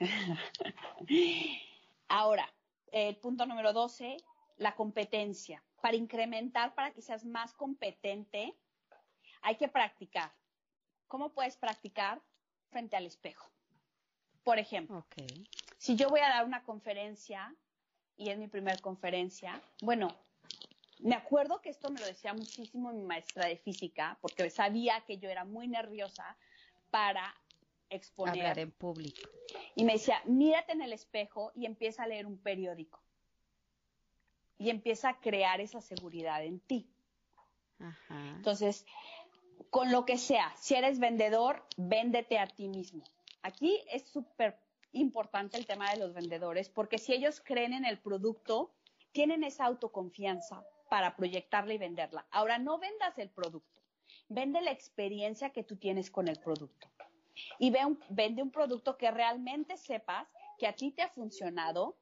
Ahora, 2.08 2.52
el 2.92 3.16
punto 3.16 3.46
número 3.46 3.72
12, 3.72 4.18
la 4.58 4.74
competencia. 4.74 5.62
Para 5.80 5.96
incrementar, 5.96 6.74
para 6.74 6.92
que 6.92 7.00
seas 7.00 7.24
más 7.24 7.54
competente, 7.54 8.54
hay 9.42 9.56
que 9.56 9.68
practicar. 9.68 10.32
¿Cómo 11.06 11.30
puedes 11.30 11.56
practicar? 11.56 12.20
Frente 12.70 12.96
al 12.96 13.06
espejo. 13.06 13.48
Por 14.44 14.58
ejemplo, 14.58 15.06
si 15.78 15.96
yo 15.96 16.10
voy 16.10 16.20
a 16.20 16.28
dar 16.28 16.44
una 16.44 16.62
conferencia 16.62 17.54
y 18.16 18.30
es 18.30 18.38
mi 18.38 18.48
primera 18.48 18.78
conferencia, 18.78 19.60
bueno, 19.80 20.14
me 20.98 21.14
acuerdo 21.14 21.60
que 21.60 21.70
esto 21.70 21.90
me 21.90 22.00
lo 22.00 22.06
decía 22.06 22.34
muchísimo 22.34 22.92
mi 22.92 23.04
maestra 23.04 23.46
de 23.46 23.56
física, 23.56 24.18
porque 24.20 24.50
sabía 24.50 25.00
que 25.06 25.18
yo 25.18 25.30
era 25.30 25.44
muy 25.44 25.68
nerviosa 25.68 26.36
para 26.90 27.34
exponer. 27.88 28.34
Hablar 28.34 28.58
en 28.58 28.72
público. 28.72 29.30
Y 29.74 29.84
me 29.84 29.94
decía, 29.94 30.20
mírate 30.24 30.72
en 30.72 30.82
el 30.82 30.92
espejo 30.92 31.52
y 31.54 31.66
empieza 31.66 32.02
a 32.02 32.06
leer 32.08 32.26
un 32.26 32.38
periódico. 32.38 33.00
Y 34.58 34.70
empieza 34.70 35.10
a 35.10 35.20
crear 35.20 35.60
esa 35.60 35.80
seguridad 35.80 36.44
en 36.44 36.60
ti. 36.60 36.90
Entonces, 38.10 38.84
con 39.70 39.92
lo 39.92 40.04
que 40.04 40.18
sea, 40.18 40.52
si 40.56 40.74
eres 40.74 40.98
vendedor, 40.98 41.64
véndete 41.76 42.38
a 42.38 42.46
ti 42.46 42.68
mismo. 42.68 43.04
Aquí 43.42 43.80
es 43.90 44.08
súper 44.08 44.58
importante 44.92 45.56
el 45.58 45.66
tema 45.66 45.90
de 45.90 45.98
los 45.98 46.12
vendedores, 46.12 46.68
porque 46.68 46.98
si 46.98 47.12
ellos 47.12 47.40
creen 47.40 47.72
en 47.72 47.84
el 47.84 47.98
producto, 47.98 48.72
tienen 49.12 49.44
esa 49.44 49.66
autoconfianza 49.66 50.64
para 50.88 51.14
proyectarla 51.14 51.74
y 51.74 51.78
venderla. 51.78 52.26
Ahora, 52.30 52.58
no 52.58 52.78
vendas 52.78 53.18
el 53.18 53.28
producto, 53.28 53.80
vende 54.28 54.60
la 54.60 54.72
experiencia 54.72 55.50
que 55.50 55.62
tú 55.62 55.76
tienes 55.76 56.10
con 56.10 56.26
el 56.26 56.38
producto. 56.40 56.88
Y 57.60 57.72
vende 58.08 58.42
un 58.42 58.50
producto 58.50 58.96
que 58.96 59.10
realmente 59.12 59.76
sepas 59.76 60.26
que 60.58 60.66
a 60.66 60.74
ti 60.74 60.90
te 60.90 61.02
ha 61.02 61.08
funcionado 61.10 61.96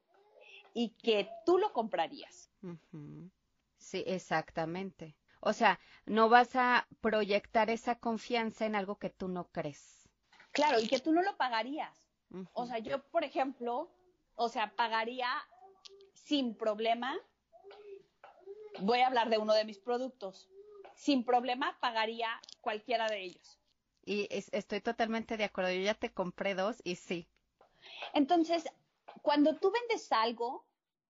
y 0.77 0.89
que 0.89 1.27
tú 1.43 1.57
lo 1.57 1.73
comprarías. 1.73 2.51
Sí, 3.79 4.03
exactamente. 4.05 5.15
O 5.39 5.51
sea, 5.51 5.79
no 6.05 6.29
vas 6.29 6.55
a 6.55 6.87
proyectar 7.01 7.71
esa 7.71 7.97
confianza 7.97 8.67
en 8.67 8.75
algo 8.75 8.99
que 8.99 9.09
tú 9.09 9.27
no 9.27 9.45
crees. 9.45 10.07
Claro, 10.51 10.79
y 10.79 10.87
que 10.87 10.99
tú 10.99 11.11
no 11.11 11.23
lo 11.23 11.35
pagarías. 11.35 12.11
O 12.53 12.67
sea, 12.67 12.77
yo, 12.77 13.01
por 13.09 13.23
ejemplo, 13.23 13.89
o 14.35 14.49
sea, 14.49 14.75
pagaría 14.75 15.27
sin 16.13 16.55
problema 16.55 17.17
voy 18.81 18.99
a 18.99 19.07
hablar 19.07 19.31
de 19.31 19.39
uno 19.39 19.55
de 19.55 19.65
mis 19.65 19.79
productos. 19.79 20.47
Sin 20.93 21.23
problema 21.23 21.75
pagaría 21.79 22.39
cualquiera 22.61 23.07
de 23.07 23.23
ellos. 23.23 23.59
Y 24.05 24.27
estoy 24.29 24.81
totalmente 24.81 25.37
de 25.37 25.45
acuerdo. 25.45 25.71
Yo 25.71 25.81
ya 25.81 25.95
te 25.95 26.13
compré 26.13 26.53
dos 26.53 26.81
y 26.83 26.97
sí. 26.97 27.27
Entonces, 28.13 28.63
cuando 29.21 29.57
tú 29.57 29.71
vendes 29.71 30.11
algo, 30.11 30.66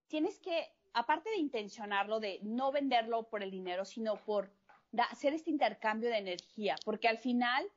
tienes 0.08 0.40
que, 0.40 0.68
aparte 0.94 1.30
de 1.30 1.38
intencionarlo, 1.38 2.20
de 2.20 2.40
no 2.44 2.72
venderlo 2.72 3.30
por 3.30 3.44
el 3.44 3.52
dinero, 3.52 3.86
sino 3.86 4.16
por 4.16 4.52
hacer 5.10 5.34
este 5.34 5.50
intercambio 5.50 6.10
de 6.10 6.18
energía, 6.18 6.76
porque 6.86 7.08
al 7.08 7.18
final 7.18 7.70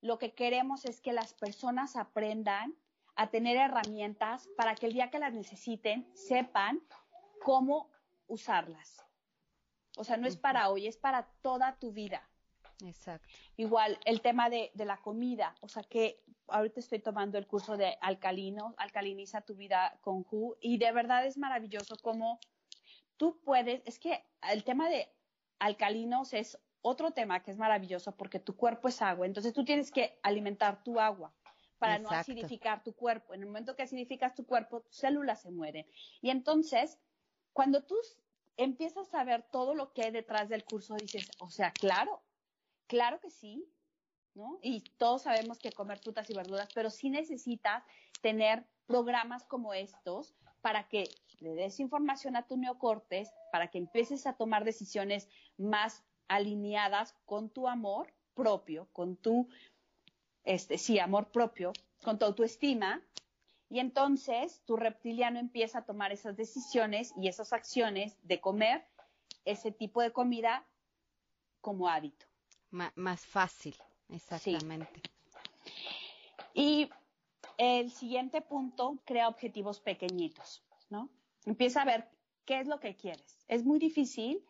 lo 0.00 0.18
que 0.18 0.32
queremos 0.32 0.84
es 0.84 1.00
que 1.00 1.12
las 1.12 1.34
personas 1.34 1.96
aprendan 1.96 2.74
a 3.16 3.30
tener 3.30 3.56
herramientas 3.56 4.48
para 4.56 4.74
que 4.74 4.86
el 4.86 4.92
día 4.92 5.10
que 5.10 5.18
las 5.18 5.34
necesiten 5.34 6.08
sepan 6.14 6.80
cómo 7.42 7.90
usarlas. 8.26 9.04
O 9.96 10.04
sea, 10.04 10.16
no 10.16 10.26
es 10.26 10.36
para 10.36 10.70
hoy, 10.70 10.86
es 10.86 10.96
para 10.96 11.28
toda 11.42 11.76
tu 11.76 11.92
vida. 11.92 12.26
Exacto. 12.84 13.28
Igual 13.56 13.98
el 14.04 14.22
tema 14.22 14.48
de, 14.48 14.70
la 14.74 14.96
comida, 14.96 15.54
o 15.60 15.68
sea 15.68 15.82
que 15.82 16.22
ahorita 16.52 16.80
estoy 16.80 16.98
tomando 16.98 17.38
el 17.38 17.46
curso 17.46 17.76
de 17.76 17.96
alcalino, 18.00 18.74
alcaliniza 18.78 19.42
tu 19.42 19.54
vida 19.54 19.98
con 20.00 20.24
Ju, 20.24 20.56
y 20.60 20.78
de 20.78 20.92
verdad 20.92 21.26
es 21.26 21.38
maravilloso 21.38 21.96
cómo 22.02 22.40
tú 23.16 23.40
puedes, 23.44 23.82
es 23.84 23.98
que 23.98 24.24
el 24.50 24.64
tema 24.64 24.88
de 24.88 25.12
alcalinos 25.58 26.32
es 26.32 26.58
otro 26.82 27.10
tema 27.10 27.42
que 27.42 27.50
es 27.50 27.58
maravilloso 27.58 28.16
porque 28.16 28.40
tu 28.40 28.56
cuerpo 28.56 28.88
es 28.88 29.02
agua, 29.02 29.26
entonces 29.26 29.52
tú 29.52 29.64
tienes 29.64 29.90
que 29.90 30.18
alimentar 30.22 30.82
tu 30.82 30.98
agua 30.98 31.32
para 31.80 31.98
no 31.98 32.10
acidificar 32.10 32.82
tu 32.82 32.94
cuerpo. 32.94 33.32
En 33.32 33.40
el 33.40 33.46
momento 33.46 33.74
que 33.74 33.82
acidificas 33.82 34.34
tu 34.34 34.44
cuerpo, 34.44 34.82
tus 34.82 34.96
células 34.96 35.40
se 35.40 35.50
mueren. 35.50 35.86
Y 36.20 36.28
entonces, 36.28 36.98
cuando 37.54 37.82
tú 37.82 37.96
empiezas 38.58 39.12
a 39.14 39.24
ver 39.24 39.42
todo 39.50 39.74
lo 39.74 39.92
que 39.94 40.02
hay 40.02 40.10
detrás 40.10 40.50
del 40.50 40.62
curso, 40.64 40.94
dices, 40.96 41.30
o 41.40 41.48
sea, 41.48 41.72
claro, 41.72 42.22
claro 42.86 43.18
que 43.20 43.30
sí, 43.30 43.66
¿no? 44.34 44.58
Y 44.62 44.82
todos 44.96 45.22
sabemos 45.22 45.58
que 45.58 45.72
comer 45.72 45.98
frutas 45.98 46.30
y 46.30 46.34
verduras, 46.34 46.68
pero 46.74 46.90
sí 46.90 47.10
necesitas 47.10 47.84
tener 48.20 48.64
programas 48.86 49.44
como 49.44 49.74
estos 49.74 50.34
para 50.60 50.88
que 50.88 51.08
le 51.38 51.54
des 51.54 51.80
información 51.80 52.36
a 52.36 52.46
tu 52.46 52.56
neocortes, 52.56 53.30
para 53.52 53.68
que 53.68 53.78
empieces 53.78 54.26
a 54.26 54.34
tomar 54.34 54.64
decisiones 54.64 55.28
más 55.56 56.04
alineadas 56.28 57.14
con 57.24 57.50
tu 57.50 57.66
amor 57.66 58.12
propio, 58.34 58.88
con 58.92 59.16
tu, 59.16 59.48
este, 60.44 60.78
sí, 60.78 60.98
amor 60.98 61.30
propio, 61.30 61.72
con 62.02 62.18
tu 62.18 62.24
autoestima, 62.24 63.02
y 63.68 63.78
entonces 63.78 64.62
tu 64.66 64.76
reptiliano 64.76 65.38
empieza 65.38 65.78
a 65.78 65.84
tomar 65.84 66.12
esas 66.12 66.36
decisiones 66.36 67.14
y 67.16 67.28
esas 67.28 67.52
acciones 67.52 68.16
de 68.22 68.40
comer 68.40 68.84
ese 69.44 69.70
tipo 69.70 70.02
de 70.02 70.12
comida 70.12 70.66
como 71.60 71.88
hábito. 71.88 72.26
más 72.70 73.20
fácil, 73.24 73.76
exactamente. 74.12 75.00
Y 76.54 76.90
el 77.58 77.90
siguiente 77.90 78.40
punto, 78.40 78.98
crea 79.04 79.28
objetivos 79.28 79.80
pequeñitos, 79.80 80.62
¿no? 80.88 81.10
Empieza 81.44 81.82
a 81.82 81.84
ver 81.84 82.08
qué 82.44 82.60
es 82.60 82.66
lo 82.66 82.80
que 82.80 82.96
quieres. 82.96 83.44
Es 83.48 83.64
muy 83.64 83.78
difícil 83.78 84.44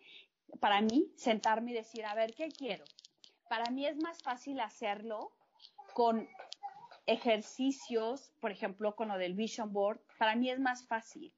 para 0.60 0.80
mí 0.80 1.12
sentarme 1.16 1.72
y 1.72 1.74
decir, 1.74 2.04
a 2.04 2.14
ver, 2.14 2.34
¿qué 2.34 2.48
quiero? 2.48 2.84
Para 3.48 3.70
mí 3.70 3.86
es 3.86 3.96
más 3.96 4.22
fácil 4.22 4.60
hacerlo 4.60 5.32
con 5.94 6.28
ejercicios, 7.06 8.32
por 8.40 8.50
ejemplo, 8.50 8.94
con 8.94 9.08
lo 9.08 9.18
del 9.18 9.34
Vision 9.34 9.72
Board, 9.72 10.00
para 10.18 10.36
mí 10.36 10.50
es 10.50 10.60
más 10.60 10.86
fácil. 10.86 11.32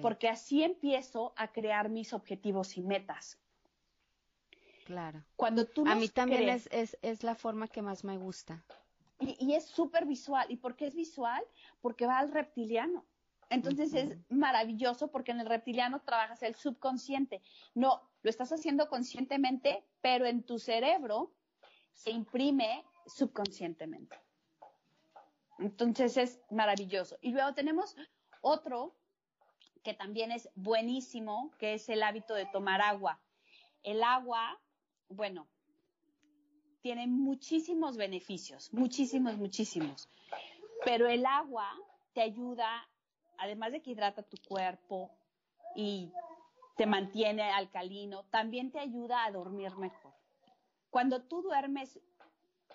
Porque 0.00 0.28
así 0.28 0.62
empiezo 0.62 1.32
a 1.36 1.52
crear 1.52 1.90
mis 1.90 2.12
objetivos 2.12 2.76
y 2.76 2.82
metas. 2.82 3.38
Claro. 4.84 5.24
Cuando 5.36 5.66
tú 5.66 5.86
a 5.86 5.94
mí 5.94 6.08
también 6.08 6.48
es, 6.48 6.68
es, 6.72 6.96
es, 7.02 7.22
la 7.22 7.34
forma 7.34 7.68
que 7.68 7.82
más 7.82 8.04
me 8.04 8.16
gusta. 8.18 8.64
Y, 9.18 9.36
y 9.38 9.54
es 9.54 9.66
súper 9.66 10.06
visual. 10.06 10.46
¿Y 10.50 10.56
por 10.56 10.76
qué 10.76 10.86
es 10.86 10.94
visual? 10.94 11.42
Porque 11.80 12.06
va 12.06 12.18
al 12.18 12.32
reptiliano. 12.32 13.04
Entonces 13.50 13.92
es 13.94 14.16
maravilloso 14.28 15.10
porque 15.10 15.32
en 15.32 15.40
el 15.40 15.46
reptiliano 15.46 16.00
trabajas 16.02 16.42
el 16.44 16.54
subconsciente. 16.54 17.42
No, 17.74 18.00
lo 18.22 18.30
estás 18.30 18.52
haciendo 18.52 18.88
conscientemente, 18.88 19.84
pero 20.00 20.24
en 20.24 20.44
tu 20.44 20.60
cerebro 20.60 21.32
se 21.92 22.12
imprime 22.12 22.84
subconscientemente. 23.06 24.16
Entonces 25.58 26.16
es 26.16 26.40
maravilloso. 26.50 27.18
Y 27.20 27.32
luego 27.32 27.52
tenemos 27.52 27.96
otro 28.40 28.94
que 29.82 29.94
también 29.94 30.30
es 30.30 30.48
buenísimo, 30.54 31.50
que 31.58 31.74
es 31.74 31.88
el 31.88 32.04
hábito 32.04 32.34
de 32.34 32.46
tomar 32.46 32.80
agua. 32.80 33.20
El 33.82 34.04
agua, 34.04 34.60
bueno, 35.10 35.48
tiene 36.82 37.06
muchísimos 37.06 37.96
beneficios, 37.96 38.72
muchísimos, 38.72 39.36
muchísimos. 39.36 40.08
Pero 40.84 41.08
el 41.08 41.26
agua 41.26 41.68
te 42.14 42.22
ayuda, 42.22 42.88
además 43.36 43.72
de 43.72 43.82
que 43.82 43.90
hidrata 43.90 44.22
tu 44.22 44.38
cuerpo 44.48 45.10
y 45.74 46.10
te 46.76 46.86
mantiene 46.86 47.42
alcalino, 47.42 48.24
también 48.30 48.70
te 48.70 48.78
ayuda 48.78 49.24
a 49.24 49.30
dormir 49.30 49.76
mejor. 49.76 50.14
Cuando 50.88 51.22
tú 51.22 51.42
duermes 51.42 52.00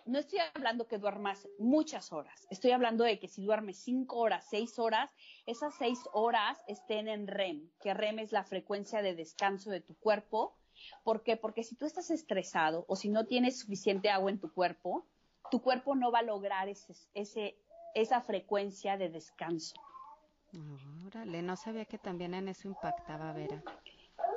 no 0.06 0.20
estoy 0.20 0.40
hablando 0.54 0.88
que 0.88 1.00
duermas 1.00 1.48
muchas 1.58 2.14
horas, 2.14 2.48
estoy 2.52 2.72
hablando 2.72 3.04
de 3.04 3.20
que 3.20 3.28
si 3.28 3.44
duermes 3.44 3.80
cinco 3.80 4.18
horas, 4.18 4.46
seis 4.50 4.78
horas, 4.78 5.10
esas 5.48 5.74
seis 5.76 6.00
horas 6.14 6.60
estén 6.68 7.08
en 7.08 7.28
REM, 7.28 7.72
que 7.82 7.94
REM 7.94 8.20
es 8.20 8.32
la 8.32 8.44
frecuencia 8.44 9.02
de 9.02 9.16
descanso 9.16 9.72
de 9.72 9.82
tu 9.82 9.96
cuerpo. 9.96 10.56
¿Por 11.04 11.24
qué? 11.24 11.38
Porque 11.38 11.64
si 11.64 11.76
tú 11.76 11.86
estás 11.86 12.10
estresado 12.12 12.86
o 12.88 12.96
si 12.96 13.10
no 13.10 13.26
tienes 13.26 13.60
suficiente 13.60 14.10
agua 14.10 14.32
en 14.32 14.40
tu 14.40 14.52
cuerpo, 14.52 15.06
tu 15.52 15.62
cuerpo 15.62 15.96
no 15.96 16.12
va 16.12 16.20
a 16.20 16.24
lograr 16.24 16.70
ese, 16.70 17.58
esa 17.94 18.22
frecuencia 18.22 18.98
de 18.98 19.10
descanso. 19.10 19.76
Órale, 21.06 21.42
no 21.42 21.56
sabía 21.56 21.86
que 21.86 21.98
también 21.98 22.34
en 22.34 22.48
eso 22.48 22.68
impactaba, 22.68 23.34
Vera. 23.34 23.62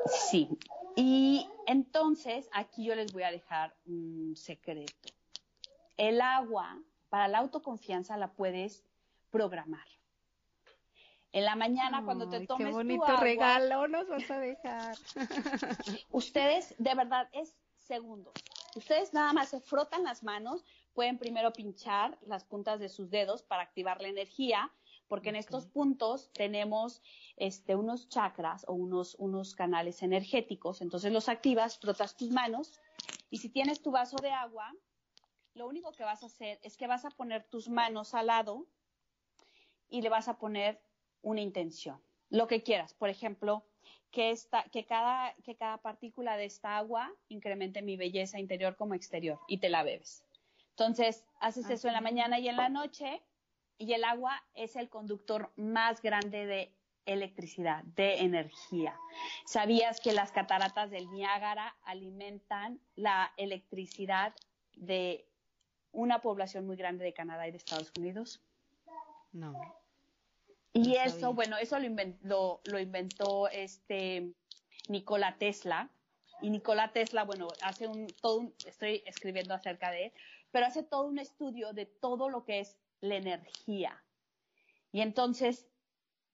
Sí, 0.07 0.49
y 0.97 1.49
entonces 1.66 2.49
aquí 2.53 2.84
yo 2.84 2.95
les 2.95 3.12
voy 3.12 3.22
a 3.22 3.30
dejar 3.30 3.74
un 3.86 4.34
secreto. 4.36 5.09
El 5.97 6.20
agua, 6.20 6.80
para 7.09 7.28
la 7.28 7.39
autoconfianza, 7.39 8.16
la 8.16 8.32
puedes 8.32 8.84
programar. 9.30 9.86
En 11.33 11.45
la 11.45 11.57
mañana, 11.57 12.05
cuando 12.05 12.29
te 12.29 12.47
tomes 12.47 12.68
qué 12.68 12.72
bonito 12.72 13.16
regalo 13.18 13.87
nos 13.87 14.09
vas 14.09 14.31
a 14.31 14.39
dejar. 14.39 14.97
ustedes, 16.11 16.74
de 16.79 16.95
verdad, 16.95 17.29
es 17.33 17.55
segundos. 17.76 18.35
Ustedes 18.74 19.12
nada 19.12 19.33
más 19.33 19.49
se 19.49 19.61
frotan 19.61 20.05
las 20.05 20.22
manos, 20.22 20.64
pueden 20.93 21.18
primero 21.18 21.53
pinchar 21.53 22.18
las 22.22 22.45
puntas 22.45 22.81
de 22.81 22.89
sus 22.89 23.11
dedos 23.11 23.43
para 23.43 23.62
activar 23.62 24.01
la 24.01 24.09
energía, 24.09 24.72
porque 25.07 25.31
en 25.31 25.37
estos 25.37 25.66
puntos 25.66 26.31
tenemos 26.33 27.03
este, 27.37 27.74
unos 27.74 28.09
chakras 28.09 28.64
o 28.68 28.74
unos, 28.74 29.14
unos 29.18 29.55
canales 29.55 30.03
energéticos. 30.03 30.81
Entonces 30.81 31.12
los 31.12 31.29
activas, 31.29 31.79
frotas 31.79 32.16
tus 32.16 32.31
manos 32.31 32.79
y 33.31 33.39
si 33.39 33.49
tienes 33.49 33.83
tu 33.83 33.91
vaso 33.91 34.16
de 34.16 34.31
agua, 34.31 34.74
lo 35.55 35.66
único 35.66 35.93
que 35.93 36.05
vas 36.05 36.22
a 36.22 36.26
hacer 36.26 36.61
es 36.62 36.76
que 36.76 36.87
vas 36.87 37.05
a 37.05 37.11
poner 37.11 37.45
tus 37.49 37.68
manos 37.68 38.14
al 38.14 38.26
lado 38.26 38.66
y 39.89 40.03
le 40.03 40.09
vas 40.09 40.29
a 40.29 40.39
poner 40.39 40.81
una 41.29 41.41
intención, 41.41 42.01
lo 42.31 42.47
que 42.47 42.62
quieras. 42.62 42.95
Por 42.95 43.09
ejemplo, 43.09 43.64
que, 44.11 44.31
esta, 44.31 44.64
que, 44.64 44.87
cada, 44.87 45.35
que 45.45 45.57
cada 45.57 45.79
partícula 45.79 46.37
de 46.37 46.47
esta 46.47 46.76
agua 46.76 47.12
incremente 47.29 47.83
mi 47.83 47.97
belleza 47.97 48.39
interior 48.39 48.76
como 48.76 48.95
exterior 48.95 49.39
y 49.47 49.59
te 49.59 49.68
la 49.68 49.83
bebes. 49.83 50.24
Entonces, 50.70 51.24
haces 51.41 51.68
eso 51.70 51.89
en 51.89 51.95
la 51.95 52.01
mañana 52.01 52.39
y 52.39 52.49
en 52.49 52.57
la 52.57 52.68
noche 52.68 53.22
y 53.79 53.93
el 53.93 54.05
agua 54.05 54.43
es 54.55 54.76
el 54.76 54.89
conductor 54.89 55.53
más 55.57 56.03
grande 56.03 56.47
de 56.47 56.72
electricidad, 57.05 57.85
de 57.85 58.18
energía. 58.18 58.97
¿Sabías 59.47 60.01
que 60.01 60.12
las 60.12 60.31
cataratas 60.31 60.91
del 60.91 61.11
Niágara 61.11 61.76
alimentan 61.85 62.81
la 62.97 63.33
electricidad 63.37 64.35
de 64.76 65.29
una 65.93 66.20
población 66.20 66.66
muy 66.66 66.76
grande 66.76 67.05
de 67.05 67.12
Canadá 67.12 67.49
y 67.49 67.51
de 67.51 67.57
Estados 67.57 67.93
Unidos. 67.99 68.41
No. 69.33 69.55
Y 70.85 70.97
eso, 70.97 71.33
bueno, 71.33 71.57
eso 71.57 71.79
lo 71.79 71.87
inventó, 71.87 72.61
lo, 72.64 72.79
inventó 72.79 73.49
este 73.49 74.33
Nikola 74.89 75.37
Tesla. 75.39 75.91
Y 76.41 76.51
Nikola 76.51 76.93
Tesla, 76.93 77.24
bueno, 77.24 77.49
hace 77.62 77.87
un, 77.87 78.07
todo 78.20 78.39
un, 78.39 78.55
estoy 78.66 79.03
escribiendo 79.07 79.55
acerca 79.55 79.91
de 79.91 80.07
él, 80.07 80.12
pero 80.53 80.66
hace 80.66 80.83
todo 80.83 81.07
un 81.07 81.18
estudio 81.18 81.72
de 81.72 81.87
todo 81.87 82.29
lo 82.29 82.45
que 82.45 82.61
es 82.61 82.79
la 83.01 83.16
energía. 83.16 84.03
Y 84.93 85.01
entonces, 85.01 85.66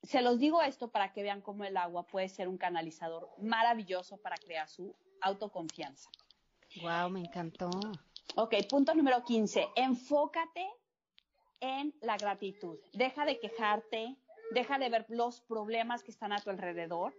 se 0.03 0.21
los 0.23 0.39
digo 0.39 0.63
esto 0.63 0.89
para 0.89 1.13
que 1.13 1.23
vean 1.23 1.41
cómo 1.41 1.65
el 1.65 1.77
agua 1.77 2.07
puede 2.07 2.29
ser 2.29 2.49
un 2.49 2.59
canalizador 2.59 3.31
maravilloso 3.39 4.19
para 4.19 4.37
crear 4.37 4.69
su 4.69 4.95
autoconfianza. 5.21 6.11
Wow, 6.83 7.09
me 7.11 7.21
encantó. 7.21 7.71
Ok, 8.37 8.55
punto 8.69 8.95
número 8.95 9.25
15. 9.25 9.69
Enfócate 9.77 10.69
en 11.61 11.95
la 12.01 12.17
gratitud. 12.17 12.79
Deja 12.93 13.25
de 13.25 13.39
quejarte, 13.39 14.17
deja 14.51 14.79
de 14.79 14.89
ver 14.89 15.07
los 15.09 15.41
problemas 15.41 16.03
que 16.03 16.11
están 16.11 16.33
a 16.33 16.41
tu 16.41 16.51
alrededor. 16.51 17.15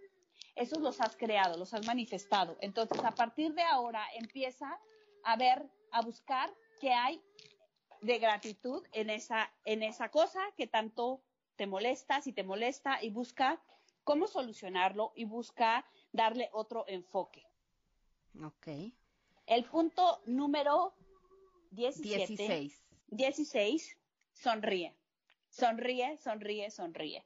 Esos 0.54 0.78
los 0.78 1.00
has 1.00 1.16
creado, 1.16 1.58
los 1.58 1.74
has 1.74 1.86
manifestado. 1.86 2.56
Entonces, 2.60 3.02
a 3.04 3.12
partir 3.12 3.54
de 3.54 3.62
ahora, 3.62 4.04
empieza 4.14 4.78
a 5.22 5.36
ver, 5.36 5.66
a 5.90 6.02
buscar 6.02 6.52
qué 6.80 6.92
hay 6.92 7.22
de 8.00 8.18
gratitud 8.18 8.84
en 8.92 9.10
esa, 9.10 9.52
en 9.64 9.82
esa 9.82 10.10
cosa 10.10 10.40
que 10.56 10.66
tanto 10.66 11.22
te 11.56 11.66
molesta, 11.66 12.20
si 12.20 12.32
te 12.32 12.44
molesta, 12.44 13.02
y 13.02 13.10
busca 13.10 13.60
cómo 14.04 14.26
solucionarlo 14.28 15.12
y 15.16 15.24
busca 15.24 15.84
darle 16.12 16.48
otro 16.52 16.84
enfoque. 16.86 17.44
Ok. 18.44 18.68
El 19.46 19.64
punto 19.64 20.22
número 20.26 20.94
17. 21.70 22.70
16. 23.08 23.98
Sonríe. 24.32 24.94
Sonríe, 25.56 26.18
sonríe, 26.18 26.70
sonríe. 26.70 27.24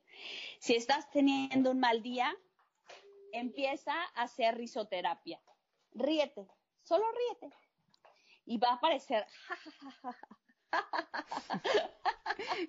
Si 0.60 0.76
estás 0.76 1.10
teniendo 1.10 1.72
un 1.72 1.80
mal 1.80 2.00
día, 2.00 2.32
empieza 3.32 3.92
a 3.92 4.22
hacer 4.22 4.56
risoterapia. 4.56 5.40
Ríete, 5.92 6.46
solo 6.84 7.04
ríete. 7.10 7.56
Y 8.46 8.58
va 8.58 8.68
a 8.70 8.74
aparecer. 8.74 9.26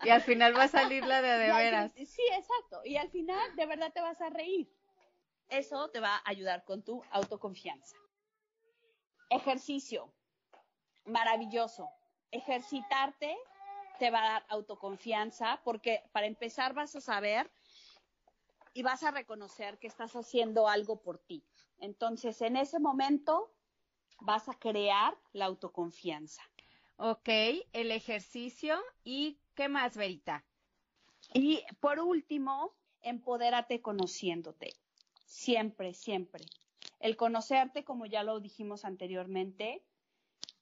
y 0.04 0.10
al 0.10 0.22
final 0.24 0.58
va 0.58 0.64
a 0.64 0.68
salir 0.68 1.06
la 1.06 1.22
de 1.22 1.38
de 1.38 1.54
veras. 1.54 1.92
Sí, 1.94 2.24
exacto. 2.34 2.82
Y 2.84 2.98
al 2.98 3.12
final 3.12 3.56
de 3.56 3.66
verdad 3.68 3.94
te 3.94 4.02
vas 4.02 4.20
a 4.20 4.30
reír. 4.32 4.68
eso 5.50 5.90
te 5.92 6.00
va 6.00 6.16
a 6.16 6.22
ayudar 6.26 6.64
con 6.66 6.84
tu 6.84 7.04
autoconfianza. 7.12 7.96
Ejercicio, 9.30 10.12
maravilloso. 11.06 11.88
Ejercitarte 12.32 13.38
te 14.02 14.10
va 14.10 14.24
a 14.24 14.32
dar 14.34 14.46
autoconfianza 14.50 15.62
porque 15.64 16.02
para 16.12 16.26
empezar 16.26 16.74
vas 16.74 16.96
a 16.96 17.02
saber 17.02 17.52
y 18.74 18.82
vas 18.82 19.04
a 19.04 19.12
reconocer 19.12 19.78
que 19.78 19.86
estás 19.86 20.16
haciendo 20.16 20.68
algo 20.68 21.04
por 21.04 21.20
ti. 21.20 21.44
Entonces, 21.78 22.42
en 22.42 22.58
ese 22.58 22.80
momento 22.80 23.54
vas 24.20 24.50
a 24.50 24.56
crear 24.56 25.16
la 25.34 25.46
autoconfianza. 25.46 26.42
Ok, 26.98 27.30
el 27.74 27.92
ejercicio 27.92 28.82
y 29.04 29.38
¿qué 29.54 29.70
más, 29.70 29.96
Verita? 29.96 30.44
Y 31.36 31.64
por 31.80 32.00
último, 32.00 32.74
empodérate 33.04 33.84
conociéndote. 33.84 34.74
Siempre, 35.28 35.94
siempre. 35.94 36.44
El 37.00 37.18
conocerte, 37.18 37.84
como 37.84 38.08
ya 38.08 38.24
lo 38.24 38.40
dijimos 38.40 38.84
anteriormente, 38.84 39.84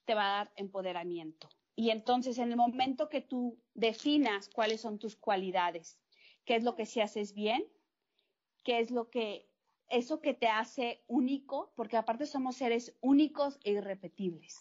te 0.04 0.14
va 0.14 0.24
a 0.24 0.36
dar 0.36 0.52
empoderamiento. 0.56 1.48
Y 1.80 1.88
entonces, 1.88 2.36
en 2.36 2.50
el 2.50 2.58
momento 2.58 3.08
que 3.08 3.22
tú 3.22 3.58
definas 3.72 4.50
cuáles 4.50 4.82
son 4.82 4.98
tus 4.98 5.16
cualidades, 5.16 5.98
qué 6.44 6.56
es 6.56 6.62
lo 6.62 6.76
que 6.76 6.84
si 6.84 7.00
haces 7.00 7.32
bien, 7.32 7.66
qué 8.64 8.80
es 8.80 8.90
lo 8.90 9.08
que, 9.08 9.48
eso 9.88 10.20
que 10.20 10.34
te 10.34 10.46
hace 10.46 11.02
único, 11.06 11.72
porque 11.76 11.96
aparte 11.96 12.26
somos 12.26 12.56
seres 12.56 12.94
únicos 13.00 13.58
e 13.64 13.70
irrepetibles. 13.70 14.60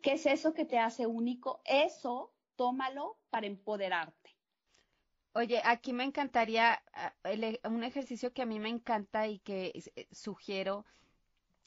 ¿Qué 0.00 0.12
es 0.12 0.24
eso 0.24 0.54
que 0.54 0.64
te 0.64 0.78
hace 0.78 1.06
único? 1.06 1.60
Eso, 1.66 2.32
tómalo 2.56 3.18
para 3.28 3.46
empoderarte. 3.46 4.34
Oye, 5.34 5.60
aquí 5.62 5.92
me 5.92 6.04
encantaría 6.04 6.82
ah, 6.94 7.14
un 7.68 7.84
ejercicio 7.84 8.32
que 8.32 8.40
a 8.40 8.46
mí 8.46 8.58
me 8.58 8.70
encanta 8.70 9.28
y 9.28 9.40
que 9.40 9.70
eh, 9.96 10.08
sugiero 10.12 10.86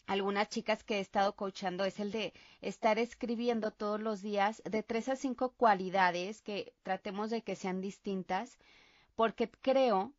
algunas 0.08 0.50
chicas 0.50 0.84
que 0.84 0.98
he 0.98 1.00
estado 1.00 1.36
coachando 1.36 1.84
es 1.84 2.00
el 2.00 2.12
de 2.12 2.34
estar 2.62 3.00
escribiendo 3.00 3.72
todos 3.72 4.00
los 4.00 4.22
días 4.22 4.62
de 4.66 4.84
tres 4.84 5.10
a 5.10 5.16
cinco 5.16 5.50
cualidades 5.50 6.42
que 6.42 6.74
tratemos 6.84 7.30
de 7.30 7.42
que 7.42 7.56
sean 7.56 7.82
distintas, 7.82 8.58
porque 9.16 9.50
creo 9.50 10.14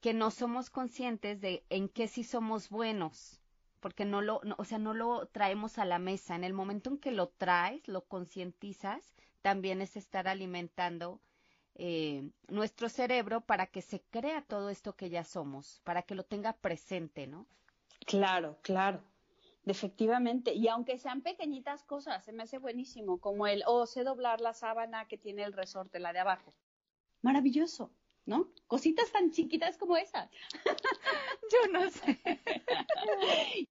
que 0.00 0.14
no 0.14 0.30
somos 0.30 0.70
conscientes 0.70 1.40
de 1.40 1.64
en 1.70 1.88
qué 1.88 2.08
sí 2.08 2.24
somos 2.24 2.68
buenos, 2.68 3.40
porque 3.80 4.04
no 4.04 4.20
lo, 4.20 4.40
o 4.56 4.64
sea, 4.64 4.78
no 4.78 4.94
lo 4.94 5.26
traemos 5.26 5.78
a 5.78 5.84
la 5.84 5.98
mesa. 5.98 6.34
En 6.34 6.44
el 6.44 6.52
momento 6.52 6.90
en 6.90 6.98
que 6.98 7.10
lo 7.10 7.28
traes, 7.28 7.86
lo 7.88 8.02
concientizas, 8.02 9.14
también 9.42 9.80
es 9.80 9.96
estar 9.96 10.28
alimentando 10.28 11.20
eh, 11.76 12.30
nuestro 12.48 12.88
cerebro 12.88 13.40
para 13.40 13.66
que 13.66 13.80
se 13.80 14.02
crea 14.10 14.42
todo 14.42 14.68
esto 14.68 14.96
que 14.96 15.08
ya 15.08 15.24
somos, 15.24 15.80
para 15.84 16.02
que 16.02 16.14
lo 16.14 16.24
tenga 16.24 16.52
presente, 16.52 17.26
¿no? 17.26 17.46
Claro, 18.06 18.58
claro. 18.62 19.00
Efectivamente, 19.66 20.54
y 20.54 20.68
aunque 20.68 20.98
sean 20.98 21.20
pequeñitas 21.20 21.84
cosas, 21.84 22.24
se 22.24 22.32
me 22.32 22.44
hace 22.44 22.58
buenísimo, 22.58 23.20
como 23.20 23.46
el, 23.46 23.62
oh, 23.66 23.86
sé 23.86 24.04
doblar 24.04 24.40
la 24.40 24.54
sábana 24.54 25.06
que 25.06 25.18
tiene 25.18 25.42
el 25.42 25.52
resorte, 25.52 26.00
la 26.00 26.12
de 26.12 26.20
abajo. 26.20 26.54
Maravilloso, 27.20 27.92
¿no? 28.24 28.48
Cositas 28.66 29.12
tan 29.12 29.30
chiquitas 29.30 29.76
como 29.76 29.96
esas. 29.96 30.30
Yo 31.52 31.72
no 31.72 31.90
sé. 31.90 32.20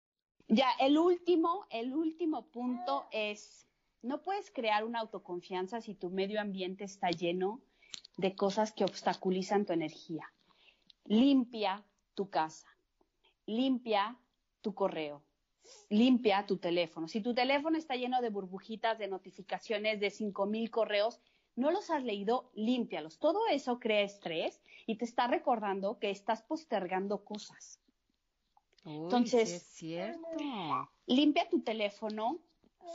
ya, 0.49 0.69
el 0.79 0.97
último, 0.97 1.65
el 1.69 1.93
último 1.93 2.47
punto 2.47 3.07
es, 3.11 3.65
no 4.01 4.21
puedes 4.21 4.51
crear 4.51 4.83
una 4.83 4.99
autoconfianza 4.99 5.79
si 5.79 5.95
tu 5.95 6.09
medio 6.09 6.41
ambiente 6.41 6.83
está 6.83 7.11
lleno 7.11 7.61
de 8.17 8.35
cosas 8.35 8.73
que 8.73 8.83
obstaculizan 8.83 9.65
tu 9.65 9.71
energía. 9.71 10.33
Limpia 11.05 11.85
tu 12.13 12.29
casa, 12.29 12.67
limpia 13.45 14.19
tu 14.61 14.73
correo, 14.73 15.23
limpia 15.89 16.45
tu 16.45 16.57
teléfono. 16.57 17.07
Si 17.07 17.22
tu 17.22 17.34
teléfono 17.34 17.78
está 17.78 17.95
lleno 17.95 18.22
de 18.22 18.30
burbujitas, 18.30 18.97
de 18.97 19.07
notificaciones, 19.07 19.99
de 19.99 20.07
5.000 20.07 20.70
correos, 20.70 21.20
no 21.55 21.72
los 21.72 21.89
has 21.89 22.03
leído, 22.03 22.51
límpialos. 22.53 23.18
Todo 23.18 23.47
eso 23.47 23.80
crea 23.80 24.01
estrés 24.01 24.61
y 24.86 24.95
te 24.95 25.05
está 25.05 25.28
recordando 25.28 25.97
que 25.99 26.11
estás 26.11 26.43
postergando 26.43 27.26
cosas. 27.26 27.82
Entonces, 28.86 29.51
es 29.51 29.63
cierto. 29.63 30.20
limpia 31.07 31.49
tu 31.49 31.61
teléfono, 31.61 32.39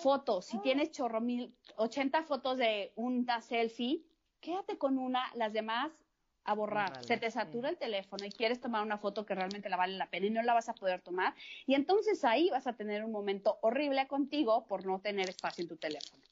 fotos. 0.00 0.46
Si 0.46 0.58
tienes 0.58 0.90
chorro 0.92 1.20
mil, 1.20 1.54
80 1.76 2.22
fotos 2.22 2.56
de 2.56 2.92
una 2.96 3.42
selfie, 3.42 4.02
quédate 4.40 4.78
con 4.78 4.96
una, 4.96 5.30
las 5.34 5.52
demás 5.52 5.90
a 6.44 6.54
borrar. 6.54 7.04
Se 7.04 7.16
te 7.16 7.30
satura 7.30 7.68
el 7.68 7.76
teléfono 7.76 8.24
y 8.24 8.30
quieres 8.30 8.60
tomar 8.60 8.82
una 8.82 8.98
foto 8.98 9.24
que 9.24 9.34
realmente 9.34 9.68
la 9.68 9.76
vale 9.76 9.96
la 9.96 10.10
pena 10.10 10.26
y 10.26 10.30
no 10.30 10.42
la 10.42 10.54
vas 10.54 10.68
a 10.68 10.74
poder 10.74 11.00
tomar. 11.00 11.34
Y 11.66 11.74
entonces 11.74 12.24
ahí 12.24 12.50
vas 12.50 12.66
a 12.66 12.74
tener 12.74 13.04
un 13.04 13.12
momento 13.12 13.58
horrible 13.62 14.06
contigo 14.06 14.66
por 14.66 14.84
no 14.86 15.00
tener 15.00 15.28
espacio 15.28 15.62
en 15.62 15.68
tu 15.68 15.76
teléfono. 15.76 16.22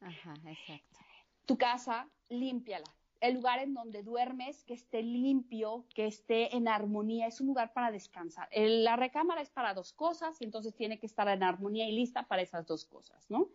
Ajá, 0.00 0.34
exacto. 0.46 0.98
Tu 1.46 1.56
casa, 1.56 2.08
límpiala. 2.28 2.86
El 3.20 3.34
lugar 3.34 3.60
en 3.60 3.72
donde 3.72 4.02
duermes, 4.02 4.64
que 4.64 4.74
esté 4.74 5.00
limpio, 5.00 5.86
que 5.94 6.06
esté 6.06 6.56
en 6.56 6.66
armonía, 6.66 7.28
es 7.28 7.40
un 7.40 7.46
lugar 7.46 7.72
para 7.72 7.92
descansar. 7.92 8.48
la 8.52 8.96
recámara 8.96 9.40
es 9.40 9.50
para 9.50 9.74
dos 9.74 9.92
cosas 9.92 10.40
y 10.40 10.44
entonces 10.44 10.74
tiene 10.74 10.98
que 10.98 11.06
estar 11.06 11.28
en 11.28 11.44
armonía 11.44 11.88
y 11.88 11.92
lista 11.92 12.24
para 12.24 12.42
esas 12.42 12.66
dos 12.66 12.84
cosas, 12.84 13.30
¿no? 13.30 13.48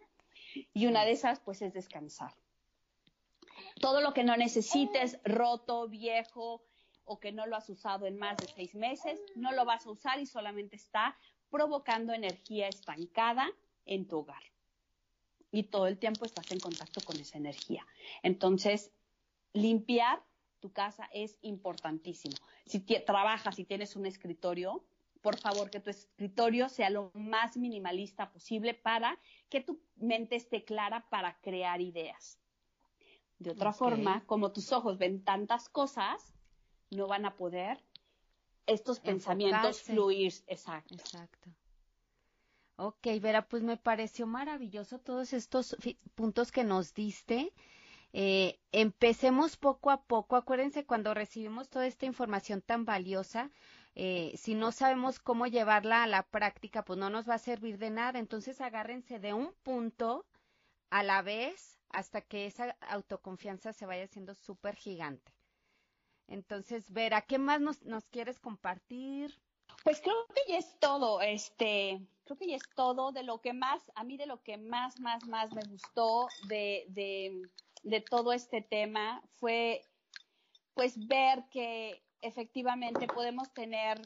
Y 0.73 0.87
una 0.87 1.03
de 1.03 1.11
esas, 1.11 1.41
pues, 1.41 1.61
es 1.61 1.73
descansar 1.73 2.33
todo 3.79 4.01
lo 4.01 4.13
que 4.13 4.23
no 4.23 4.35
necesites, 4.37 5.19
roto, 5.23 5.87
viejo 5.87 6.63
o 7.05 7.19
que 7.19 7.31
no 7.31 7.45
lo 7.45 7.55
has 7.55 7.69
usado 7.69 8.05
en 8.05 8.17
más 8.17 8.37
de 8.37 8.47
seis 8.47 8.75
meses, 8.75 9.19
no 9.35 9.51
lo 9.51 9.65
vas 9.65 9.85
a 9.85 9.91
usar 9.91 10.19
y 10.19 10.25
solamente 10.25 10.75
está 10.75 11.17
provocando 11.49 12.13
energía 12.13 12.67
estancada 12.67 13.49
en 13.85 14.07
tu 14.07 14.19
hogar. 14.19 14.43
Y 15.51 15.63
todo 15.63 15.87
el 15.87 15.97
tiempo 15.97 16.25
estás 16.25 16.51
en 16.51 16.59
contacto 16.59 17.01
con 17.01 17.17
esa 17.19 17.37
energía. 17.37 17.85
Entonces, 18.21 18.91
limpiar 19.53 20.21
tu 20.59 20.73
casa 20.73 21.07
es 21.13 21.37
importantísimo. 21.41 22.35
Si 22.65 22.79
trabajas 22.81 23.57
y 23.59 23.63
tienes 23.63 23.95
un 23.95 24.05
escritorio, 24.05 24.83
por 25.21 25.37
favor 25.37 25.69
que 25.69 25.79
tu 25.79 25.89
escritorio 25.89 26.67
sea 26.67 26.89
lo 26.89 27.11
más 27.13 27.57
minimalista 27.57 28.31
posible 28.31 28.73
para 28.73 29.17
que 29.49 29.61
tu 29.61 29.79
mente 29.95 30.35
esté 30.35 30.65
clara 30.65 31.07
para 31.09 31.39
crear 31.39 31.79
ideas. 31.79 32.39
De 33.39 33.51
otra 33.51 33.71
forma, 33.71 34.23
como 34.25 34.51
tus 34.51 34.71
ojos 34.71 34.97
ven 34.97 35.23
tantas 35.23 35.69
cosas, 35.69 36.33
no 36.89 37.07
van 37.07 37.25
a 37.25 37.35
poder 37.35 37.83
estos 38.65 38.99
pensamientos 38.99 39.81
fluir. 39.81 40.33
Exacto. 40.47 40.95
Exacto. 40.95 41.49
Ok, 42.77 43.07
Vera, 43.21 43.47
pues 43.47 43.63
me 43.63 43.77
pareció 43.77 44.27
maravilloso 44.27 44.99
todos 44.99 45.33
estos 45.33 45.75
puntos 46.13 46.51
que 46.51 46.63
nos 46.63 46.93
diste. 46.93 47.53
Eh, 48.13 48.59
empecemos 48.71 49.57
poco 49.57 49.89
a 49.89 50.03
poco. 50.03 50.35
Acuérdense 50.35 50.85
cuando 50.85 51.13
recibimos 51.13 51.69
toda 51.69 51.87
esta 51.87 52.05
información 52.05 52.61
tan 52.61 52.85
valiosa, 52.85 53.51
eh, 53.95 54.33
si 54.37 54.53
no 54.53 54.71
sabemos 54.71 55.19
cómo 55.19 55.47
llevarla 55.47 56.03
a 56.03 56.07
la 56.07 56.23
práctica, 56.23 56.85
pues 56.85 56.99
no 56.99 57.09
nos 57.09 57.27
va 57.27 57.35
a 57.35 57.39
servir 57.39 57.79
de 57.79 57.89
nada. 57.89 58.19
Entonces 58.19 58.61
agárrense 58.61 59.19
de 59.19 59.33
un 59.33 59.53
punto 59.63 60.25
a 60.91 61.01
la 61.01 61.23
vez 61.23 61.76
hasta 61.89 62.21
que 62.21 62.45
esa 62.45 62.75
autoconfianza 62.81 63.73
se 63.73 63.85
vaya 63.85 64.03
haciendo 64.03 64.35
súper 64.35 64.75
gigante. 64.75 65.31
Entonces, 66.27 66.91
Vera, 66.91 67.21
¿qué 67.21 67.37
más 67.37 67.61
nos, 67.61 67.83
nos, 67.83 68.05
quieres 68.09 68.39
compartir? 68.39 69.39
Pues 69.83 70.01
creo 70.01 70.27
que 70.27 70.51
ya 70.51 70.57
es 70.57 70.77
todo, 70.79 71.21
este, 71.21 72.05
creo 72.25 72.37
que 72.37 72.47
ya 72.47 72.57
es 72.57 72.69
todo 72.75 73.11
de 73.11 73.23
lo 73.23 73.39
que 73.39 73.53
más, 73.53 73.81
a 73.95 74.03
mí 74.03 74.17
de 74.17 74.25
lo 74.25 74.41
que 74.43 74.57
más, 74.57 74.99
más, 74.99 75.25
más 75.27 75.53
me 75.53 75.61
gustó 75.69 76.27
de, 76.47 76.85
de, 76.89 77.49
de 77.83 78.01
todo 78.01 78.33
este 78.33 78.61
tema 78.61 79.21
fue, 79.39 79.81
pues, 80.73 81.07
ver 81.07 81.45
que 81.49 82.03
efectivamente 82.21 83.07
podemos 83.07 83.53
tener 83.53 84.01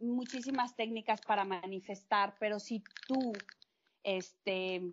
muchísimas 0.00 0.76
técnicas 0.76 1.20
para 1.22 1.44
manifestar, 1.44 2.34
pero 2.38 2.58
si 2.58 2.82
tú, 3.06 3.32
este, 4.02 4.92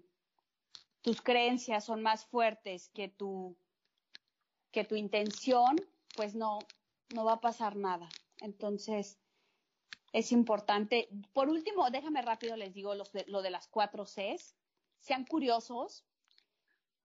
tus 1.01 1.21
creencias 1.21 1.85
son 1.85 2.01
más 2.01 2.25
fuertes 2.25 2.89
que 2.89 3.07
tu, 3.07 3.57
que 4.71 4.83
tu 4.83 4.95
intención, 4.95 5.75
pues 6.15 6.35
no, 6.35 6.59
no 7.13 7.25
va 7.25 7.33
a 7.33 7.41
pasar 7.41 7.75
nada. 7.75 8.09
Entonces, 8.41 9.17
es 10.11 10.31
importante. 10.31 11.09
Por 11.33 11.49
último, 11.49 11.89
déjame 11.89 12.21
rápido 12.21 12.55
les 12.55 12.73
digo 12.73 12.93
lo 12.95 13.41
de 13.41 13.49
las 13.49 13.67
cuatro 13.67 14.05
Cs. 14.05 14.55
Sean 14.99 15.25
curiosos 15.25 16.03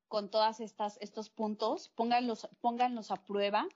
con 0.09 0.31
todas 0.31 0.61
estas 0.61 0.97
estos 1.01 1.31
puntos, 1.31 1.89
pónganlos, 1.89 2.49
pónganlos 2.61 3.11
a 3.11 3.25
prueba, 3.25 3.67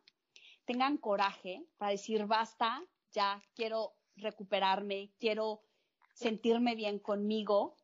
tengan 0.64 0.96
coraje 0.96 1.64
para 1.78 1.92
decir 1.92 2.26
basta, 2.26 2.82
ya 3.12 3.42
quiero 3.54 3.94
recuperarme, 4.16 5.10
quiero 5.18 5.62
sentirme 6.14 6.74
bien 6.74 6.98
conmigo 6.98 7.76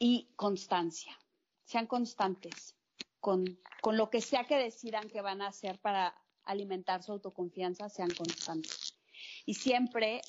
y 0.00 0.32
constancia. 0.34 1.16
Sean 1.64 1.86
constantes 1.86 2.74
con, 3.20 3.44
con 3.80 3.96
lo 3.96 4.10
que 4.10 4.20
sea 4.20 4.44
que 4.44 4.56
decidan 4.56 5.08
que 5.08 5.20
van 5.20 5.42
a 5.42 5.48
hacer 5.48 5.78
para 5.78 6.16
alimentar 6.42 7.04
su 7.04 7.12
autoconfianza, 7.12 7.88
sean 7.88 8.10
constantes. 8.10 8.98
Y 9.46 9.54
siempre, 9.54 10.22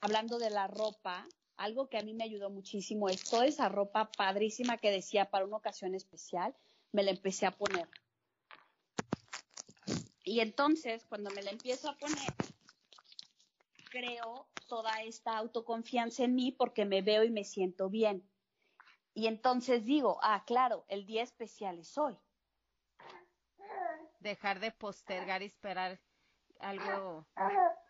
hablando 0.00 0.38
de 0.38 0.50
la 0.50 0.66
ropa, 0.66 1.26
algo 1.56 1.88
que 1.88 1.98
a 1.98 2.02
mí 2.02 2.12
me 2.12 2.24
ayudó 2.24 2.50
muchísimo 2.50 3.08
es 3.08 3.22
toda 3.22 3.46
esa 3.46 3.68
ropa 3.68 4.10
padrísima 4.10 4.76
que 4.76 4.90
decía 4.90 5.30
para 5.30 5.46
una 5.46 5.56
ocasión 5.56 5.94
especial, 5.94 6.54
me 6.92 7.04
la 7.04 7.12
empecé 7.12 7.46
a 7.46 7.52
poner. 7.52 7.88
Y 10.24 10.40
entonces, 10.40 11.06
cuando 11.08 11.30
me 11.30 11.42
la 11.42 11.52
empiezo 11.52 11.88
a 11.88 11.96
poner, 11.96 12.34
creo 13.90 14.48
toda 14.66 15.02
esta 15.04 15.38
autoconfianza 15.38 16.24
en 16.24 16.34
mí 16.34 16.50
porque 16.50 16.84
me 16.84 17.02
veo 17.02 17.22
y 17.22 17.30
me 17.30 17.44
siento 17.44 17.88
bien. 17.88 18.28
Y 19.16 19.28
entonces 19.28 19.86
digo, 19.86 20.18
ah, 20.20 20.44
claro, 20.44 20.84
el 20.88 21.06
día 21.06 21.22
especial 21.22 21.78
es 21.78 21.96
hoy. 21.96 22.18
Dejar 24.20 24.60
de 24.60 24.72
postergar 24.72 25.42
y 25.42 25.46
esperar 25.46 25.98
algo, 26.60 27.26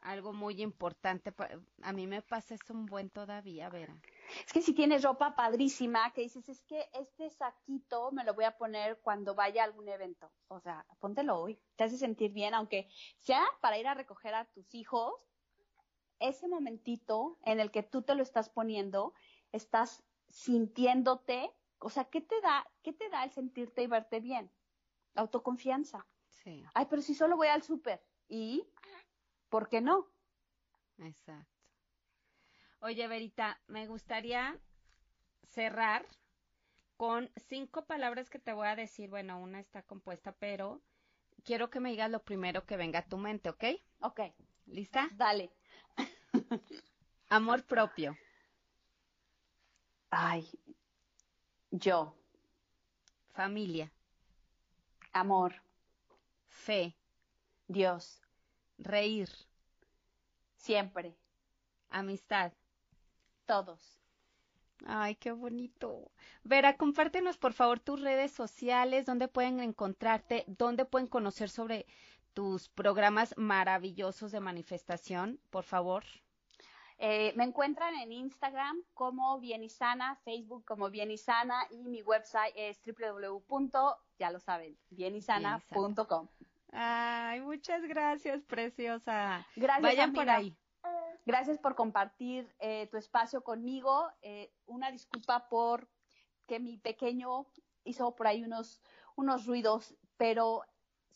algo 0.03 0.33
muy 0.33 0.63
importante. 0.63 1.35
A 1.83 1.93
mí 1.93 2.07
me 2.07 2.23
pasa 2.23 2.55
eso 2.55 2.73
un 2.73 2.87
buen 2.87 3.11
todavía, 3.11 3.69
Vera. 3.71 3.99
Es 4.47 4.53
que 4.53 4.63
si 4.63 4.73
tienes 4.73 5.03
ropa 5.03 5.35
padrísima, 5.35 6.13
que 6.13 6.21
dices, 6.21 6.49
es 6.49 6.63
que 6.63 6.89
este 6.93 7.29
saquito 7.31 8.13
me 8.13 8.23
lo 8.23 8.35
voy 8.35 8.45
a 8.45 8.57
poner 8.57 9.01
cuando 9.01 9.35
vaya 9.35 9.63
a 9.63 9.65
algún 9.65 9.89
evento. 9.89 10.31
O 10.47 10.61
sea, 10.61 10.87
póntelo 11.01 11.41
hoy. 11.41 11.61
Te 11.75 11.83
hace 11.83 11.99
sentir 11.99 12.31
bien, 12.31 12.55
aunque 12.55 12.89
sea 13.19 13.43
para 13.61 13.79
ir 13.79 13.89
a 13.89 13.95
recoger 13.95 14.33
a 14.33 14.45
tus 14.45 14.73
hijos. 14.77 15.13
Ese 16.21 16.47
momentito 16.47 17.37
en 17.45 17.59
el 17.59 17.73
que 17.73 17.83
tú 17.83 18.03
te 18.03 18.15
lo 18.15 18.23
estás 18.23 18.49
poniendo, 18.49 19.13
estás 19.51 20.06
sintiéndote. 20.37 21.51
O 21.79 21.91
sea, 21.91 22.05
¿qué 22.05 22.21
te 22.21 22.39
da, 22.43 22.67
qué 22.83 22.93
te 22.93 23.09
da 23.09 23.25
el 23.25 23.31
sentirte 23.31 23.83
y 23.83 23.87
verte 23.87 24.21
bien? 24.21 24.51
Autoconfianza. 25.15 26.07
Sí. 26.29 26.65
Ay, 26.75 26.87
pero 26.91 27.01
si 27.03 27.15
solo 27.15 27.37
voy 27.37 27.49
al 27.49 27.63
súper. 27.63 28.03
¿Y 28.29 28.67
por 29.49 29.69
qué 29.69 29.81
no? 29.81 30.07
Exacto. 30.99 31.51
Oye, 32.81 33.09
Verita, 33.09 33.61
me 33.67 33.87
gustaría 33.87 34.59
cerrar 35.49 36.07
con 36.97 37.31
cinco 37.37 37.87
palabras 37.87 38.29
que 38.29 38.39
te 38.39 38.53
voy 38.53 38.69
a 38.69 38.77
decir. 38.77 39.09
Bueno, 39.09 39.41
una 39.41 39.61
está 39.61 39.83
compuesta, 39.83 40.33
pero 40.33 40.83
quiero 41.45 41.71
que 41.71 41.81
me 41.81 41.91
digas 41.91 42.11
lo 42.11 42.23
primero 42.23 42.67
que 42.67 42.77
venga 42.77 43.01
a 43.01 43.09
tu 43.09 43.17
mente, 43.17 43.49
¿ok? 43.49 43.65
Ok. 44.01 44.21
¿Lista? 44.67 45.09
Dale. 45.13 45.51
Amor 47.31 47.65
propio. 47.65 48.17
Ay, 50.19 50.49
yo. 51.71 52.15
Familia. 53.35 53.93
Amor. 55.13 55.53
Fe. 56.49 56.97
Dios. 57.69 58.23
Reír. 58.79 59.29
Siempre. 60.57 61.15
Amistad. 61.91 62.55
Todos. 63.45 64.01
Ay, 64.87 65.17
qué 65.17 65.33
bonito. 65.33 66.11
Vera, 66.45 66.79
compártenos 66.79 67.37
por 67.37 67.53
favor 67.53 67.79
tus 67.79 68.01
redes 68.01 68.33
sociales, 68.33 69.05
dónde 69.05 69.29
pueden 69.29 69.61
encontrarte, 69.61 70.45
dónde 70.47 70.87
pueden 70.87 71.09
conocer 71.09 71.51
sobre 71.51 71.85
tus 72.33 72.71
programas 72.71 73.35
maravillosos 73.37 74.33
de 74.33 74.41
manifestación, 74.41 75.39
por 75.51 75.65
favor. 75.65 76.05
Eh, 76.99 77.33
me 77.37 77.45
encuentran 77.45 77.95
en 77.97 78.11
Instagram 78.11 78.83
como 78.95 79.39
Bien 79.39 79.63
y 79.63 79.69
Sana, 79.69 80.17
Facebook 80.25 80.65
como 80.65 80.89
Bien 80.89 81.11
y 81.11 81.19
Sana 81.19 81.67
y 81.71 81.89
mi 81.89 82.03
website 82.03 82.55
es 82.57 82.81
www. 82.85 83.95
ya 84.19 84.31
lo 84.31 84.41
saben, 84.41 84.79
bienisana.com. 84.91 86.29
Ay, 86.73 87.41
muchas 87.41 87.83
gracias, 87.83 88.43
preciosa. 88.45 89.47
Gracias. 89.57 89.83
Vayan 89.83 90.13
por 90.13 90.29
ahí. 90.29 90.55
Gracias 91.27 91.59
por 91.59 91.75
compartir 91.75 92.55
eh, 92.61 92.87
tu 92.91 92.97
espacio 92.97 93.43
conmigo. 93.43 94.09
Eh, 94.23 94.53
una 94.67 94.91
disculpa 94.91 95.49
por 95.49 95.89
que 96.47 96.61
mi 96.61 96.79
pequeño 96.79 97.47
hizo 97.85 98.15
por 98.15 98.27
ahí 98.27 98.43
unos, 98.43 98.81
unos 99.17 99.47
ruidos, 99.47 99.97
pero 100.17 100.63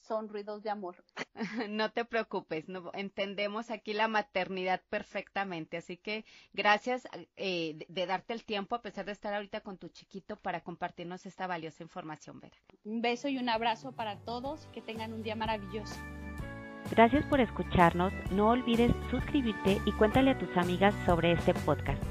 son 0.01 0.28
ruidos 0.28 0.62
de 0.62 0.70
amor. 0.70 0.96
No 1.70 1.90
te 1.90 2.05
preocupes, 2.05 2.68
no, 2.68 2.90
entendemos 2.92 3.70
aquí 3.70 3.94
la 3.94 4.09
maternidad 4.09 4.82
perfectamente, 4.90 5.78
así 5.78 5.96
que 5.96 6.26
gracias 6.53 7.09
eh, 7.36 7.86
de, 7.88 8.07
darte 8.07 8.34
el 8.34 8.44
tiempo 8.44 8.74
a 8.74 8.82
pesar 8.82 9.07
de 9.07 9.12
estar 9.12 9.32
ahorita 9.32 9.62
con 9.62 9.78
tu 9.78 9.88
chiquito 9.88 10.36
para 10.36 10.61
compartirnos 10.61 11.24
esta 11.24 11.46
valiosa 11.46 11.82
información, 11.82 12.40
Vera. 12.40 12.57
Un 12.84 13.01
beso 13.01 13.28
y 13.28 13.38
un 13.38 13.48
abrazo 13.48 13.92
para 13.92 14.18
todos, 14.18 14.66
que 14.72 14.82
tengan 14.82 15.14
un 15.14 15.22
día 15.22 15.34
maravilloso. 15.34 15.94
Gracias 16.90 17.24
por 17.26 17.40
escucharnos, 17.40 18.12
no 18.32 18.48
olvides 18.48 18.92
suscribirte 19.11 19.80
y 19.86 19.92
cuéntale 19.92 20.32
a 20.32 20.38
tus 20.38 20.55
amigas 20.57 20.94
sobre 21.07 21.32
este 21.32 21.55
podcast. 21.55 22.03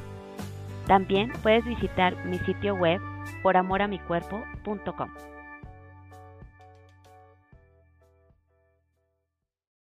También 0.88 1.32
puedes 1.44 1.66
visitar 1.66 2.26
mi 2.26 2.40
sitio 2.40 2.76
web 2.76 3.00
poramoramicuerpo.com. 3.44 5.39